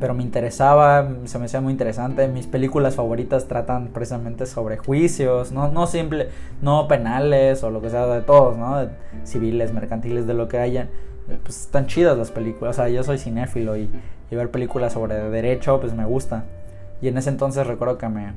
pero 0.00 0.14
me 0.14 0.22
interesaba, 0.22 1.08
se 1.24 1.38
me 1.38 1.46
hacía 1.46 1.60
muy 1.60 1.72
interesante. 1.72 2.26
Mis 2.28 2.46
películas 2.46 2.94
favoritas 2.96 3.46
tratan 3.48 3.88
precisamente 3.88 4.46
sobre 4.46 4.76
juicios, 4.76 5.52
no, 5.52 5.68
no 5.70 5.86
simple, 5.86 6.28
no 6.60 6.88
penales 6.88 7.62
o 7.62 7.70
lo 7.70 7.80
que 7.80 7.90
sea 7.90 8.06
de 8.06 8.22
todos, 8.22 8.56
¿no? 8.56 8.88
civiles, 9.24 9.72
mercantiles, 9.72 10.26
de 10.26 10.34
lo 10.34 10.48
que 10.48 10.58
hayan. 10.58 10.88
Pues 11.42 11.62
están 11.62 11.86
chidas 11.86 12.18
las 12.18 12.30
películas, 12.30 12.76
o 12.76 12.82
sea, 12.82 12.88
yo 12.88 13.04
soy 13.04 13.18
cinéfilo 13.18 13.76
y, 13.76 13.88
ver 14.30 14.50
películas 14.50 14.94
sobre 14.94 15.14
derecho, 15.28 15.78
pues 15.78 15.92
me 15.92 16.06
gusta. 16.06 16.44
Y 17.02 17.08
en 17.08 17.18
ese 17.18 17.28
entonces 17.28 17.66
recuerdo 17.66 17.98
que 17.98 18.08
me, 18.08 18.32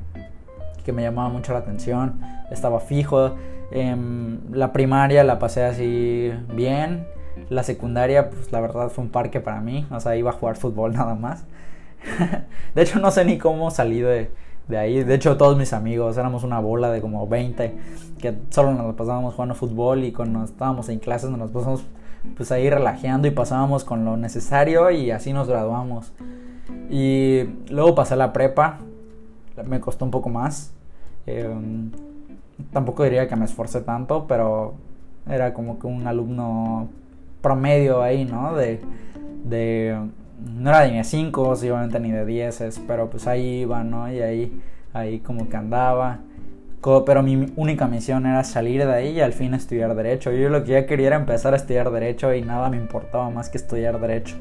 que 0.86 0.92
me 0.92 1.02
llamaba 1.02 1.28
mucho 1.28 1.52
la 1.52 1.58
atención, 1.58 2.20
estaba 2.50 2.80
fijo. 2.80 3.34
Em, 3.72 4.38
la 4.52 4.72
primaria 4.72 5.24
la 5.24 5.38
pasé 5.38 5.64
así 5.64 6.32
bien 6.54 7.04
la 7.50 7.62
secundaria, 7.62 8.30
pues 8.30 8.50
la 8.52 8.60
verdad 8.60 8.88
fue 8.88 9.04
un 9.04 9.10
parque 9.10 9.40
para 9.40 9.60
mí. 9.60 9.86
O 9.90 10.00
sea, 10.00 10.16
iba 10.16 10.30
a 10.30 10.32
jugar 10.32 10.56
fútbol 10.56 10.92
nada 10.94 11.14
más. 11.14 11.44
de 12.74 12.82
hecho, 12.82 12.98
no 13.00 13.10
sé 13.10 13.24
ni 13.24 13.38
cómo 13.38 13.70
salí 13.70 14.00
de, 14.00 14.30
ahí. 14.76 15.02
De 15.04 15.14
hecho, 15.14 15.36
todos 15.36 15.56
mis 15.56 15.72
amigos 15.72 16.16
éramos 16.16 16.44
una 16.44 16.60
bola 16.60 16.90
de 16.90 17.00
como 17.00 17.26
20 17.26 17.74
que 18.20 18.34
solo 18.48 18.72
nos 18.72 18.94
pasábamos 18.94 19.34
jugando 19.34 19.54
fútbol 19.54 20.04
y 20.04 20.12
cuando 20.12 20.42
estábamos 20.44 20.88
en 20.88 20.98
clases 20.98 21.28
nos 21.30 21.50
pasábamos 21.50 21.84
pues 22.36 22.50
ahí 22.50 22.68
relajeando 22.70 23.28
y 23.28 23.30
pasábamos 23.30 23.84
con 23.84 24.04
lo 24.04 24.16
necesario 24.16 24.90
y 24.90 25.10
así 25.10 25.32
nos 25.32 25.48
graduamos. 25.48 26.12
Y 26.90 27.44
luego 27.68 27.94
pasé 27.94 28.16
la 28.16 28.32
prepa, 28.32 28.78
me 29.64 29.80
costó 29.80 30.04
un 30.04 30.10
poco 30.10 30.28
más. 30.28 30.75
Em, 31.26 31.90
tampoco 32.72 33.04
diría 33.04 33.28
que 33.28 33.36
me 33.36 33.44
esforcé 33.44 33.80
tanto, 33.80 34.26
pero 34.26 34.74
era 35.28 35.52
como 35.52 35.78
que 35.78 35.86
un 35.86 36.06
alumno 36.06 36.88
promedio 37.40 38.02
ahí, 38.02 38.24
¿no? 38.24 38.54
De, 38.54 38.80
de 39.44 39.96
no 40.38 40.70
era 40.70 40.86
ni 40.86 40.96
de 40.96 41.04
5, 41.04 41.42
obviamente 41.42 42.00
ni 42.00 42.10
de 42.10 42.24
10, 42.24 42.80
pero 42.86 43.08
pues 43.10 43.26
ahí 43.26 43.60
iba, 43.60 43.82
¿no? 43.84 44.10
Y 44.12 44.20
ahí, 44.20 44.60
ahí 44.92 45.20
como 45.20 45.48
que 45.48 45.56
andaba. 45.56 46.20
Pero 47.04 47.22
mi 47.22 47.52
única 47.56 47.88
misión 47.88 48.26
era 48.26 48.44
salir 48.44 48.86
de 48.86 48.92
ahí 48.92 49.08
y 49.10 49.20
al 49.20 49.32
fin 49.32 49.54
estudiar 49.54 49.96
derecho. 49.96 50.30
Yo 50.30 50.48
lo 50.50 50.62
que 50.62 50.72
ya 50.72 50.86
quería 50.86 51.08
era 51.08 51.16
empezar 51.16 51.52
a 51.52 51.56
estudiar 51.56 51.90
derecho 51.90 52.32
y 52.32 52.42
nada 52.42 52.70
me 52.70 52.76
importaba 52.76 53.28
más 53.28 53.48
que 53.48 53.58
estudiar 53.58 54.00
derecho. 54.00 54.36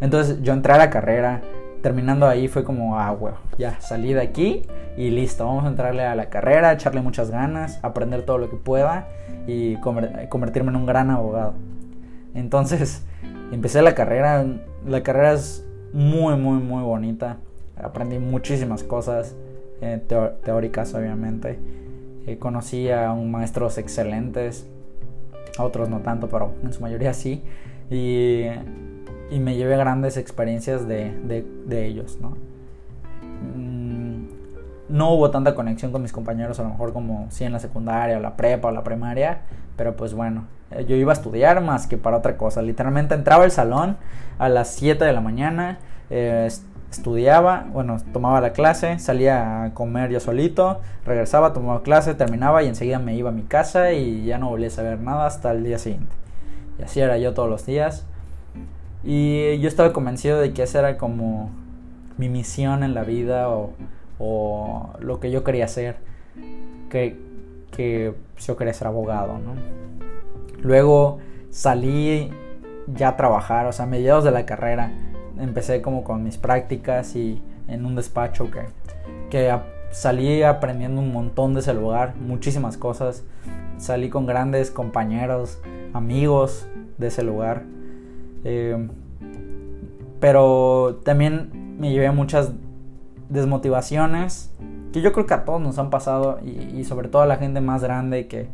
Entonces 0.00 0.40
yo 0.42 0.52
entré 0.52 0.74
a 0.74 0.78
la 0.78 0.90
carrera, 0.90 1.42
terminando 1.82 2.26
ahí 2.26 2.48
fue 2.48 2.64
como, 2.64 2.98
ah, 2.98 3.10
bueno, 3.12 3.38
ya 3.58 3.80
salí 3.80 4.14
de 4.14 4.22
aquí 4.22 4.62
y 4.96 5.10
listo, 5.10 5.44
vamos 5.44 5.64
a 5.64 5.68
entrarle 5.68 6.04
a 6.04 6.14
la 6.14 6.30
carrera, 6.30 6.72
echarle 6.72 7.02
muchas 7.02 7.30
ganas, 7.30 7.80
aprender 7.82 8.22
todo 8.22 8.38
lo 8.38 8.48
que 8.48 8.56
pueda 8.56 9.08
y 9.46 9.76
convertirme 9.76 10.70
en 10.70 10.76
un 10.76 10.86
gran 10.86 11.10
abogado. 11.10 11.54
Entonces, 12.34 13.04
empecé 13.50 13.82
la 13.82 13.94
carrera. 13.94 14.44
La 14.86 15.02
carrera 15.02 15.32
es 15.32 15.64
muy, 15.92 16.36
muy, 16.36 16.58
muy 16.58 16.82
bonita. 16.82 17.38
Aprendí 17.76 18.18
muchísimas 18.18 18.82
cosas 18.82 19.34
eh, 19.80 20.00
teóricas, 20.44 20.94
obviamente. 20.94 21.58
Eh, 22.26 22.38
conocí 22.38 22.88
a 22.90 23.12
maestros 23.14 23.78
excelentes, 23.78 24.66
otros 25.58 25.88
no 25.88 26.00
tanto, 26.00 26.28
pero 26.28 26.54
en 26.62 26.72
su 26.72 26.80
mayoría 26.80 27.12
sí. 27.12 27.42
Y, 27.90 28.44
y 29.32 29.40
me 29.40 29.56
llevé 29.56 29.76
grandes 29.76 30.18
experiencias 30.18 30.86
de, 30.86 31.44
de, 31.66 31.86
ellos, 31.86 32.18
¿no? 32.20 32.36
Mm, 33.56 34.28
no 34.90 35.14
hubo 35.14 35.30
tanta 35.30 35.54
conexión 35.54 35.90
con 35.90 36.02
mis 36.02 36.12
compañeros, 36.12 36.60
a 36.60 36.64
lo 36.64 36.68
mejor 36.68 36.92
como 36.92 37.26
sí 37.30 37.44
en 37.44 37.52
la 37.52 37.58
secundaria, 37.58 38.18
o 38.18 38.20
la 38.20 38.36
prepa, 38.36 38.68
o 38.68 38.70
la 38.72 38.84
primaria, 38.84 39.40
pero 39.76 39.96
pues 39.96 40.12
bueno, 40.12 40.44
eh, 40.70 40.84
yo 40.86 40.96
iba 40.96 41.12
a 41.12 41.14
estudiar 41.14 41.62
más 41.62 41.86
que 41.86 41.96
para 41.96 42.18
otra 42.18 42.36
cosa. 42.36 42.60
Literalmente 42.60 43.14
entraba 43.14 43.44
al 43.44 43.50
salón 43.50 43.96
a 44.38 44.50
las 44.50 44.68
7 44.74 45.02
de 45.02 45.12
la 45.14 45.22
mañana, 45.22 45.78
eh, 46.10 46.50
estudiaba, 46.90 47.66
bueno, 47.72 47.96
tomaba 48.12 48.42
la 48.42 48.52
clase, 48.52 48.98
salía 48.98 49.64
a 49.64 49.72
comer 49.72 50.10
yo 50.10 50.20
solito, 50.20 50.82
regresaba, 51.06 51.54
tomaba 51.54 51.82
clase, 51.82 52.14
terminaba 52.14 52.62
y 52.62 52.68
enseguida 52.68 52.98
me 52.98 53.16
iba 53.16 53.30
a 53.30 53.32
mi 53.32 53.44
casa 53.44 53.92
y 53.92 54.26
ya 54.26 54.36
no 54.36 54.50
volví 54.50 54.66
a 54.66 54.70
saber 54.70 55.00
nada 55.00 55.24
hasta 55.24 55.52
el 55.52 55.64
día 55.64 55.78
siguiente. 55.78 56.14
Y 56.78 56.82
así 56.82 57.00
era 57.00 57.16
yo 57.16 57.32
todos 57.32 57.48
los 57.48 57.64
días. 57.64 58.06
Y 59.04 59.58
yo 59.58 59.68
estaba 59.68 59.92
convencido 59.92 60.38
de 60.38 60.52
que 60.52 60.62
esa 60.62 60.78
era 60.80 60.98
como 60.98 61.50
mi 62.18 62.28
misión 62.28 62.84
en 62.84 62.94
la 62.94 63.02
vida 63.02 63.48
o, 63.48 63.72
o 64.18 64.90
lo 65.00 65.18
que 65.20 65.30
yo 65.30 65.44
quería 65.44 65.64
hacer. 65.64 65.96
Que, 66.88 67.16
que 67.70 68.14
yo 68.38 68.56
quería 68.56 68.74
ser 68.74 68.86
abogado, 68.86 69.38
¿no? 69.38 69.54
Luego 70.62 71.18
salí 71.50 72.30
ya 72.86 73.08
a 73.08 73.16
trabajar, 73.16 73.66
o 73.66 73.72
sea, 73.72 73.86
a 73.86 73.88
mediados 73.88 74.24
de 74.24 74.30
la 74.30 74.46
carrera 74.46 74.92
empecé 75.40 75.82
como 75.82 76.04
con 76.04 76.22
mis 76.22 76.38
prácticas 76.38 77.16
y 77.16 77.42
en 77.68 77.84
un 77.86 77.94
despacho 77.96 78.50
que, 78.50 78.66
que 79.30 79.54
salí 79.90 80.42
aprendiendo 80.42 81.00
un 81.00 81.12
montón 81.12 81.54
de 81.54 81.60
ese 81.60 81.74
lugar, 81.74 82.14
muchísimas 82.16 82.76
cosas. 82.76 83.24
Salí 83.78 84.10
con 84.10 84.26
grandes 84.26 84.70
compañeros, 84.70 85.58
amigos 85.92 86.66
de 86.98 87.08
ese 87.08 87.22
lugar. 87.22 87.62
Eh, 88.44 88.88
pero 90.20 91.00
también 91.04 91.76
me 91.78 91.90
llevé 91.90 92.10
muchas 92.12 92.52
desmotivaciones 93.28 94.52
que 94.92 95.00
yo 95.00 95.12
creo 95.12 95.26
que 95.26 95.34
a 95.34 95.44
todos 95.44 95.60
nos 95.60 95.78
han 95.78 95.90
pasado 95.90 96.38
y, 96.44 96.84
sobre 96.84 97.08
todo 97.08 97.22
a 97.22 97.26
la 97.26 97.36
gente 97.36 97.60
más 97.60 97.82
grande 97.82 98.28
que, 98.28 98.46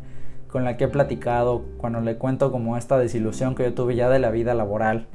con 0.47 0.63
la 0.63 0.77
que 0.77 0.85
he 0.85 0.87
platicado 0.87 1.63
cuando 1.77 1.99
le 1.99 2.15
cuento 2.15 2.51
como 2.51 2.77
esta 2.77 2.97
desilusión 2.97 3.55
que 3.55 3.63
yo 3.63 3.73
tuve 3.73 3.95
ya 3.95 4.09
de 4.09 4.19
la 4.19 4.31
vida 4.31 4.53
laboral. 4.53 5.07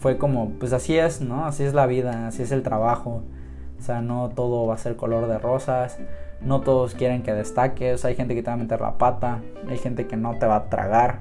Fue 0.00 0.18
como, 0.18 0.50
pues 0.58 0.72
así 0.72 0.98
es, 0.98 1.20
¿no? 1.20 1.46
Así 1.46 1.62
es 1.62 1.74
la 1.74 1.86
vida, 1.86 2.26
así 2.26 2.42
es 2.42 2.50
el 2.50 2.62
trabajo. 2.62 3.22
O 3.78 3.82
sea, 3.82 4.00
no 4.00 4.30
todo 4.30 4.66
va 4.66 4.74
a 4.74 4.78
ser 4.78 4.96
color 4.96 5.28
de 5.28 5.38
rosas, 5.38 5.98
no 6.40 6.62
todos 6.62 6.94
quieren 6.94 7.22
que 7.22 7.32
destaques, 7.34 8.04
hay 8.04 8.14
gente 8.14 8.34
que 8.34 8.42
te 8.42 8.48
va 8.48 8.54
a 8.54 8.56
meter 8.56 8.80
la 8.80 8.98
pata, 8.98 9.40
hay 9.68 9.78
gente 9.78 10.06
que 10.06 10.16
no 10.16 10.38
te 10.38 10.46
va 10.46 10.56
a 10.56 10.64
tragar. 10.70 11.20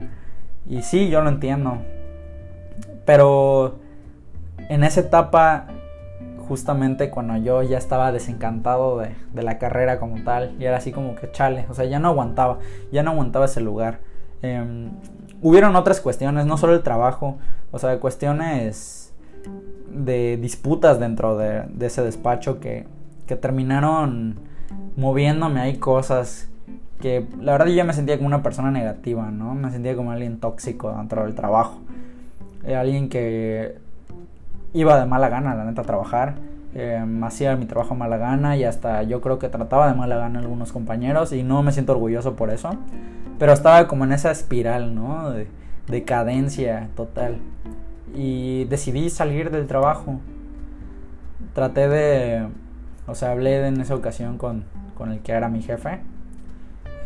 Y 0.65 0.81
sí, 0.83 1.09
yo 1.09 1.21
lo 1.21 1.29
entiendo. 1.29 1.77
Pero 3.05 3.79
en 4.69 4.83
esa 4.83 5.01
etapa 5.01 5.67
justamente 6.51 7.09
cuando 7.09 7.37
yo 7.37 7.63
ya 7.63 7.77
estaba 7.77 8.11
desencantado 8.11 8.97
de, 8.97 9.41
la 9.41 9.57
carrera 9.57 10.01
como 10.01 10.21
tal, 10.25 10.53
y 10.59 10.65
era 10.65 10.75
así 10.75 10.91
como 10.91 11.15
que 11.15 11.31
chale, 11.31 11.65
o 11.69 11.73
sea, 11.73 11.85
ya 11.85 11.97
no 11.97 12.09
aguantaba, 12.09 12.59
ya 12.91 13.03
no 13.03 13.11
aguantaba 13.11 13.45
ese 13.45 13.61
lugar. 13.61 13.99
Em, 14.41 14.89
hubieron 15.41 15.77
otras 15.77 16.01
cuestiones, 16.01 16.45
no 16.45 16.57
solo 16.57 16.73
el 16.73 16.83
trabajo, 16.83 17.37
o 17.71 17.79
sea, 17.79 17.97
cuestiones 18.01 19.13
de 19.89 20.35
disputas 20.35 20.99
dentro 20.99 21.37
de, 21.37 21.63
ese 21.79 22.01
despacho 22.01 22.59
que, 22.59 22.85
que 23.27 23.37
terminaron 23.37 24.35
moviéndome 24.97 25.61
ahí 25.61 25.77
cosas 25.77 26.49
que 26.99 27.25
la 27.39 27.53
verdad 27.53 27.67
yo 27.67 27.75
ya 27.75 27.85
me 27.85 27.93
sentía 27.93 28.17
como 28.17 28.27
una 28.27 28.43
persona 28.43 28.71
negativa, 28.71 29.31
¿no? 29.31 29.55
Me 29.55 29.71
sentía 29.71 29.95
como 29.95 30.11
alguien 30.11 30.39
tóxico 30.41 30.93
dentro 30.97 31.23
del 31.23 31.33
trabajo. 31.33 31.79
Alguien 32.65 33.09
que 33.09 33.77
iba 34.73 34.99
de 34.99 35.05
mala 35.05 35.29
gana, 35.29 35.55
la 35.55 35.65
neta, 35.65 35.81
a 35.81 35.85
trabajar. 35.85 36.35
Eh, 36.73 37.03
hacía 37.23 37.57
mi 37.57 37.65
trabajo 37.65 37.95
mala 37.95 38.15
gana 38.17 38.55
y 38.55 38.63
hasta 38.63 39.03
yo 39.03 39.19
creo 39.19 39.39
que 39.39 39.49
trataba 39.49 39.89
de 39.89 39.93
mala 39.93 40.15
gana 40.15 40.39
a 40.39 40.41
algunos 40.41 40.71
compañeros 40.71 41.33
y 41.33 41.43
no 41.43 41.63
me 41.63 41.73
siento 41.73 41.91
orgulloso 41.93 42.35
por 42.35 42.49
eso. 42.49 42.71
Pero 43.39 43.53
estaba 43.53 43.87
como 43.87 44.05
en 44.05 44.13
esa 44.13 44.31
espiral, 44.31 44.95
¿no? 44.95 45.31
De 45.31 45.47
decadencia 45.87 46.89
total. 46.95 47.37
Y 48.15 48.65
decidí 48.65 49.09
salir 49.09 49.51
del 49.51 49.67
trabajo. 49.67 50.19
Traté 51.53 51.89
de... 51.89 52.47
O 53.07 53.15
sea, 53.15 53.31
hablé 53.31 53.65
en 53.67 53.81
esa 53.81 53.95
ocasión 53.95 54.37
con, 54.37 54.63
con 54.95 55.11
el 55.11 55.19
que 55.19 55.31
era 55.31 55.49
mi 55.49 55.61
jefe. 55.61 55.99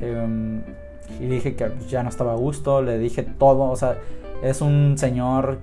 Em, 0.02 0.62
y 1.20 1.28
dije 1.28 1.56
que 1.56 1.72
ya 1.88 2.04
no 2.04 2.10
estaba 2.10 2.34
a 2.34 2.36
gusto, 2.36 2.82
le 2.82 3.00
dije 3.00 3.24
todo. 3.24 3.64
O 3.72 3.76
sea, 3.76 3.98
es 4.44 4.62
un 4.62 4.98
señor 4.98 5.60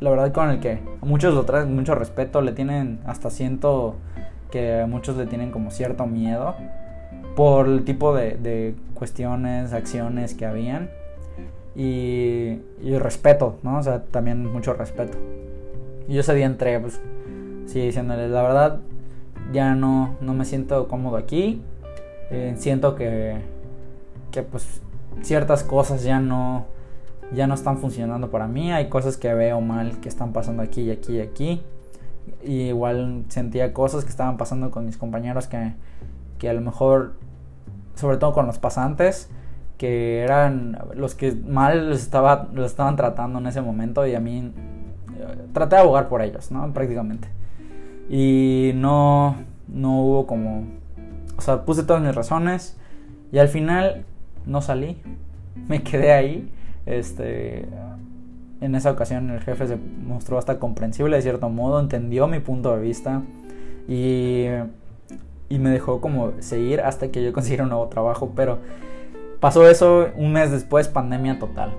la 0.00 0.10
verdad 0.10 0.32
con 0.32 0.50
el 0.50 0.60
que 0.60 0.80
muchos 1.00 1.34
lo 1.34 1.44
traen 1.44 1.74
mucho 1.74 1.94
respeto, 1.94 2.42
le 2.42 2.52
tienen 2.52 3.00
hasta 3.06 3.30
siento 3.30 3.96
que 4.50 4.84
muchos 4.86 5.16
le 5.16 5.26
tienen 5.26 5.50
como 5.50 5.70
cierto 5.70 6.06
miedo 6.06 6.54
por 7.34 7.66
el 7.66 7.84
tipo 7.84 8.14
de, 8.14 8.74
cuestiones, 8.94 9.72
acciones 9.72 10.34
que 10.34 10.46
habían 10.46 10.90
y, 11.74 12.60
y, 12.80 12.98
respeto, 12.98 13.58
¿no? 13.62 13.78
O 13.78 13.82
sea, 13.82 14.04
también 14.04 14.52
mucho 14.52 14.74
respeto. 14.74 15.18
Y 16.06 16.14
yo 16.14 16.20
ese 16.20 16.34
día 16.34 16.46
entré, 16.46 16.78
pues, 16.78 17.00
sí, 17.66 17.80
diciéndole, 17.80 18.28
la 18.28 18.42
verdad, 18.42 18.80
ya 19.52 19.74
no, 19.74 20.16
no 20.20 20.34
me 20.34 20.44
siento 20.44 20.86
cómodo 20.86 21.16
aquí. 21.16 21.60
Eh, 22.30 22.54
siento 22.56 22.94
que, 22.94 23.38
que, 24.30 24.42
pues, 24.44 24.80
ciertas 25.22 25.64
cosas 25.64 26.04
ya 26.04 26.20
no, 26.20 26.66
ya 27.32 27.46
no 27.46 27.54
están 27.54 27.78
funcionando 27.78 28.30
para 28.30 28.46
mí. 28.46 28.72
Hay 28.72 28.88
cosas 28.88 29.16
que 29.16 29.32
veo 29.34 29.60
mal 29.60 30.00
que 30.00 30.08
están 30.08 30.32
pasando 30.32 30.62
aquí 30.62 30.82
y 30.82 30.90
aquí 30.90 31.16
y 31.16 31.20
aquí. 31.20 31.62
Y 32.42 32.68
igual 32.68 33.24
sentía 33.28 33.72
cosas 33.72 34.04
que 34.04 34.10
estaban 34.10 34.36
pasando 34.36 34.70
con 34.70 34.86
mis 34.86 34.96
compañeros 34.96 35.46
que, 35.46 35.74
que 36.38 36.48
a 36.48 36.52
lo 36.52 36.60
mejor, 36.60 37.14
sobre 37.94 38.16
todo 38.16 38.32
con 38.32 38.46
los 38.46 38.58
pasantes, 38.58 39.28
que 39.78 40.20
eran 40.20 40.78
los 40.94 41.14
que 41.14 41.32
mal 41.32 41.90
los, 41.90 42.00
estaba, 42.00 42.48
los 42.52 42.66
estaban 42.66 42.96
tratando 42.96 43.38
en 43.38 43.46
ese 43.46 43.60
momento 43.60 44.06
y 44.06 44.14
a 44.14 44.20
mí 44.20 44.52
eh, 45.18 45.36
traté 45.52 45.76
de 45.76 45.82
abogar 45.82 46.08
por 46.08 46.22
ellos, 46.22 46.50
¿no? 46.50 46.72
Prácticamente. 46.72 47.28
Y 48.08 48.72
no, 48.74 49.36
no 49.68 50.00
hubo 50.02 50.26
como, 50.26 50.66
o 51.36 51.40
sea, 51.40 51.64
puse 51.64 51.82
todas 51.82 52.02
mis 52.02 52.14
razones 52.14 52.76
y 53.32 53.38
al 53.38 53.48
final 53.48 54.04
no 54.46 54.60
salí, 54.60 54.98
me 55.68 55.82
quedé 55.82 56.12
ahí, 56.12 56.50
este, 56.86 57.66
en 58.60 58.74
esa 58.74 58.90
ocasión 58.90 59.30
el 59.30 59.40
jefe 59.40 59.66
se 59.66 59.76
mostró 59.76 60.38
hasta 60.38 60.58
comprensible 60.58 61.16
de 61.16 61.22
cierto 61.22 61.48
modo, 61.48 61.80
entendió 61.80 62.26
mi 62.26 62.40
punto 62.40 62.74
de 62.74 62.82
vista 62.82 63.22
y, 63.88 64.46
y 65.48 65.58
me 65.58 65.70
dejó 65.70 66.00
como 66.00 66.32
seguir 66.40 66.80
hasta 66.80 67.08
que 67.08 67.22
yo 67.22 67.32
consiguiera 67.32 67.64
un 67.64 67.70
nuevo 67.70 67.88
trabajo, 67.88 68.32
pero 68.34 68.58
pasó 69.40 69.68
eso 69.68 70.08
un 70.16 70.32
mes 70.32 70.50
después, 70.50 70.88
pandemia 70.88 71.38
total. 71.38 71.72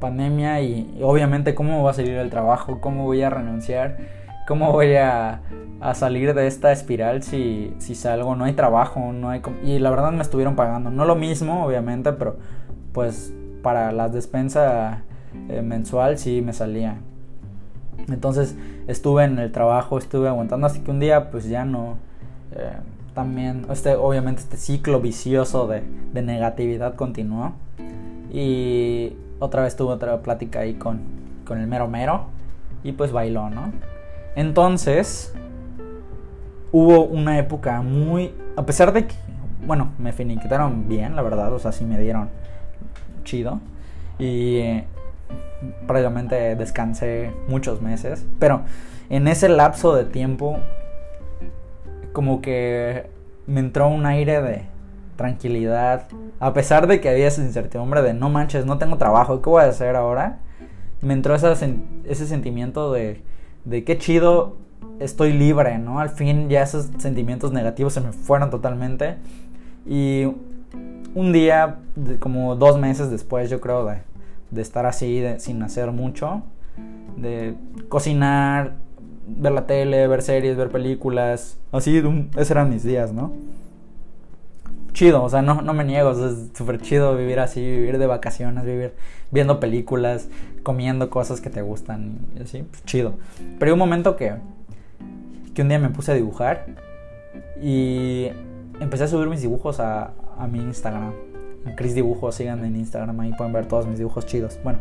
Pandemia 0.00 0.60
y, 0.60 0.98
obviamente 1.02 1.54
cómo 1.54 1.82
va 1.82 1.92
a 1.92 1.94
salir 1.94 2.14
el 2.14 2.30
trabajo, 2.30 2.80
cómo 2.80 3.04
voy 3.04 3.22
a 3.22 3.30
renunciar, 3.30 3.96
cómo 4.46 4.72
voy 4.72 4.96
a, 4.96 5.42
a 5.80 5.94
salir 5.94 6.34
de 6.34 6.46
esta 6.46 6.72
espiral 6.72 7.22
si, 7.22 7.74
si 7.78 7.94
salgo, 7.94 8.34
no 8.36 8.44
hay 8.44 8.52
trabajo, 8.54 9.12
no 9.12 9.30
hay... 9.30 9.40
Y 9.64 9.78
la 9.78 9.90
verdad 9.90 10.12
me 10.12 10.22
estuvieron 10.22 10.56
pagando, 10.56 10.90
no 10.90 11.04
lo 11.04 11.14
mismo 11.14 11.64
obviamente, 11.64 12.12
pero 12.12 12.36
pues 12.92 13.32
para 13.64 13.90
la 13.90 14.08
despensa 14.08 15.02
eh, 15.48 15.62
mensual 15.62 16.18
sí 16.18 16.42
me 16.42 16.52
salía. 16.52 16.98
Entonces 18.06 18.54
estuve 18.86 19.24
en 19.24 19.40
el 19.40 19.50
trabajo, 19.50 19.98
estuve 19.98 20.28
aguantando, 20.28 20.68
así 20.68 20.80
que 20.80 20.92
un 20.92 21.00
día 21.00 21.32
pues 21.32 21.48
ya 21.48 21.64
no... 21.64 21.96
Eh, 22.52 22.76
también, 23.14 23.66
este, 23.70 23.94
obviamente 23.94 24.42
este 24.42 24.56
ciclo 24.56 25.00
vicioso 25.00 25.68
de, 25.68 25.82
de, 26.12 26.22
negatividad 26.22 26.94
continuó. 26.96 27.52
Y 28.32 29.16
otra 29.38 29.62
vez 29.62 29.76
tuve 29.76 29.92
otra 29.92 30.20
plática 30.20 30.60
ahí 30.60 30.74
con, 30.74 31.00
con 31.46 31.58
el 31.58 31.68
mero 31.68 31.88
mero. 31.88 32.26
Y 32.82 32.92
pues 32.92 33.12
bailó, 33.12 33.50
¿no? 33.50 33.72
Entonces, 34.34 35.32
hubo 36.72 37.04
una 37.04 37.38
época 37.38 37.82
muy... 37.82 38.34
A 38.56 38.66
pesar 38.66 38.92
de 38.92 39.06
que, 39.06 39.14
bueno, 39.64 39.92
me 39.98 40.12
finiquitaron 40.12 40.88
bien, 40.88 41.14
la 41.14 41.22
verdad, 41.22 41.52
o 41.52 41.58
sea, 41.60 41.70
sí 41.70 41.84
me 41.84 41.98
dieron 42.00 42.28
chido. 43.24 43.60
Y 44.18 44.82
prácticamente 45.86 46.56
descansé 46.56 47.32
muchos 47.48 47.82
meses. 47.82 48.24
Pero 48.38 48.62
en 49.10 49.28
ese 49.28 49.48
lapso 49.48 49.94
de 49.94 50.04
tiempo, 50.04 50.58
como 52.12 52.40
que 52.40 53.10
me 53.46 53.60
entró 53.60 53.88
un 53.88 54.06
aire 54.06 54.40
de 54.40 54.62
tranquilidad. 55.16 56.08
A 56.40 56.52
pesar 56.52 56.86
de 56.86 57.00
que 57.00 57.08
había 57.08 57.28
esa 57.28 57.42
incertidumbre 57.42 58.02
de 58.02 58.14
no 58.14 58.30
manches, 58.30 58.66
no 58.66 58.78
tengo 58.78 58.96
trabajo, 58.98 59.42
¿qué 59.42 59.50
voy 59.50 59.62
a 59.62 59.68
hacer 59.68 59.96
ahora? 59.96 60.38
Me 61.00 61.14
entró 61.14 61.34
ese, 61.34 61.76
ese 62.04 62.26
sentimiento 62.26 62.92
de, 62.92 63.22
de 63.64 63.84
qué 63.84 63.98
chido, 63.98 64.56
estoy 65.00 65.32
libre, 65.32 65.78
¿no? 65.78 66.00
Al 66.00 66.10
fin 66.10 66.48
ya 66.48 66.62
esos 66.62 66.90
sentimientos 66.98 67.52
negativos 67.52 67.92
se 67.92 68.00
me 68.00 68.12
fueron 68.12 68.50
totalmente. 68.50 69.16
Y 69.86 70.28
un 71.14 71.32
día, 71.32 71.76
como 72.18 72.56
dos 72.56 72.78
meses 72.78 73.10
después, 73.10 73.48
yo 73.48 73.60
creo, 73.60 73.86
de, 73.86 74.60
estar 74.60 74.86
así, 74.86 75.24
sin 75.38 75.62
hacer 75.62 75.90
mucho, 75.92 76.42
de 77.16 77.54
cocinar, 77.88 78.74
ver 79.26 79.52
la 79.52 79.66
tele, 79.66 80.06
ver 80.08 80.22
series, 80.22 80.56
ver 80.56 80.68
películas, 80.68 81.58
así, 81.72 82.02
esos 82.34 82.50
eran 82.50 82.70
mis 82.70 82.82
días, 82.82 83.12
¿no? 83.12 83.32
Chido, 84.92 85.24
o 85.24 85.28
sea, 85.28 85.42
no, 85.42 85.60
no 85.60 85.74
me 85.74 85.84
niego, 85.84 86.12
es 86.12 86.50
súper 86.56 86.80
chido 86.80 87.16
vivir 87.16 87.40
así, 87.40 87.60
vivir 87.60 87.98
de 87.98 88.06
vacaciones, 88.06 88.64
vivir 88.64 88.94
viendo 89.32 89.58
películas, 89.58 90.28
comiendo 90.62 91.10
cosas 91.10 91.40
que 91.40 91.50
te 91.50 91.62
gustan, 91.62 92.18
y 92.38 92.42
así, 92.42 92.62
pues, 92.62 92.84
chido. 92.84 93.14
Pero 93.58 93.70
hay 93.70 93.72
un 93.72 93.78
momento 93.78 94.16
que, 94.16 94.34
que 95.52 95.62
un 95.62 95.68
día 95.68 95.78
me 95.80 95.90
puse 95.90 96.12
a 96.12 96.14
dibujar 96.14 96.66
y 97.60 98.28
empecé 98.78 99.04
a 99.04 99.08
subir 99.08 99.28
mis 99.28 99.40
dibujos 99.40 99.80
a, 99.80 100.12
a 100.38 100.46
mi 100.46 100.60
Instagram. 100.60 101.12
Chris 101.76 101.94
Dibujos, 101.94 102.34
síganme 102.34 102.66
en 102.66 102.76
Instagram, 102.76 103.18
ahí 103.20 103.32
pueden 103.32 103.52
ver 103.52 103.66
todos 103.66 103.86
mis 103.86 103.98
dibujos 103.98 104.26
chidos. 104.26 104.58
Bueno, 104.62 104.80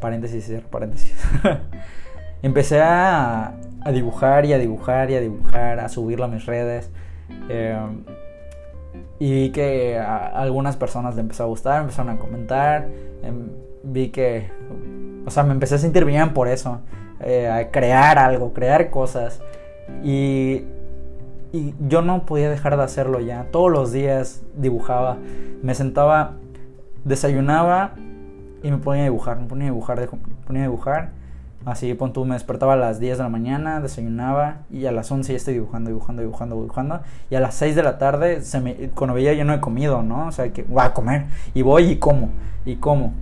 paréntesis, 0.00 0.46
cierro 0.46 0.68
paréntesis. 0.68 1.14
Empecé 2.42 2.80
a, 2.80 3.54
dibujar 3.92 4.44
y 4.44 4.52
a 4.52 4.58
dibujar 4.58 5.10
y 5.10 5.14
a 5.14 5.20
dibujar, 5.20 5.80
a 5.80 5.88
subirlo 5.88 6.24
a 6.24 6.28
mis 6.28 6.46
redes. 6.46 6.90
Eh, 7.48 7.76
y 9.18 9.32
vi 9.32 9.50
que 9.50 9.98
algunas 9.98 10.76
personas 10.76 11.14
le 11.14 11.20
empezó 11.20 11.44
a 11.44 11.46
gustar, 11.46 11.82
empezaron 11.82 12.16
a 12.16 12.18
comentar. 12.18 12.88
Em, 13.22 13.50
vi 13.84 14.08
que, 14.08 14.50
o 15.24 15.30
sea, 15.30 15.44
me 15.44 15.52
empecé 15.52 15.76
a 15.76 15.78
sentir 15.78 16.04
bien 16.04 16.34
por 16.34 16.48
eso. 16.48 16.80
Eh, 17.20 17.48
a 17.48 17.70
crear 17.70 18.18
algo, 18.18 18.52
crear 18.52 18.90
cosas. 18.90 19.40
Y 20.02 20.64
y 21.52 21.74
yo 21.86 22.00
no 22.00 22.24
podía 22.24 22.48
dejar 22.48 22.76
de 22.76 22.82
hacerlo 22.82 23.20
ya. 23.20 23.48
Todos 23.50 23.70
los 23.70 23.92
días 23.92 24.42
dibujaba. 24.56 25.18
Me 25.62 25.74
sentaba, 25.74 26.32
desayunaba 27.04 27.92
y 28.62 28.70
me 28.70 28.78
ponía 28.78 29.02
a 29.02 29.04
dibujar. 29.04 29.38
Me 29.38 29.46
ponía 29.46 29.66
a 29.66 29.70
dibujar, 29.70 30.00
me 30.00 30.06
ponía 30.46 30.62
a 30.62 30.66
dibujar. 30.66 31.10
Así, 31.64 31.92
pon 31.94 32.12
tú, 32.12 32.24
me 32.24 32.34
despertaba 32.34 32.72
a 32.72 32.76
las 32.76 32.98
10 32.98 33.18
de 33.18 33.22
la 33.22 33.28
mañana, 33.28 33.80
desayunaba 33.80 34.62
y 34.68 34.86
a 34.86 34.92
las 34.92 35.12
11 35.12 35.32
ya 35.32 35.36
estoy 35.36 35.54
dibujando, 35.54 35.90
dibujando, 35.90 36.22
dibujando, 36.22 36.56
dibujando. 36.56 37.00
Y 37.30 37.36
a 37.36 37.40
las 37.40 37.54
6 37.54 37.76
de 37.76 37.82
la 37.84 37.98
tarde, 37.98 38.40
se 38.40 38.60
me, 38.60 38.74
cuando 38.94 39.14
veía 39.14 39.32
ya 39.34 39.44
no 39.44 39.54
he 39.54 39.60
comido, 39.60 40.02
¿no? 40.02 40.26
O 40.26 40.32
sea, 40.32 40.52
que 40.52 40.64
voy 40.64 40.82
a 40.82 40.92
comer. 40.92 41.26
Y 41.54 41.62
voy 41.62 41.84
y 41.84 41.96
como, 41.96 42.30
y 42.64 42.76
como. 42.76 43.12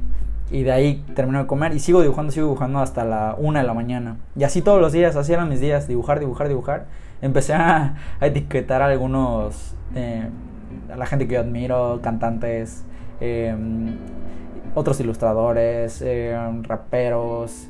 Y 0.51 0.63
de 0.63 0.73
ahí 0.73 1.05
termino 1.15 1.41
de 1.41 1.47
comer 1.47 1.75
y 1.75 1.81
sigo 1.81 2.01
dibujando, 2.01 2.33
sigo 2.33 2.47
dibujando 2.47 2.79
hasta 2.79 3.05
la 3.05 3.35
1 3.37 3.59
de 3.59 3.67
la 3.67 3.75
mañana. 3.75 4.17
Y 4.37 4.45
así 4.45 4.63
todos 4.63 4.81
los 4.81 4.93
días, 4.93 5.17
así 5.17 5.33
eran 5.33 5.49
mis 5.49 5.61
días, 5.61 5.87
dibujar, 5.87 6.21
dibujar, 6.21 6.49
dibujar 6.49 6.87
empecé 7.23 7.55
a, 7.55 7.97
etiquetar 8.21 8.83
a 8.83 8.87
algunos, 8.87 9.75
eh, 9.95 10.29
a 10.93 10.97
la 10.97 11.07
gente 11.07 11.27
que 11.27 11.35
yo 11.35 11.41
admiro, 11.41 12.01
cantantes, 12.03 12.85
eh, 13.21 13.55
otros 14.75 15.01
ilustradores, 15.01 16.01
eh, 16.03 16.39
raperos, 16.63 17.69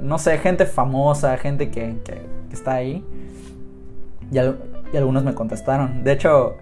no 0.00 0.18
sé, 0.18 0.38
gente 0.38 0.66
famosa, 0.66 1.36
gente 1.36 1.70
que, 1.70 1.96
que, 2.04 2.20
está 2.52 2.74
ahí. 2.74 3.04
Y, 4.32 4.36
y, 4.36 4.96
algunos 4.96 5.22
me 5.22 5.32
contestaron. 5.34 6.02
De 6.02 6.12
hecho, 6.12 6.56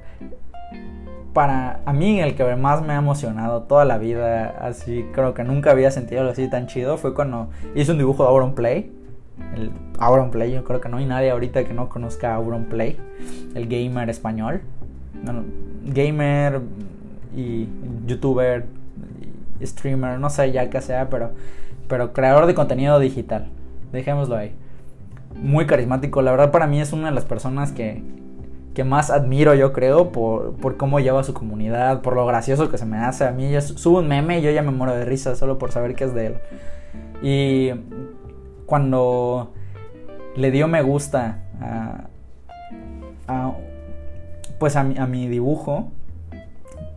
para 1.33 1.81
a 1.87 1.93
mí 1.93 2.21
el 2.21 2.35
que 2.35 2.57
más 2.57 2.83
me 2.83 2.93
ha 2.93 2.97
emocionado 2.97 3.63
toda 3.63 3.87
la 3.87 3.97
vida, 3.97 4.59
así 4.61 5.07
creo 5.15 5.33
que 5.33 5.45
nunca 5.45 5.71
había 5.71 5.91
sentido 5.91 6.21
algo 6.21 6.33
así 6.33 6.51
tan 6.51 6.67
chido, 6.67 6.99
fue 6.99 7.15
cuando 7.15 7.49
hice 7.75 7.93
un 7.93 7.99
dibujo 7.99 8.25
de 8.25 8.29
Auron 8.29 8.55
Play 8.55 8.98
el 9.55 9.71
Auron 9.99 10.31
Play. 10.31 10.53
Yo 10.53 10.65
creo 10.65 10.81
que 10.81 10.89
no 10.89 10.99
hay 10.99 11.07
nadie 11.07 11.31
ahorita 11.31 11.65
que 11.65 11.75
no 11.75 11.89
conozca 11.89 12.35
Auron 12.35 12.65
Play, 12.65 12.99
el 13.55 13.69
gamer 13.69 14.11
español. 14.11 14.63
gamer 15.85 16.61
y 17.37 17.69
youtuber, 18.07 18.67
streamer, 19.63 20.19
no 20.19 20.31
sé 20.31 20.51
ya 20.53 20.71
qué 20.71 20.81
sea, 20.81 21.09
pero, 21.11 21.31
pero 21.89 22.13
creador 22.13 22.47
de 22.47 22.55
contenido 22.55 22.99
digital. 22.99 23.49
Dejémoslo 23.93 24.37
ahí. 24.37 24.53
Muy 25.37 25.67
carismático, 25.67 26.23
la 26.23 26.31
verdad 26.31 26.51
para 26.51 26.67
mí 26.67 26.81
es 26.81 26.93
una 26.93 27.09
de 27.09 27.15
las 27.15 27.25
personas 27.25 27.73
que, 27.73 28.03
que 28.75 28.85
más 28.85 29.11
admiro 29.11 29.55
yo 29.55 29.73
creo 29.73 30.11
por, 30.11 30.55
por 30.55 30.77
cómo 30.77 31.01
lleva 31.01 31.23
su 31.23 31.35
comunidad, 31.35 32.01
por 32.01 32.15
lo 32.15 32.27
gracioso 32.27 32.71
que 32.71 32.79
se 32.79 32.87
me 32.87 32.99
hace. 32.99 33.25
A 33.25 33.31
mí 33.31 33.51
ya 33.51 33.61
subo 33.61 33.99
un 33.99 34.09
meme 34.09 34.39
y 34.39 34.43
yo 34.43 34.51
ya 34.51 34.63
me 34.63 34.71
muero 34.71 34.95
de 34.95 35.05
risa 35.05 35.37
solo 35.37 35.59
por 35.59 35.73
saber 35.73 35.95
que 35.95 36.05
es 36.05 36.15
de 36.15 36.27
él. 36.27 36.35
Y 37.23 37.71
cuando 38.69 39.55
le 40.37 40.51
dio 40.51 40.69
me 40.69 40.83
gusta 40.83 41.39
a, 43.27 43.53
pues 44.59 44.77
a 44.77 44.85
mi, 44.85 44.99
a 44.99 45.07
mi, 45.07 45.27
dibujo, 45.27 45.91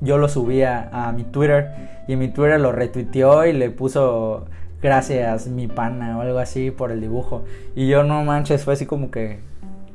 yo 0.01 0.17
lo 0.17 0.27
subía 0.27 0.89
a 0.91 1.13
mi 1.13 1.23
Twitter 1.23 1.71
y 2.09 2.17
mi 2.17 2.27
Twitter 2.27 2.59
lo 2.59 2.73
retuiteó 2.73 3.45
y 3.45 3.53
le 3.53 3.69
puso 3.69 4.47
gracias 4.81 5.47
mi 5.47 5.67
pana 5.67 6.17
o 6.17 6.21
algo 6.21 6.39
así 6.39 6.71
por 6.71 6.91
el 6.91 6.99
dibujo. 6.99 7.45
Y 7.73 7.87
yo 7.87 8.03
no 8.03 8.21
manches, 8.25 8.65
fue 8.65 8.73
así 8.73 8.85
como 8.85 9.09
que 9.09 9.39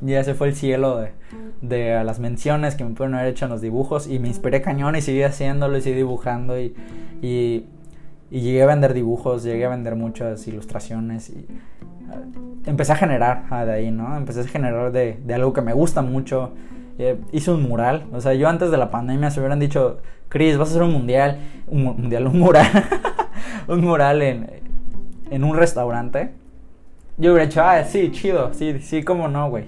ya 0.01 0.25
se 0.25 0.33
fue 0.33 0.49
el 0.49 0.55
cielo 0.55 0.97
de, 0.97 1.11
de 1.61 2.03
las 2.05 2.21
menciones 2.21 2.75
que 2.75 2.85
me 2.85 2.93
pudieron 2.93 3.17
haber 3.17 3.29
hecho 3.29 3.45
en 3.45 3.51
los 3.51 3.61
dibujos 3.61 4.07
y 4.07 4.19
me 4.19 4.29
inspiré 4.29 4.63
cañón 4.63 4.97
y 4.97 5.03
seguí 5.03 5.23
haciéndolo 5.23 5.77
y 5.77 5.83
seguí 5.83 5.97
dibujando 5.97 6.59
y 6.59 7.67
y 8.31 8.41
llegué 8.41 8.63
a 8.63 8.67
vender 8.67 8.95
dibujos, 8.95 9.43
llegué 9.43 9.65
a 9.65 9.69
vender 9.69 9.97
muchas 9.97 10.47
ilustraciones. 10.49 11.31
Y 11.31 11.47
empecé 12.67 12.93
a 12.93 12.97
generar 12.97 13.45
ah, 13.51 13.65
de 13.65 13.73
ahí, 13.73 13.91
¿no? 13.91 14.17
Empecé 14.17 14.41
a 14.41 14.45
generar 14.45 14.93
de, 14.93 15.21
de 15.25 15.35
algo 15.35 15.53
que 15.53 15.63
me 15.63 15.73
gusta 15.73 16.03
mucho. 16.03 16.53
Eh, 16.99 17.21
hice 17.31 17.51
un 17.51 17.63
mural, 17.63 18.07
o 18.13 18.23
sea, 18.23 18.33
yo 18.33 18.49
antes 18.49 18.71
de 18.71 18.79
la 18.79 18.91
pandemia 18.91 19.31
se 19.31 19.41
hubieran 19.41 19.59
dicho, 19.59 19.99
Chris, 20.31 20.57
vas 20.57 20.69
a 20.69 20.71
hacer 20.71 20.83
un 20.83 20.93
mundial, 20.93 21.41
un 21.67 21.85
mundial, 21.85 22.27
un 22.27 22.39
mural, 22.39 22.67
un 23.69 23.83
mural 23.83 24.23
en, 24.23 24.51
en 25.31 25.45
un 25.45 25.57
restaurante. 25.57 26.33
Yo 27.19 27.33
hubiera 27.33 27.47
dicho, 27.47 27.63
ah, 27.63 27.85
sí, 27.85 28.11
chido, 28.13 28.55
sí, 28.55 28.79
sí, 28.81 29.03
cómo 29.03 29.29
no, 29.29 29.51
güey. 29.51 29.67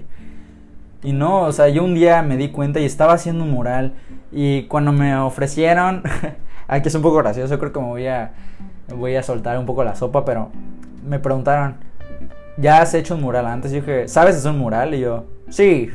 Y 1.03 1.13
no, 1.13 1.43
o 1.43 1.51
sea, 1.51 1.69
yo 1.69 1.83
un 1.83 1.93
día 1.93 2.21
me 2.23 2.35
di 2.35 2.49
cuenta 2.49 2.79
y 2.79 2.85
estaba 2.85 3.13
haciendo 3.13 3.43
un 3.43 3.51
mural. 3.51 3.93
Y 4.31 4.63
cuando 4.63 4.91
me 4.91 5.15
ofrecieron, 5.15 6.03
aquí 6.69 6.87
es 6.87 6.95
un 6.95 7.01
poco 7.01 7.17
gracioso, 7.17 7.59
creo 7.59 7.73
que 7.73 7.79
me 7.79 7.87
voy 7.87 8.07
a, 8.07 8.31
voy 8.95 9.15
a 9.15 9.23
soltar 9.23 9.57
un 9.57 9.65
poco 9.65 9.83
la 9.83 9.95
sopa, 9.95 10.23
pero 10.23 10.49
me 11.05 11.19
preguntaron, 11.19 11.75
¿ya 12.57 12.81
has 12.81 12.93
hecho 12.93 13.15
un 13.15 13.21
mural 13.21 13.45
antes? 13.47 13.71
Yo 13.71 13.81
dije, 13.81 14.07
¿sabes 14.07 14.37
hacer 14.37 14.51
un 14.51 14.59
mural? 14.59 14.93
Y 14.93 15.01
yo, 15.01 15.25
sí. 15.49 15.89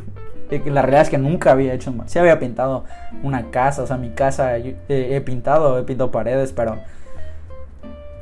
la 0.51 0.83
realidad 0.83 1.03
es 1.03 1.11
que 1.11 1.19
nunca 1.19 1.53
había 1.53 1.73
hecho 1.73 1.91
un 1.91 1.97
mural. 1.97 2.11
Sí 2.11 2.19
había 2.19 2.39
pintado 2.39 2.85
una 3.23 3.51
casa, 3.51 3.83
o 3.83 3.87
sea, 3.87 3.97
mi 3.97 4.11
casa 4.11 4.59
he 4.59 5.21
pintado, 5.23 5.79
he 5.79 5.83
pintado 5.85 6.11
paredes, 6.11 6.53
pero 6.53 6.77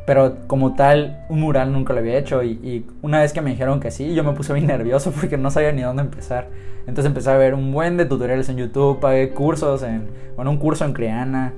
pero 0.04 0.38
como 0.48 0.74
tal, 0.74 1.24
un 1.28 1.40
mural 1.40 1.72
nunca 1.72 1.92
lo 1.92 2.00
había 2.00 2.18
hecho. 2.18 2.42
Y, 2.42 2.86
una 3.02 3.20
vez 3.20 3.32
que 3.32 3.40
me 3.40 3.50
dijeron 3.50 3.80
que 3.80 3.90
sí, 3.90 4.14
yo 4.14 4.24
me 4.24 4.32
puse 4.32 4.52
bien 4.52 4.66
nervioso 4.66 5.12
porque 5.20 5.36
no 5.36 5.50
sabía 5.50 5.72
ni 5.72 5.82
dónde 5.82 6.02
empezar. 6.02 6.48
Entonces 6.80 7.06
empecé 7.06 7.30
a 7.30 7.36
ver 7.36 7.54
un 7.54 7.72
buen 7.72 7.96
de 7.96 8.04
tutoriales 8.06 8.48
en 8.48 8.56
YouTube, 8.56 8.98
pagué 8.98 9.30
cursos 9.30 9.82
en, 9.84 10.08
bueno, 10.34 10.50
un 10.50 10.56
curso 10.56 10.84
en 10.84 10.92
Creana. 10.92 11.52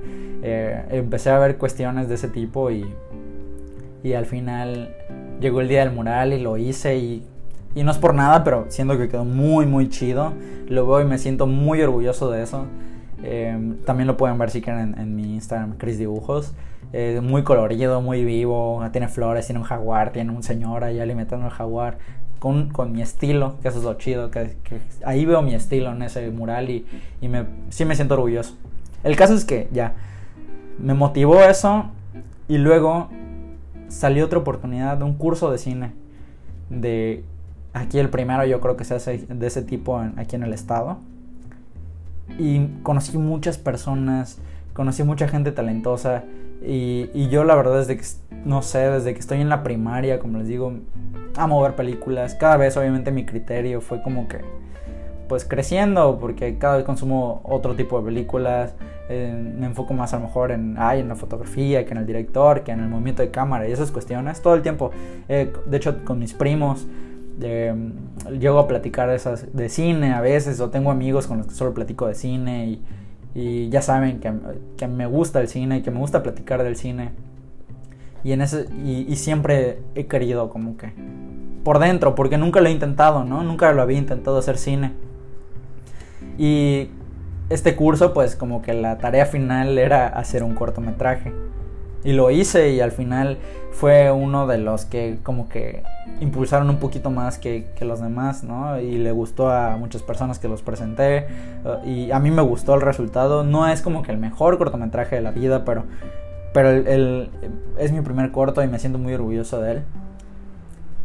Eh, 0.47 0.79
empecé 0.91 1.31
a 1.31 1.39
ver 1.39 1.57
cuestiones 1.57 2.07
de 2.07 2.13
ese 2.13 2.27
tipo 2.27 2.69
y, 2.69 2.85
y 4.03 4.13
al 4.13 4.27
final 4.27 4.95
llegó 5.39 5.59
el 5.59 5.67
día 5.67 5.79
del 5.79 5.91
mural 5.91 6.33
y 6.33 6.39
lo 6.39 6.57
hice 6.57 6.97
y, 6.97 7.25
no 7.75 7.89
es 7.89 7.97
por 7.97 8.13
nada, 8.13 8.43
pero 8.43 8.67
siento 8.69 8.95
que 8.95 9.09
quedó 9.09 9.25
muy, 9.25 9.65
muy 9.65 9.89
chido. 9.89 10.33
Lo 10.67 10.87
veo 10.87 11.01
y 11.01 11.05
me 11.05 11.17
siento 11.17 11.47
muy 11.47 11.81
orgulloso 11.81 12.29
de 12.29 12.43
eso. 12.43 12.67
Eh, 13.23 13.73
también 13.85 14.05
lo 14.05 14.17
pueden 14.17 14.37
ver 14.37 14.51
si 14.51 14.61
quieren 14.61 14.95
en, 14.99 15.15
mi 15.15 15.33
Instagram, 15.33 15.77
Chris 15.77 15.97
Dibujos 15.97 16.53
muy 17.21 17.43
colorido, 17.43 17.99
muy 18.01 18.23
vivo, 18.23 18.81
tiene 18.91 19.07
flores, 19.09 19.47
tiene 19.47 19.59
un 19.59 19.65
jaguar, 19.65 20.11
tiene 20.11 20.31
un 20.31 20.43
señor 20.43 20.83
ahí 20.85 20.99
alimentando 20.99 21.47
el 21.47 21.51
jaguar, 21.51 21.97
con, 22.39 22.69
con, 22.69 22.93
mi 22.93 23.01
estilo, 23.01 23.57
que 23.61 23.67
eso 23.67 23.79
es 23.79 23.83
lo 23.83 23.95
chido, 23.95 24.31
que, 24.31 24.51
ahí 25.03 25.25
veo 25.25 25.41
mi 25.41 25.55
estilo 25.55 25.91
en 25.91 26.03
ese 26.03 26.29
mural 26.29 26.69
y, 26.69 26.85
y 27.19 27.27
me, 27.27 27.45
sí 27.69 27.83
me 27.83 27.95
siento 27.95 28.13
orgulloso. 28.13 28.55
El 29.03 29.17
caso 29.17 29.33
es 29.33 29.43
que 29.43 29.67
ya, 29.73 29.93
me 30.79 30.93
motivó 30.93 31.41
eso 31.43 31.85
y 32.47 32.57
luego 32.57 33.09
salió 33.87 34.25
otra 34.25 34.39
oportunidad 34.39 34.97
de 34.97 35.03
un 35.03 35.13
curso 35.13 35.51
de 35.51 35.57
cine, 35.57 35.93
de 36.69 37.23
aquí 37.73 37.99
el 37.99 38.09
primero 38.09 38.45
yo 38.45 38.59
creo 38.61 38.77
que 38.77 38.85
se 38.85 38.95
hace 38.95 39.25
de 39.27 39.47
ese 39.47 39.61
tipo 39.61 39.99
aquí 40.17 40.35
en 40.35 40.43
el 40.43 40.53
estado. 40.53 40.97
Y 42.39 42.67
conocí 42.81 43.17
muchas 43.17 43.57
personas, 43.57 44.39
conocí 44.73 45.03
mucha 45.03 45.27
gente 45.27 45.51
talentosa 45.51 46.23
y, 46.65 47.27
yo 47.29 47.43
la 47.43 47.55
verdad 47.55 47.77
desde 47.77 47.97
que, 47.97 48.03
no 48.45 48.61
sé, 48.61 48.79
desde 48.89 49.13
que 49.13 49.19
estoy 49.19 49.41
en 49.41 49.49
la 49.49 49.61
primaria, 49.61 50.19
como 50.19 50.39
les 50.39 50.47
digo, 50.47 50.73
amo 51.35 51.61
ver 51.61 51.75
películas. 51.75 52.35
Cada 52.35 52.57
vez 52.57 52.75
obviamente 52.77 53.11
mi 53.11 53.25
criterio 53.25 53.81
fue 53.81 54.01
como 54.01 54.27
que, 54.27 54.41
pues 55.27 55.45
creciendo, 55.45 56.17
porque 56.19 56.57
cada 56.57 56.77
vez 56.77 56.85
consumo 56.85 57.41
otro 57.43 57.75
tipo 57.75 57.99
de 57.99 58.05
películas. 58.05 58.73
Eh, 59.07 59.53
me 59.57 59.67
enfoco 59.67 59.93
más 59.93 60.13
a 60.13 60.17
lo 60.17 60.25
mejor 60.25 60.51
en, 60.51 60.75
ay, 60.79 61.01
en 61.01 61.09
la 61.09 61.15
fotografía, 61.15 61.85
que 61.85 61.91
en 61.91 61.97
el 61.97 62.07
director, 62.07 62.63
que 62.63 62.71
en 62.71 62.79
el 62.79 62.89
movimiento 62.89 63.21
de 63.21 63.29
cámara 63.29 63.67
y 63.67 63.71
esas 63.71 63.91
cuestiones. 63.91 64.41
Todo 64.41 64.55
el 64.55 64.61
tiempo, 64.61 64.91
eh, 65.29 65.51
de 65.65 65.77
hecho 65.77 66.03
con 66.03 66.19
mis 66.19 66.33
primos. 66.33 66.87
Eh, 67.41 67.73
llego 68.39 68.59
a 68.59 68.67
platicar 68.67 69.09
esas 69.09 69.53
de 69.53 69.67
cine 69.67 70.13
a 70.13 70.21
veces 70.21 70.61
o 70.61 70.69
tengo 70.69 70.89
amigos 70.89 71.27
con 71.27 71.39
los 71.39 71.47
que 71.47 71.53
solo 71.53 71.73
platico 71.73 72.07
de 72.07 72.15
cine 72.15 72.65
y, 72.67 72.81
y 73.35 73.69
ya 73.69 73.81
saben 73.81 74.21
que, 74.21 74.31
que, 74.77 74.87
me 74.87 75.05
gusta 75.05 75.41
el 75.41 75.49
cine 75.49 75.79
y 75.79 75.81
que 75.81 75.91
me 75.91 75.99
gusta 75.99 76.23
platicar 76.23 76.63
del 76.63 76.77
cine. 76.77 77.11
Y, 78.23 78.31
en 78.31 78.41
ese, 78.41 78.67
y, 78.83 79.13
siempre 79.17 79.79
he 79.93 80.07
querido 80.07 80.49
como 80.49 80.77
que 80.77 80.93
por 81.63 81.79
dentro, 81.79 82.15
porque 82.15 82.37
nunca 82.37 82.61
lo 82.61 82.69
he 82.69 82.71
intentado, 82.71 83.23
¿no? 83.23 83.43
Nunca 83.43 83.71
lo 83.73 83.81
había 83.81 83.97
intentado 83.97 84.37
hacer 84.37 84.57
cine. 84.57 84.93
Y 86.37 86.89
este 87.49 87.75
curso, 87.75 88.13
pues 88.13 88.35
como 88.35 88.61
que 88.61 88.73
la 88.73 88.97
tarea 88.97 89.25
final 89.25 89.77
era 89.77 90.07
hacer 90.07 90.43
un 90.43 90.55
cortometraje. 90.55 91.33
Y 92.03 92.13
lo 92.13 92.29
hice 92.29 92.69
y 92.69 92.81
al 92.81 92.91
final 92.91 93.39
fue 93.71 94.11
uno 94.11 94.45
de 94.45 94.59
los 94.59 94.85
que 94.85 95.17
como 95.23 95.49
que 95.49 95.81
impulsaron 96.19 96.69
un 96.69 96.77
poquito 96.77 97.09
más 97.09 97.39
que, 97.39 97.67
los 97.81 97.99
demás, 97.99 98.43
¿no? 98.43 98.79
Y 98.79 98.97
le 98.99 99.11
gustó 99.11 99.49
a 99.49 99.75
muchas 99.77 100.03
personas 100.03 100.37
que 100.37 100.47
los 100.47 100.61
presenté. 100.61 101.27
Uh, 101.63 101.87
y 101.87 102.11
a 102.11 102.19
mí 102.19 102.29
me 102.29 102.43
gustó 102.43 102.75
el 102.75 102.81
resultado. 102.81 103.43
No 103.43 103.67
es 103.67 103.81
como 103.81 104.03
que 104.03 104.11
el 104.11 104.17
mejor 104.19 104.57
cortometraje 104.57 105.15
de 105.15 105.21
la 105.21 105.31
vida, 105.31 105.65
pero, 105.65 105.83
pero 106.53 106.69
el, 106.69 107.31
es 107.79 107.91
mi 107.91 108.01
primer 108.01 108.31
corto 108.31 108.63
y 108.63 108.67
me 108.67 108.77
siento 108.77 108.99
muy 108.99 109.13
orgulloso 109.13 109.59
de 109.59 109.71
él. 109.71 109.83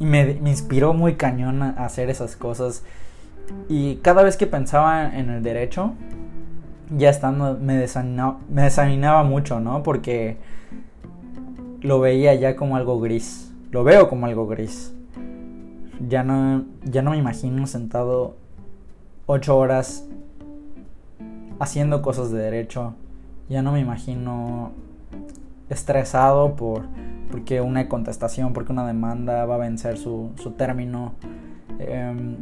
Y 0.01 0.05
me, 0.05 0.39
me 0.41 0.51
inspiró 0.51 0.93
muy 0.93 1.15
cañón 1.15 1.63
a 1.63 1.71
hacer 1.85 2.11
esas 2.11 2.37
cosas. 2.37 2.85
Y 3.69 3.97
cada 3.97 4.23
vez 4.23 4.37
que 4.37 4.47
pensaba 4.47 5.17
en 5.17 5.31
el 5.31 5.43
derecho, 5.43 5.95
ya 6.97 7.11
estando, 7.11 7.57
me 7.59 7.77
desanimaba, 7.77 8.39
me 8.49 8.63
desanimaba 8.63 9.23
mucho, 9.23 9.61
¿no? 9.61 9.83
Porque 9.83 10.39
lo 11.81 12.01
veía 12.01 12.35
ya 12.35 12.57
como 12.57 12.77
algo 12.77 13.01
gris. 13.01 13.53
Lo 13.71 13.85
veo 13.85 14.09
como 14.09 14.27
algo 14.27 14.47
gris. 14.47 14.95
Ya 16.09 16.23
no, 16.25 16.65
ya 16.85 17.03
no 17.03 17.13
me 17.13 17.19
imagino 17.19 17.67
sentado 17.67 18.37
ocho 19.27 19.57
horas 19.57 20.07
haciendo 21.59 22.03
cosas 22.03 22.31
de 22.33 22.39
derecho. 22.39 22.95
Ya 23.49 23.63
no 23.63 23.73
me 23.73 23.81
imagino 23.81 24.73
estresado 25.69 26.57
por 26.57 26.85
porque 27.31 27.61
una 27.61 27.89
contestación, 27.89 28.53
porque 28.53 28.73
una 28.73 28.87
demanda 28.87 29.45
va 29.47 29.55
a 29.55 29.59
vencer 29.59 29.99
su, 29.99 30.31
su 30.37 30.53
término. 30.53 31.13
Em, 31.79 32.37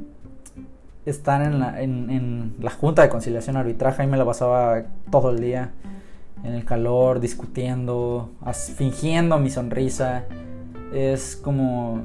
estar 1.09 1.43
en 1.43 1.61
la, 1.61 1.81
en, 1.81 2.11
en 2.11 2.55
la 2.61 2.71
Junta 2.71 3.03
de 3.03 3.09
Conciliación 3.09 3.57
Arbitraje, 3.57 4.03
ahí 4.03 4.09
me 4.09 4.17
la 4.17 4.25
pasaba 4.25 4.83
todo 5.11 5.31
el 5.31 5.41
día 5.41 5.71
en 6.45 6.55
el 6.55 6.65
calor, 6.65 7.21
discutiendo, 7.21 8.31
fingiendo 8.77 9.39
mi 9.39 9.51
sonrisa. 9.51 10.25
Es 10.93 11.37
como 11.37 12.03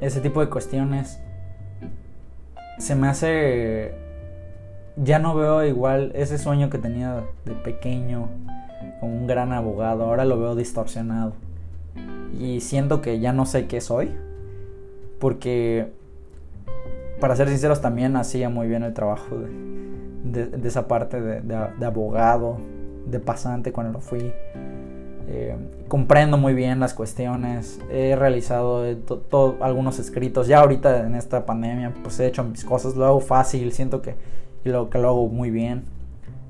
ese 0.00 0.20
tipo 0.20 0.40
de 0.40 0.48
cuestiones. 0.48 1.20
Se 2.78 2.94
me 2.94 3.08
hace... 3.08 3.94
Ya 4.96 5.18
no 5.18 5.34
veo 5.34 5.64
igual 5.64 6.12
ese 6.14 6.36
sueño 6.36 6.68
que 6.68 6.76
tenía 6.76 7.22
de 7.46 7.52
pequeño, 7.52 8.28
como 9.00 9.16
un 9.16 9.26
gran 9.26 9.52
abogado, 9.52 10.04
ahora 10.04 10.26
lo 10.26 10.38
veo 10.38 10.54
distorsionado. 10.54 11.32
Y 12.38 12.60
siento 12.60 13.00
que 13.00 13.18
ya 13.18 13.32
no 13.32 13.46
sé 13.46 13.66
qué 13.66 13.80
soy, 13.80 14.10
porque, 15.18 15.92
para 17.22 17.36
ser 17.36 17.48
sinceros, 17.48 17.80
también 17.80 18.16
hacía 18.16 18.48
muy 18.48 18.66
bien 18.66 18.82
el 18.82 18.94
trabajo 18.94 19.38
de, 20.24 20.66
esa 20.66 20.88
parte 20.88 21.20
de, 21.20 21.86
abogado, 21.86 22.58
de 23.06 23.20
pasante 23.20 23.70
cuando 23.70 23.92
lo 23.92 24.00
fui. 24.00 24.32
Eh, 25.28 25.56
comprendo 25.86 26.36
muy 26.36 26.52
bien 26.52 26.80
las 26.80 26.94
cuestiones. 26.94 27.78
He 27.92 28.16
realizado 28.16 28.82
algunos 29.60 30.00
escritos. 30.00 30.48
Ya 30.48 30.58
ahorita 30.58 31.06
en 31.06 31.14
esta 31.14 31.46
pandemia, 31.46 31.94
pues 32.02 32.18
he 32.18 32.26
hecho 32.26 32.42
mis 32.42 32.64
cosas. 32.64 32.96
Lo 32.96 33.06
hago 33.06 33.20
fácil. 33.20 33.70
Siento 33.70 34.02
que, 34.02 34.16
lo, 34.64 34.90
que 34.90 34.98
lo 34.98 35.10
hago 35.10 35.28
muy 35.28 35.52
bien. 35.52 35.84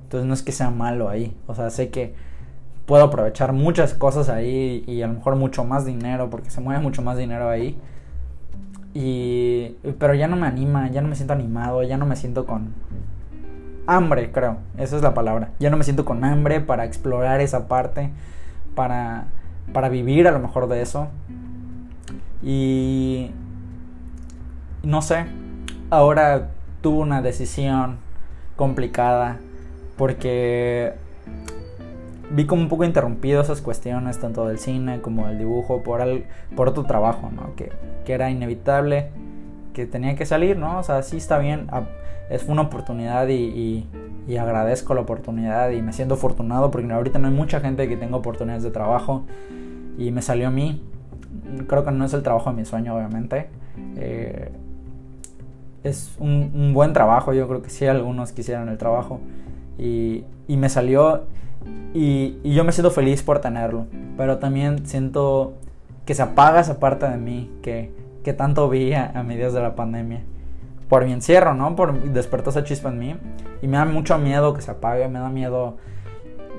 Entonces 0.04 0.26
no 0.26 0.32
es 0.32 0.42
que 0.42 0.52
sea 0.52 0.70
malo 0.70 1.10
ahí. 1.10 1.36
O 1.48 1.54
sea, 1.54 1.68
sé 1.68 1.90
que 1.90 2.14
puedo 2.86 3.04
aprovechar 3.04 3.52
muchas 3.52 3.92
cosas 3.92 4.30
ahí 4.30 4.84
y 4.86 5.02
a 5.02 5.06
lo 5.06 5.12
mejor 5.12 5.36
mucho 5.36 5.64
más 5.64 5.84
dinero 5.84 6.30
porque 6.30 6.48
se 6.48 6.62
mueve 6.62 6.80
mucho 6.80 7.02
más 7.02 7.18
dinero 7.18 7.50
ahí. 7.50 7.78
Y, 8.95 9.76
pero 9.99 10.14
ya 10.14 10.28
no 10.28 10.36
me 10.36 10.47
anima, 10.47 10.90
ya 10.90 11.01
no 11.01 11.09
me 11.09 11.14
siento 11.14 11.32
animado, 11.32 11.82
ya 11.82 11.97
no 11.97 12.07
me 12.07 12.16
siento 12.16 12.47
con, 12.47 12.74
hambre, 13.86 14.30
creo. 14.32 14.59
Esa 14.78 14.97
es 14.97 15.03
la 15.03 15.14
palabra. 15.14 15.51
Ya 15.59 15.70
no 15.70 15.76
me 15.76 15.84
siento 15.84 16.05
con 16.05 16.24
hambre 16.24 16.61
para 16.61 16.84
explorar 16.84 17.40
esa 17.40 17.68
parte, 17.68 18.11
para, 18.74 19.26
para 19.72 19.88
vivir 19.88 20.28
a 20.28 20.32
lo 20.32 20.38
mejor 20.38 20.68
de 20.68 20.82
eso. 20.82 21.09
Y 22.43 23.30
no 24.82 25.03
sé, 25.03 25.26
ahora 25.90 26.51
tuve 26.80 26.99
una 26.99 27.22
decisión 27.22 27.99
complicada 28.57 29.38
porque 29.97 30.95
vi 32.32 32.46
como 32.46 32.62
un 32.62 32.68
poco 32.68 32.84
interrumpido 32.84 33.42
esas 33.42 33.60
cuestiones, 33.60 34.18
tanto 34.18 34.46
del 34.46 34.58
cine 34.58 35.00
como 35.00 35.26
del 35.28 35.38
dibujo, 35.38 35.82
por, 35.82 36.02
por 36.56 36.68
otro 36.68 36.84
trabajo, 36.84 37.30
¿no? 37.34 37.54
Que, 37.54 37.70
que 38.04 38.12
era 38.12 38.30
inevitable, 38.30 39.10
que 39.72 39.86
tenía 39.86 40.16
que 40.16 40.26
salir, 40.26 40.56
¿no? 40.56 40.78
O 40.78 40.82
sea, 40.82 41.02
sí 41.02 41.16
está 41.16 41.38
bien 41.38 41.68
es 42.32 42.44
una 42.48 42.62
oportunidad 42.62 43.28
y, 43.28 43.86
agradezco 44.40 44.94
la 44.94 45.02
oportunidad 45.02 45.70
y 45.70 45.82
me 45.82 45.92
siento 45.92 46.14
afortunado 46.14 46.70
porque 46.70 46.90
ahorita 46.90 47.18
no 47.18 47.28
hay 47.28 47.34
mucha 47.34 47.60
gente 47.60 47.86
que 47.86 47.98
tenga 47.98 48.16
oportunidades 48.16 48.62
de 48.62 48.70
trabajo 48.70 49.24
y 49.98 50.10
me 50.10 50.22
salió 50.22 50.48
a 50.48 50.50
mí. 50.50 50.82
Creo 51.66 51.84
que 51.84 51.90
no 51.90 52.04
es 52.06 52.14
el 52.14 52.22
trabajo 52.22 52.50
de 52.50 52.56
mi 52.56 52.64
sueño, 52.64 52.96
obviamente, 52.96 53.48
Eh, 53.96 54.50
es 55.84 56.14
un, 56.18 56.72
buen 56.72 56.92
trabajo, 56.92 57.34
yo 57.34 57.48
creo 57.48 57.60
que 57.60 57.68
sí, 57.68 57.86
algunos 57.86 58.32
quisieran 58.32 58.68
el 58.68 58.78
trabajo. 58.78 59.20
Y, 59.78 60.24
y 60.46 60.56
me 60.56 60.68
salió 60.68 61.24
y, 61.94 62.38
y, 62.42 62.54
yo 62.54 62.64
me 62.64 62.72
siento 62.72 62.90
feliz 62.90 63.22
por 63.22 63.40
tenerlo. 63.40 63.86
Pero 64.16 64.38
también 64.38 64.86
siento 64.86 65.54
que 66.04 66.14
se 66.14 66.22
apaga 66.22 66.60
esa 66.60 66.80
parte 66.80 67.08
de 67.08 67.16
mí 67.16 67.50
que, 67.62 67.94
que 68.24 68.32
tanto 68.32 68.68
vi 68.68 68.92
a, 68.92 69.12
a 69.14 69.22
de 69.22 69.60
la 69.60 69.74
pandemia. 69.74 70.22
Por 70.88 71.04
mi 71.04 71.12
encierro, 71.12 71.54
¿no? 71.54 71.74
Por 71.74 72.00
despertó 72.12 72.50
esa 72.50 72.64
chispa 72.64 72.90
en 72.90 72.98
mí. 72.98 73.16
Y 73.62 73.68
me 73.68 73.76
da 73.76 73.84
mucho 73.84 74.18
miedo 74.18 74.54
que 74.54 74.62
se 74.62 74.70
apague, 74.70 75.08
me 75.08 75.18
da 75.18 75.28
miedo 75.28 75.76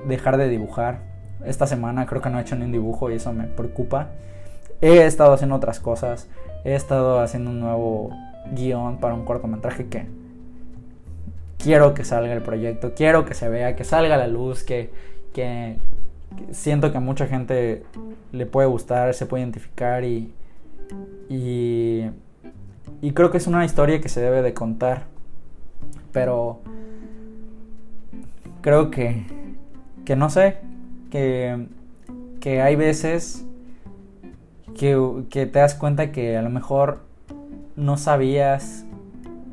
dejar 0.08 0.38
de 0.38 0.50
dibujar. 0.50 1.02
Esta 1.46 1.68
semana 1.68 2.06
creo 2.06 2.22
que 2.22 2.30
no 2.30 2.40
he 2.40 2.42
hecho 2.42 2.56
ni 2.56 2.66
un 2.66 2.72
dibujo 2.72 3.12
y 3.12 3.16
eso 3.16 3.34
me 3.34 3.46
preocupa. 3.46 4.10
He 4.82 5.06
estado 5.06 5.34
haciendo 5.34 5.56
otras 5.56 5.80
cosas. 5.80 6.28
He 6.64 6.76
estado 6.76 7.20
haciendo 7.20 7.52
un 7.52 7.60
nuevo 7.60 8.12
guion 8.54 8.98
para 8.98 9.14
un 9.14 9.26
cortometraje 9.26 9.88
que 9.88 10.08
quiero 11.64 11.94
que 11.94 12.04
salga 12.04 12.34
el 12.34 12.42
proyecto, 12.42 12.94
quiero 12.94 13.26
que 13.26 13.34
se 13.34 13.48
vea, 13.48 13.76
que 13.76 13.86
salga 13.86 14.18
la 14.18 14.28
luz, 14.28 14.64
que, 14.64 14.90
que, 15.34 15.78
siento 16.52 16.92
que 16.92 16.98
a 16.98 17.00
mucha 17.00 17.26
gente 17.26 17.84
le 18.34 18.46
puede 18.46 18.68
gustar, 18.68 19.14
se 19.14 19.26
puede 19.26 19.44
identificar 19.44 20.04
y, 20.04 20.34
y, 21.30 22.10
y 23.02 23.12
creo 23.12 23.32
que 23.32 23.38
es 23.38 23.48
una 23.48 23.64
historia 23.64 24.02
que 24.02 24.10
se 24.10 24.20
debe 24.20 24.42
de 24.42 24.54
contar. 24.54 25.06
Pero 26.12 26.60
creo 28.62 28.92
que, 28.92 29.24
que 30.04 30.16
no 30.18 30.30
sé, 30.30 30.58
que, 31.12 31.68
que 32.42 32.62
hay 32.62 32.76
veces 32.76 33.46
que, 34.78 35.24
que 35.30 35.46
te 35.46 35.60
das 35.60 35.76
cuenta 35.76 36.12
que 36.12 36.36
a 36.36 36.42
lo 36.42 36.50
mejor 36.50 37.00
no 37.78 37.98
sabías 37.98 38.86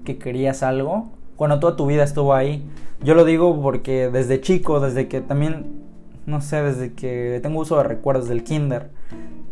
que 0.04 0.18
querías 0.18 0.62
algo 0.62 1.19
cuando 1.41 1.59
toda 1.59 1.74
tu 1.74 1.86
vida 1.86 2.05
estuvo 2.05 2.34
ahí. 2.34 2.62
Yo 3.03 3.14
lo 3.14 3.24
digo 3.24 3.62
porque 3.62 4.11
desde 4.11 4.43
chico, 4.43 4.78
desde 4.78 5.09
que 5.09 5.22
también, 5.22 5.86
no 6.26 6.43
sé, 6.43 6.62
desde 6.62 6.93
que 6.93 7.41
tengo 7.43 7.61
uso 7.61 7.78
de 7.78 7.84
recuerdos 7.84 8.28
del 8.28 8.45
kinder, 8.45 8.91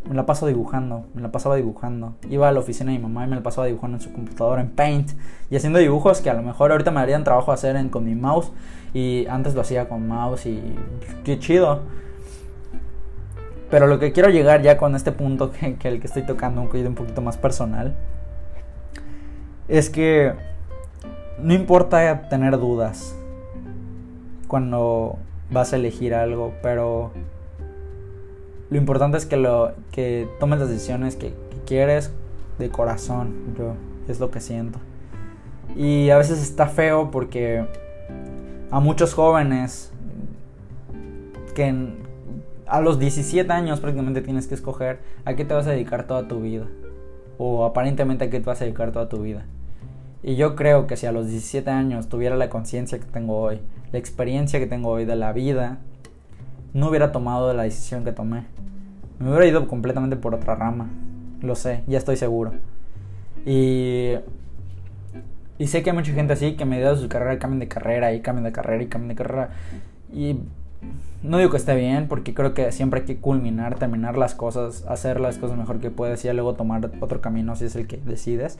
me 0.06 0.14
la 0.14 0.26
paso 0.26 0.46
dibujando, 0.46 1.06
me 1.14 1.22
la 1.22 1.32
pasaba 1.32 1.56
dibujando. 1.56 2.16
Iba 2.28 2.50
a 2.50 2.52
la 2.52 2.60
oficina 2.60 2.92
de 2.92 2.98
mi 2.98 3.04
mamá 3.04 3.24
y 3.24 3.28
me 3.28 3.36
la 3.36 3.42
pasaba 3.42 3.68
dibujando 3.68 3.96
en 3.96 4.02
su 4.02 4.12
computadora 4.12 4.60
en 4.60 4.68
Paint 4.68 5.12
y 5.48 5.56
haciendo 5.56 5.78
dibujos 5.78 6.20
que 6.20 6.28
a 6.28 6.34
lo 6.34 6.42
mejor 6.42 6.72
ahorita 6.72 6.90
me 6.90 7.00
harían 7.00 7.24
trabajo 7.24 7.52
hacer 7.52 7.82
con 7.88 8.04
mi 8.04 8.14
mouse 8.14 8.52
y 8.92 9.24
antes 9.30 9.54
lo 9.54 9.62
hacía 9.62 9.88
con 9.88 10.06
mouse 10.06 10.44
y 10.44 10.60
qué 11.24 11.38
chido. 11.38 11.80
Pero 13.70 13.86
lo 13.86 13.98
que 13.98 14.12
quiero 14.12 14.28
llegar 14.28 14.60
ya 14.60 14.76
con 14.76 14.94
este 14.94 15.10
punto 15.10 15.52
que, 15.58 15.76
que 15.76 15.88
el 15.88 16.00
que 16.00 16.06
estoy 16.06 16.24
tocando, 16.24 16.60
un 16.60 16.86
un 16.86 16.94
poquito 16.94 17.22
más 17.22 17.38
personal, 17.38 17.96
es 19.68 19.88
que 19.88 20.47
no 21.42 21.54
importa 21.54 22.28
tener 22.28 22.58
dudas 22.58 23.16
cuando 24.48 25.18
vas 25.50 25.72
a 25.72 25.76
elegir 25.76 26.14
algo, 26.14 26.54
pero 26.62 27.12
lo 28.70 28.76
importante 28.76 29.16
es 29.16 29.26
que 29.26 29.36
lo 29.36 29.72
que 29.92 30.28
tomes 30.40 30.58
las 30.58 30.68
decisiones 30.68 31.16
que, 31.16 31.34
quieres 31.68 32.10
de 32.58 32.70
corazón. 32.70 33.34
Yo 33.58 33.74
es 34.08 34.20
lo 34.20 34.30
que 34.30 34.40
siento. 34.40 34.78
Y 35.76 36.08
a 36.08 36.16
veces 36.16 36.40
está 36.42 36.66
feo 36.66 37.10
porque 37.10 37.66
a 38.70 38.80
muchos 38.80 39.12
jóvenes 39.12 39.92
que 41.54 41.92
a 42.66 42.80
los 42.80 42.98
17 42.98 43.52
años 43.52 43.80
prácticamente 43.80 44.22
tienes 44.22 44.46
que 44.46 44.54
escoger 44.54 45.00
a 45.26 45.34
qué 45.34 45.44
te 45.44 45.52
vas 45.52 45.66
a 45.66 45.72
dedicar 45.72 46.06
toda 46.06 46.26
tu 46.26 46.40
vida. 46.40 46.64
O 47.36 47.66
aparentemente 47.66 48.24
a 48.24 48.30
qué 48.30 48.40
te 48.40 48.46
vas 48.46 48.62
a 48.62 48.64
dedicar 48.64 48.90
toda 48.90 49.10
tu 49.10 49.20
vida. 49.22 49.44
Y 50.22 50.36
yo 50.36 50.56
creo 50.56 50.86
que 50.86 50.96
si 50.96 51.06
a 51.06 51.12
los 51.12 51.28
17 51.28 51.70
años 51.70 52.08
tuviera 52.08 52.36
la 52.36 52.50
conciencia 52.50 52.98
que 52.98 53.06
tengo 53.06 53.38
hoy, 53.38 53.60
la 53.92 53.98
experiencia 53.98 54.58
que 54.58 54.66
tengo 54.66 54.90
hoy 54.90 55.04
de 55.04 55.16
la 55.16 55.32
vida, 55.32 55.78
no 56.74 56.88
hubiera 56.88 57.12
tomado 57.12 57.52
la 57.54 57.62
decisión 57.62 58.04
que 58.04 58.12
tomé. 58.12 58.44
Me 59.18 59.30
hubiera 59.30 59.46
ido 59.46 59.66
completamente 59.68 60.16
por 60.16 60.34
otra 60.34 60.54
rama. 60.54 60.90
Lo 61.40 61.54
sé, 61.54 61.82
ya 61.86 61.98
estoy 61.98 62.16
seguro. 62.16 62.52
Y, 63.46 64.14
y 65.56 65.66
sé 65.68 65.82
que 65.82 65.90
hay 65.90 65.96
mucha 65.96 66.12
gente 66.12 66.32
así 66.32 66.56
que 66.56 66.64
me 66.64 66.78
dio 66.78 66.96
su 66.96 67.08
carrera 67.08 67.38
cambian 67.38 67.60
de 67.60 67.68
carrera 67.68 68.12
y 68.12 68.20
cambian 68.20 68.44
de 68.44 68.52
carrera 68.52 68.82
y 68.82 68.86
cambian 68.88 69.08
de 69.08 69.14
carrera. 69.14 69.50
Y 70.12 70.40
no 71.22 71.38
digo 71.38 71.50
que 71.50 71.56
esté 71.56 71.74
bien, 71.74 72.08
porque 72.08 72.34
creo 72.34 72.54
que 72.54 72.70
siempre 72.72 73.00
hay 73.00 73.06
que 73.06 73.18
culminar, 73.18 73.78
terminar 73.78 74.16
las 74.16 74.34
cosas, 74.34 74.84
hacer 74.86 75.20
las 75.20 75.38
cosas 75.38 75.56
mejor 75.56 75.80
que 75.80 75.90
puedes 75.90 76.24
y 76.24 76.32
luego 76.32 76.54
tomar 76.54 76.90
otro 77.00 77.20
camino 77.20 77.56
si 77.56 77.64
es 77.64 77.76
el 77.76 77.86
que 77.86 77.98
decides. 77.98 78.58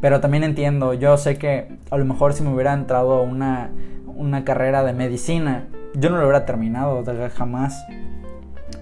Pero 0.00 0.20
también 0.20 0.44
entiendo, 0.44 0.94
yo 0.94 1.16
sé 1.16 1.36
que 1.36 1.76
a 1.90 1.98
lo 1.98 2.04
mejor 2.04 2.32
si 2.32 2.42
me 2.42 2.52
hubiera 2.52 2.72
entrado 2.72 3.22
una, 3.22 3.70
una 4.06 4.44
carrera 4.44 4.82
de 4.82 4.92
medicina, 4.92 5.68
yo 5.94 6.08
no 6.10 6.16
lo 6.16 6.22
hubiera 6.22 6.46
terminado 6.46 7.04
jamás. 7.34 7.84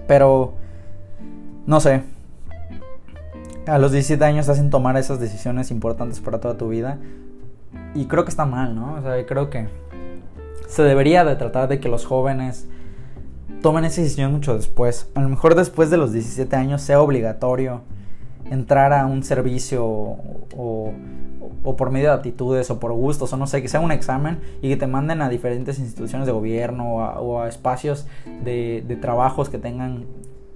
Pero, 0.06 0.54
no 1.66 1.80
sé. 1.80 2.02
A 3.66 3.78
los 3.78 3.92
17 3.92 4.24
años 4.24 4.48
hacen 4.48 4.70
tomar 4.70 4.96
esas 4.96 5.20
decisiones 5.20 5.70
importantes 5.70 6.20
para 6.20 6.40
toda 6.40 6.56
tu 6.56 6.68
vida. 6.68 6.98
Y 7.94 8.06
creo 8.06 8.24
que 8.24 8.30
está 8.30 8.46
mal, 8.46 8.74
¿no? 8.74 8.94
O 8.94 9.02
sea, 9.02 9.26
creo 9.26 9.50
que 9.50 9.68
se 10.68 10.82
debería 10.82 11.24
de 11.24 11.36
tratar 11.36 11.68
de 11.68 11.80
que 11.80 11.88
los 11.88 12.06
jóvenes 12.06 12.68
tomen 13.60 13.84
esa 13.84 14.00
decisión 14.00 14.32
mucho 14.32 14.54
después. 14.54 15.10
A 15.14 15.20
lo 15.20 15.28
mejor 15.28 15.54
después 15.54 15.90
de 15.90 15.96
los 15.96 16.12
17 16.12 16.54
años 16.54 16.80
sea 16.80 17.00
obligatorio 17.00 17.82
entrar 18.50 18.92
a 18.92 19.06
un 19.06 19.22
servicio 19.22 19.84
o, 19.84 20.92
por 21.76 21.90
medio 21.90 22.08
de 22.08 22.14
aptitudes 22.14 22.70
o 22.70 22.80
por 22.80 22.92
gustos 22.92 23.32
o 23.32 23.36
no 23.36 23.46
sé, 23.46 23.60
que 23.62 23.68
sea 23.68 23.80
un 23.80 23.92
examen 23.92 24.40
y 24.62 24.68
que 24.68 24.76
te 24.76 24.86
manden 24.86 25.22
a 25.22 25.28
diferentes 25.28 25.78
instituciones 25.78 26.26
de 26.26 26.32
gobierno 26.32 26.96
o 26.96 27.40
a, 27.40 27.48
espacios 27.48 28.06
de, 28.42 28.98
trabajos 29.00 29.48
que 29.48 29.58
tengan 29.58 30.06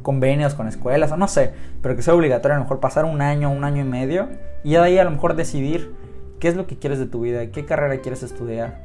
convenios 0.02 0.54
con 0.54 0.66
escuelas 0.66 1.12
o 1.12 1.16
no 1.16 1.28
sé, 1.28 1.52
pero 1.80 1.94
que 1.94 2.02
sea 2.02 2.14
obligatorio 2.14 2.54
a 2.54 2.58
lo 2.58 2.64
mejor 2.64 2.80
pasar 2.80 3.04
un 3.04 3.20
año, 3.20 3.50
un 3.50 3.64
año 3.64 3.82
y 3.82 3.88
medio 3.88 4.28
y 4.64 4.72
de 4.72 4.78
ahí 4.78 4.98
a 4.98 5.04
lo 5.04 5.10
mejor 5.10 5.36
decidir 5.36 5.92
qué 6.40 6.48
es 6.48 6.56
lo 6.56 6.66
que 6.66 6.76
quieres 6.76 6.98
de 6.98 7.06
tu 7.06 7.20
vida, 7.20 7.46
qué 7.46 7.64
carrera 7.64 8.00
quieres 8.00 8.22
estudiar, 8.22 8.80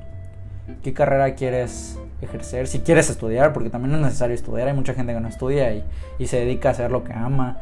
qué 0.84 0.94
carrera 0.94 1.34
quieres 1.34 1.98
ejercer, 2.22 2.68
si 2.68 2.80
quieres 2.80 3.10
estudiar, 3.10 3.54
porque 3.54 3.70
también 3.70 3.96
es 3.96 4.02
necesario 4.02 4.36
estudiar, 4.36 4.68
hay 4.68 4.74
mucha 4.74 4.94
gente 4.94 5.14
que 5.14 5.20
no 5.20 5.28
estudia 5.28 5.74
y, 5.74 5.84
y 6.20 6.28
se 6.28 6.38
dedica 6.38 6.70
a 6.70 6.72
hacer 6.74 6.92
lo 6.92 7.04
que 7.04 7.14
ama. 7.14 7.58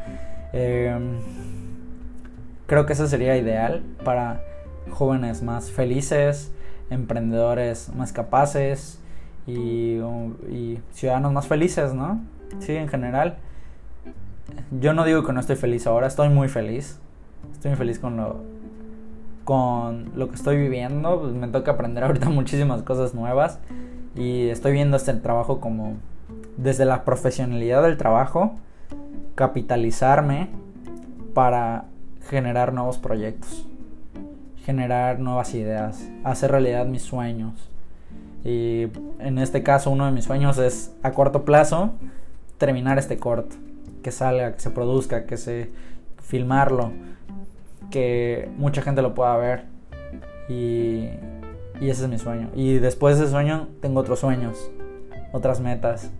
Em, 0.58 1.18
creo 2.66 2.86
que 2.86 2.94
eso 2.94 3.06
sería 3.06 3.36
ideal 3.36 3.82
para 4.04 4.40
jóvenes 4.90 5.42
más 5.42 5.70
felices, 5.70 6.50
emprendedores 6.88 7.92
más 7.94 8.14
capaces 8.14 8.98
y, 9.46 10.00
ciudadanos 10.92 11.32
más 11.32 11.46
felices, 11.46 11.92
¿no? 11.92 12.20
Sí, 12.60 12.74
en 12.74 12.88
general. 12.88 13.36
Yo 14.70 14.94
no 14.94 15.04
digo 15.04 15.24
que 15.24 15.32
no 15.34 15.40
estoy 15.40 15.56
feliz 15.56 15.86
ahora, 15.86 16.06
estoy 16.06 16.30
muy 16.30 16.48
feliz. 16.48 17.00
Estoy 17.52 17.72
muy 17.72 17.78
feliz 17.78 17.98
con 17.98 18.16
lo, 18.16 18.40
con 19.44 20.12
lo 20.16 20.28
que 20.30 20.36
estoy 20.36 20.56
viviendo. 20.56 21.20
Pues 21.20 21.34
me 21.34 21.48
toca 21.48 21.72
aprender 21.72 22.02
ahorita 22.02 22.28
muchísimas 22.30 22.82
cosas 22.82 23.14
nuevas. 23.14 23.58
Y 24.14 24.48
estoy 24.48 24.72
viendo 24.72 24.96
este 24.96 25.12
trabajo 25.12 25.60
como 25.60 25.96
desde 26.56 26.86
la 26.86 27.04
profesionalidad 27.04 27.82
del 27.82 27.98
trabajo 27.98 28.54
capitalizarme 29.36 30.48
para 31.34 31.84
generar 32.28 32.72
nuevos 32.72 32.98
proyectos, 32.98 33.66
generar 34.64 35.20
nuevas 35.20 35.54
ideas, 35.54 36.08
hacer 36.24 36.50
realidad 36.50 36.86
mis 36.86 37.02
sueños. 37.02 37.70
Y 38.44 38.88
en 39.20 39.38
este 39.38 39.62
caso 39.62 39.90
uno 39.90 40.06
de 40.06 40.12
mis 40.12 40.24
sueños 40.24 40.58
es 40.58 40.92
a 41.02 41.12
corto 41.12 41.44
plazo 41.44 41.92
terminar 42.58 42.98
este 42.98 43.18
corto, 43.18 43.54
que 44.02 44.10
salga, 44.10 44.54
que 44.54 44.60
se 44.60 44.70
produzca, 44.70 45.26
que 45.26 45.36
se 45.36 45.70
filmarlo, 46.22 46.92
que 47.90 48.50
mucha 48.56 48.82
gente 48.82 49.02
lo 49.02 49.14
pueda 49.14 49.36
ver. 49.36 49.64
Y, 50.48 51.08
y 51.80 51.90
ese 51.90 52.04
es 52.04 52.08
mi 52.08 52.18
sueño. 52.18 52.48
Y 52.54 52.78
después 52.78 53.18
de 53.18 53.24
ese 53.24 53.32
sueño 53.32 53.68
tengo 53.82 54.00
otros 54.00 54.20
sueños, 54.20 54.70
otras 55.32 55.60
metas. 55.60 56.10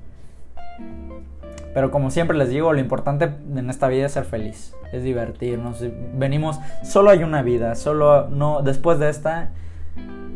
Pero 1.76 1.90
como 1.90 2.10
siempre 2.10 2.38
les 2.38 2.48
digo, 2.48 2.72
lo 2.72 2.80
importante 2.80 3.34
en 3.54 3.68
esta 3.68 3.86
vida 3.88 4.06
es 4.06 4.12
ser 4.12 4.24
feliz, 4.24 4.74
es 4.92 5.02
divertirnos. 5.02 5.84
Venimos, 6.14 6.58
solo 6.82 7.10
hay 7.10 7.22
una 7.22 7.42
vida, 7.42 7.74
solo 7.74 8.28
no 8.30 8.62
después 8.62 8.98
de 8.98 9.10
esta 9.10 9.50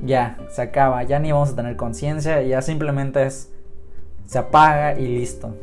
ya 0.05 0.37
se 0.51 0.61
acaba, 0.61 1.03
ya 1.03 1.19
ni 1.19 1.33
vamos 1.33 1.53
a 1.53 1.57
tener 1.57 1.77
conciencia, 1.77 2.43
ya 2.43 2.61
simplemente 2.61 3.25
es 3.25 3.51
se 4.27 4.39
apaga 4.39 4.99
y 4.99 5.07
listo. 5.07 5.57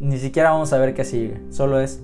Ni 0.00 0.18
siquiera 0.18 0.50
vamos 0.50 0.72
a 0.72 0.78
ver 0.78 0.94
qué 0.94 1.04
sigue, 1.04 1.40
solo 1.50 1.78
es 1.78 2.02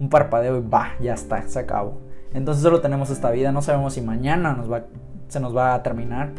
un 0.00 0.08
parpadeo 0.08 0.56
y 0.56 0.66
va, 0.66 0.92
ya 1.02 1.12
está, 1.12 1.46
se 1.46 1.58
acabó. 1.58 2.00
Entonces 2.32 2.62
solo 2.62 2.80
tenemos 2.80 3.10
esta 3.10 3.30
vida, 3.30 3.52
no 3.52 3.60
sabemos 3.60 3.92
si 3.92 4.00
mañana 4.00 4.54
nos 4.54 4.72
va, 4.72 4.86
se 5.28 5.38
nos 5.38 5.54
va 5.54 5.74
a 5.74 5.82
terminar. 5.82 6.30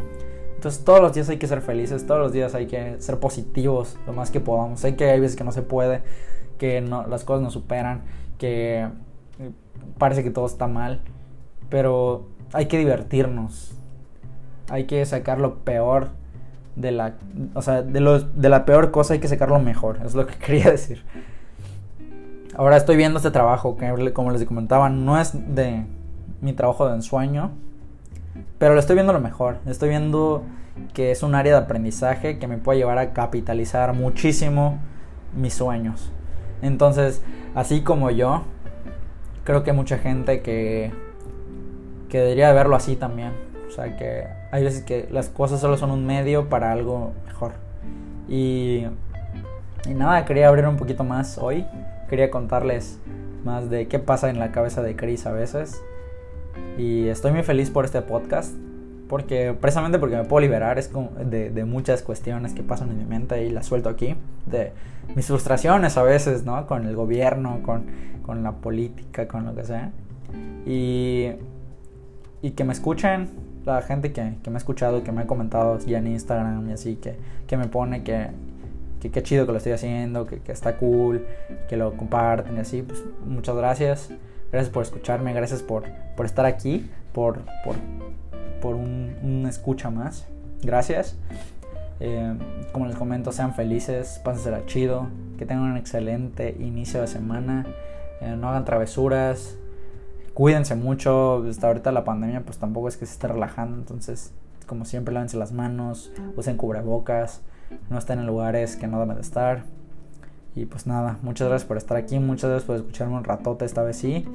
Entonces 0.63 0.85
todos 0.85 1.01
los 1.01 1.11
días 1.11 1.27
hay 1.27 1.35
que 1.35 1.45
ser 1.45 1.59
felices, 1.59 2.07
todos 2.07 2.21
los 2.21 2.31
días 2.31 2.55
hay 2.55 2.67
que 2.67 2.95
ser 3.01 3.19
positivos 3.19 3.97
lo 4.07 4.13
más 4.13 4.31
que 4.31 4.39
podamos. 4.39 4.79
Sé 4.79 4.95
que 4.95 5.09
hay 5.09 5.19
veces 5.19 5.35
que 5.35 5.43
no 5.43 5.51
se 5.51 5.61
puede, 5.61 6.03
que 6.57 6.79
no, 6.79 7.05
las 7.05 7.25
cosas 7.25 7.43
nos 7.43 7.51
superan, 7.51 8.03
que 8.37 8.87
parece 9.97 10.23
que 10.23 10.29
todo 10.29 10.45
está 10.45 10.67
mal, 10.67 11.01
pero 11.67 12.29
hay 12.53 12.67
que 12.67 12.77
divertirnos. 12.77 13.75
Hay 14.69 14.85
que 14.85 15.05
sacar 15.05 15.41
lo 15.41 15.65
peor 15.65 16.11
de 16.77 16.93
la, 16.93 17.15
o 17.55 17.61
sea, 17.61 17.81
de, 17.81 17.99
los, 17.99 18.39
de 18.39 18.47
la 18.47 18.63
peor 18.63 18.91
cosa 18.91 19.15
hay 19.15 19.19
que 19.19 19.27
sacar 19.27 19.49
lo 19.49 19.59
mejor, 19.59 19.99
es 20.05 20.15
lo 20.15 20.25
que 20.25 20.35
quería 20.45 20.71
decir. 20.71 21.03
Ahora 22.55 22.77
estoy 22.77 22.95
viendo 22.95 23.17
este 23.17 23.31
trabajo 23.31 23.75
que, 23.75 24.13
como 24.13 24.31
les 24.31 24.45
comentaba, 24.45 24.89
no 24.89 25.19
es 25.19 25.33
de 25.33 25.83
mi 26.39 26.53
trabajo 26.53 26.87
de 26.87 26.95
ensueño, 26.95 27.51
pero 28.63 28.75
lo 28.75 28.79
estoy 28.79 28.95
viendo 28.95 29.11
lo 29.11 29.19
mejor. 29.19 29.57
Estoy 29.65 29.89
viendo 29.89 30.41
que 30.93 31.11
es 31.11 31.21
un 31.21 31.35
área 31.35 31.51
de 31.51 31.59
aprendizaje 31.59 32.39
que 32.39 32.47
me 32.47 32.57
puede 32.57 32.79
llevar 32.79 32.97
a 32.97 33.11
capitalizar 33.11 33.91
muchísimo 33.91 34.79
mis 35.35 35.53
sueños. 35.53 36.13
Entonces, 36.61 37.21
así 37.55 37.81
como 37.81 38.09
yo, 38.09 38.43
creo 39.43 39.63
que 39.63 39.73
mucha 39.73 39.97
gente 39.97 40.41
que, 40.41 40.93
que 42.07 42.19
debería 42.19 42.53
verlo 42.53 42.77
así 42.77 42.95
también. 42.95 43.33
O 43.67 43.71
sea, 43.71 43.97
que 43.97 44.27
hay 44.53 44.63
veces 44.63 44.85
que 44.85 45.09
las 45.11 45.27
cosas 45.27 45.59
solo 45.59 45.75
son 45.75 45.91
un 45.91 46.05
medio 46.05 46.47
para 46.47 46.71
algo 46.71 47.11
mejor. 47.27 47.51
Y, 48.29 48.85
y 49.85 49.93
nada, 49.93 50.23
quería 50.23 50.47
abrir 50.47 50.65
un 50.67 50.77
poquito 50.77 51.03
más 51.03 51.37
hoy. 51.37 51.65
Quería 52.09 52.31
contarles 52.31 52.97
más 53.43 53.69
de 53.69 53.89
qué 53.89 53.99
pasa 53.99 54.29
en 54.29 54.39
la 54.39 54.53
cabeza 54.53 54.81
de 54.81 54.95
Chris 54.95 55.25
a 55.25 55.33
veces. 55.33 55.83
Y 56.77 57.07
estoy 57.07 57.31
muy 57.31 57.43
feliz 57.43 57.69
por 57.69 57.85
este 57.85 58.01
podcast. 58.01 58.53
Porque 59.07 59.53
precisamente 59.59 59.99
porque 59.99 60.15
me 60.15 60.23
puedo 60.23 60.41
liberar 60.41 60.79
es 60.79 60.89
de, 61.25 61.51
de, 61.51 61.65
muchas 61.65 62.01
cuestiones 62.01 62.53
que 62.53 62.63
pasan 62.63 62.89
en 62.89 62.97
mi 62.97 63.05
mente 63.05 63.45
y 63.45 63.49
las 63.49 63.65
suelto 63.65 63.89
aquí. 63.89 64.15
De 64.45 64.71
mis 65.15 65.27
frustraciones 65.27 65.97
a 65.97 66.03
veces, 66.03 66.45
¿no? 66.45 66.65
Con 66.65 66.87
el 66.87 66.95
gobierno, 66.95 67.59
con, 67.63 67.85
con 68.25 68.43
la 68.43 68.53
política, 68.53 69.27
con 69.27 69.45
lo 69.45 69.53
que 69.53 69.65
sea. 69.65 69.91
Y, 70.65 71.31
y 72.41 72.51
que 72.51 72.63
me 72.63 72.73
escuchen 72.73 73.29
la 73.65 73.81
gente 73.81 74.11
que, 74.11 74.35
que 74.43 74.49
me 74.49 74.55
ha 74.55 74.57
escuchado, 74.57 75.03
que 75.03 75.11
me 75.11 75.21
ha 75.21 75.27
comentado 75.27 75.77
ya 75.79 75.99
en 75.99 76.07
Instagram 76.07 76.69
y 76.69 76.73
así, 76.73 76.95
que, 76.95 77.15
que 77.47 77.57
me 77.57 77.67
pone 77.67 78.03
que, 78.03 78.27
que 78.99 79.11
qué 79.11 79.23
chido 79.23 79.45
que 79.45 79.51
lo 79.51 79.57
estoy 79.57 79.73
haciendo, 79.73 80.25
que, 80.25 80.39
que, 80.39 80.51
está 80.51 80.77
cool, 80.77 81.25
que 81.69 81.77
lo 81.77 81.95
comparten 81.95 82.57
y 82.57 82.59
así, 82.59 82.81
pues 82.81 83.03
muchas 83.25 83.55
gracias. 83.55 84.09
Gracias 84.53 84.71
por 84.71 84.83
escucharme, 84.83 85.33
gracias 85.33 85.63
por, 85.63 85.83
por 86.15 86.25
estar 86.25 86.45
aquí, 86.45 86.89
por, 87.11 87.39
por, 87.65 87.75
por 88.61 88.75
un, 88.75 89.15
un 89.23 89.45
escucha 89.47 89.89
más. 89.89 90.27
Gracias. 90.61 91.17
Eh, 91.99 92.37
como 92.71 92.85
les 92.85 92.95
comento, 92.95 93.31
sean 93.31 93.55
felices, 93.55 94.21
pásensela 94.23 94.65
chido, 94.67 95.07
que 95.39 95.47
tengan 95.47 95.71
un 95.71 95.77
excelente 95.77 96.55
inicio 96.59 97.01
de 97.01 97.07
semana, 97.07 97.65
eh, 98.21 98.35
no 98.37 98.49
hagan 98.49 98.63
travesuras, 98.63 99.57
cuídense 100.33 100.75
mucho, 100.75 101.43
hasta 101.49 101.67
ahorita 101.67 101.91
la 101.91 102.03
pandemia 102.03 102.41
pues 102.41 102.57
tampoco 102.57 102.87
es 102.89 102.97
que 102.97 103.05
se 103.05 103.13
esté 103.13 103.29
relajando, 103.29 103.77
entonces 103.77 104.33
como 104.67 104.85
siempre 104.85 105.13
lávense 105.13 105.37
las 105.37 105.51
manos, 105.51 106.11
usen 106.35 106.57
cubrebocas, 106.57 107.41
no 107.89 107.97
estén 107.97 108.19
en 108.19 108.27
lugares 108.27 108.75
que 108.75 108.87
no 108.87 108.99
deben 108.99 109.15
de 109.15 109.21
estar. 109.21 109.63
Y 110.55 110.65
pues 110.65 110.85
nada, 110.85 111.17
muchas 111.23 111.47
gracias 111.47 111.67
por 111.67 111.77
estar 111.77 111.97
aquí, 111.97 112.19
muchas 112.19 112.49
gracias 112.49 112.67
por 112.67 112.75
escucharme 112.75 113.15
un 113.15 113.23
ratote 113.23 113.65
esta 113.65 113.81
vez 113.81 113.97
sí. 113.97 114.25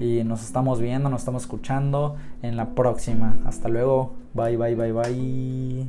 Y 0.00 0.24
nos 0.24 0.42
estamos 0.42 0.80
viendo, 0.80 1.08
nos 1.08 1.22
estamos 1.22 1.42
escuchando 1.42 2.16
en 2.42 2.56
la 2.56 2.70
próxima. 2.74 3.36
Hasta 3.46 3.68
luego, 3.68 4.14
bye, 4.34 4.56
bye, 4.56 4.74
bye, 4.74 4.92
bye. 4.92 5.88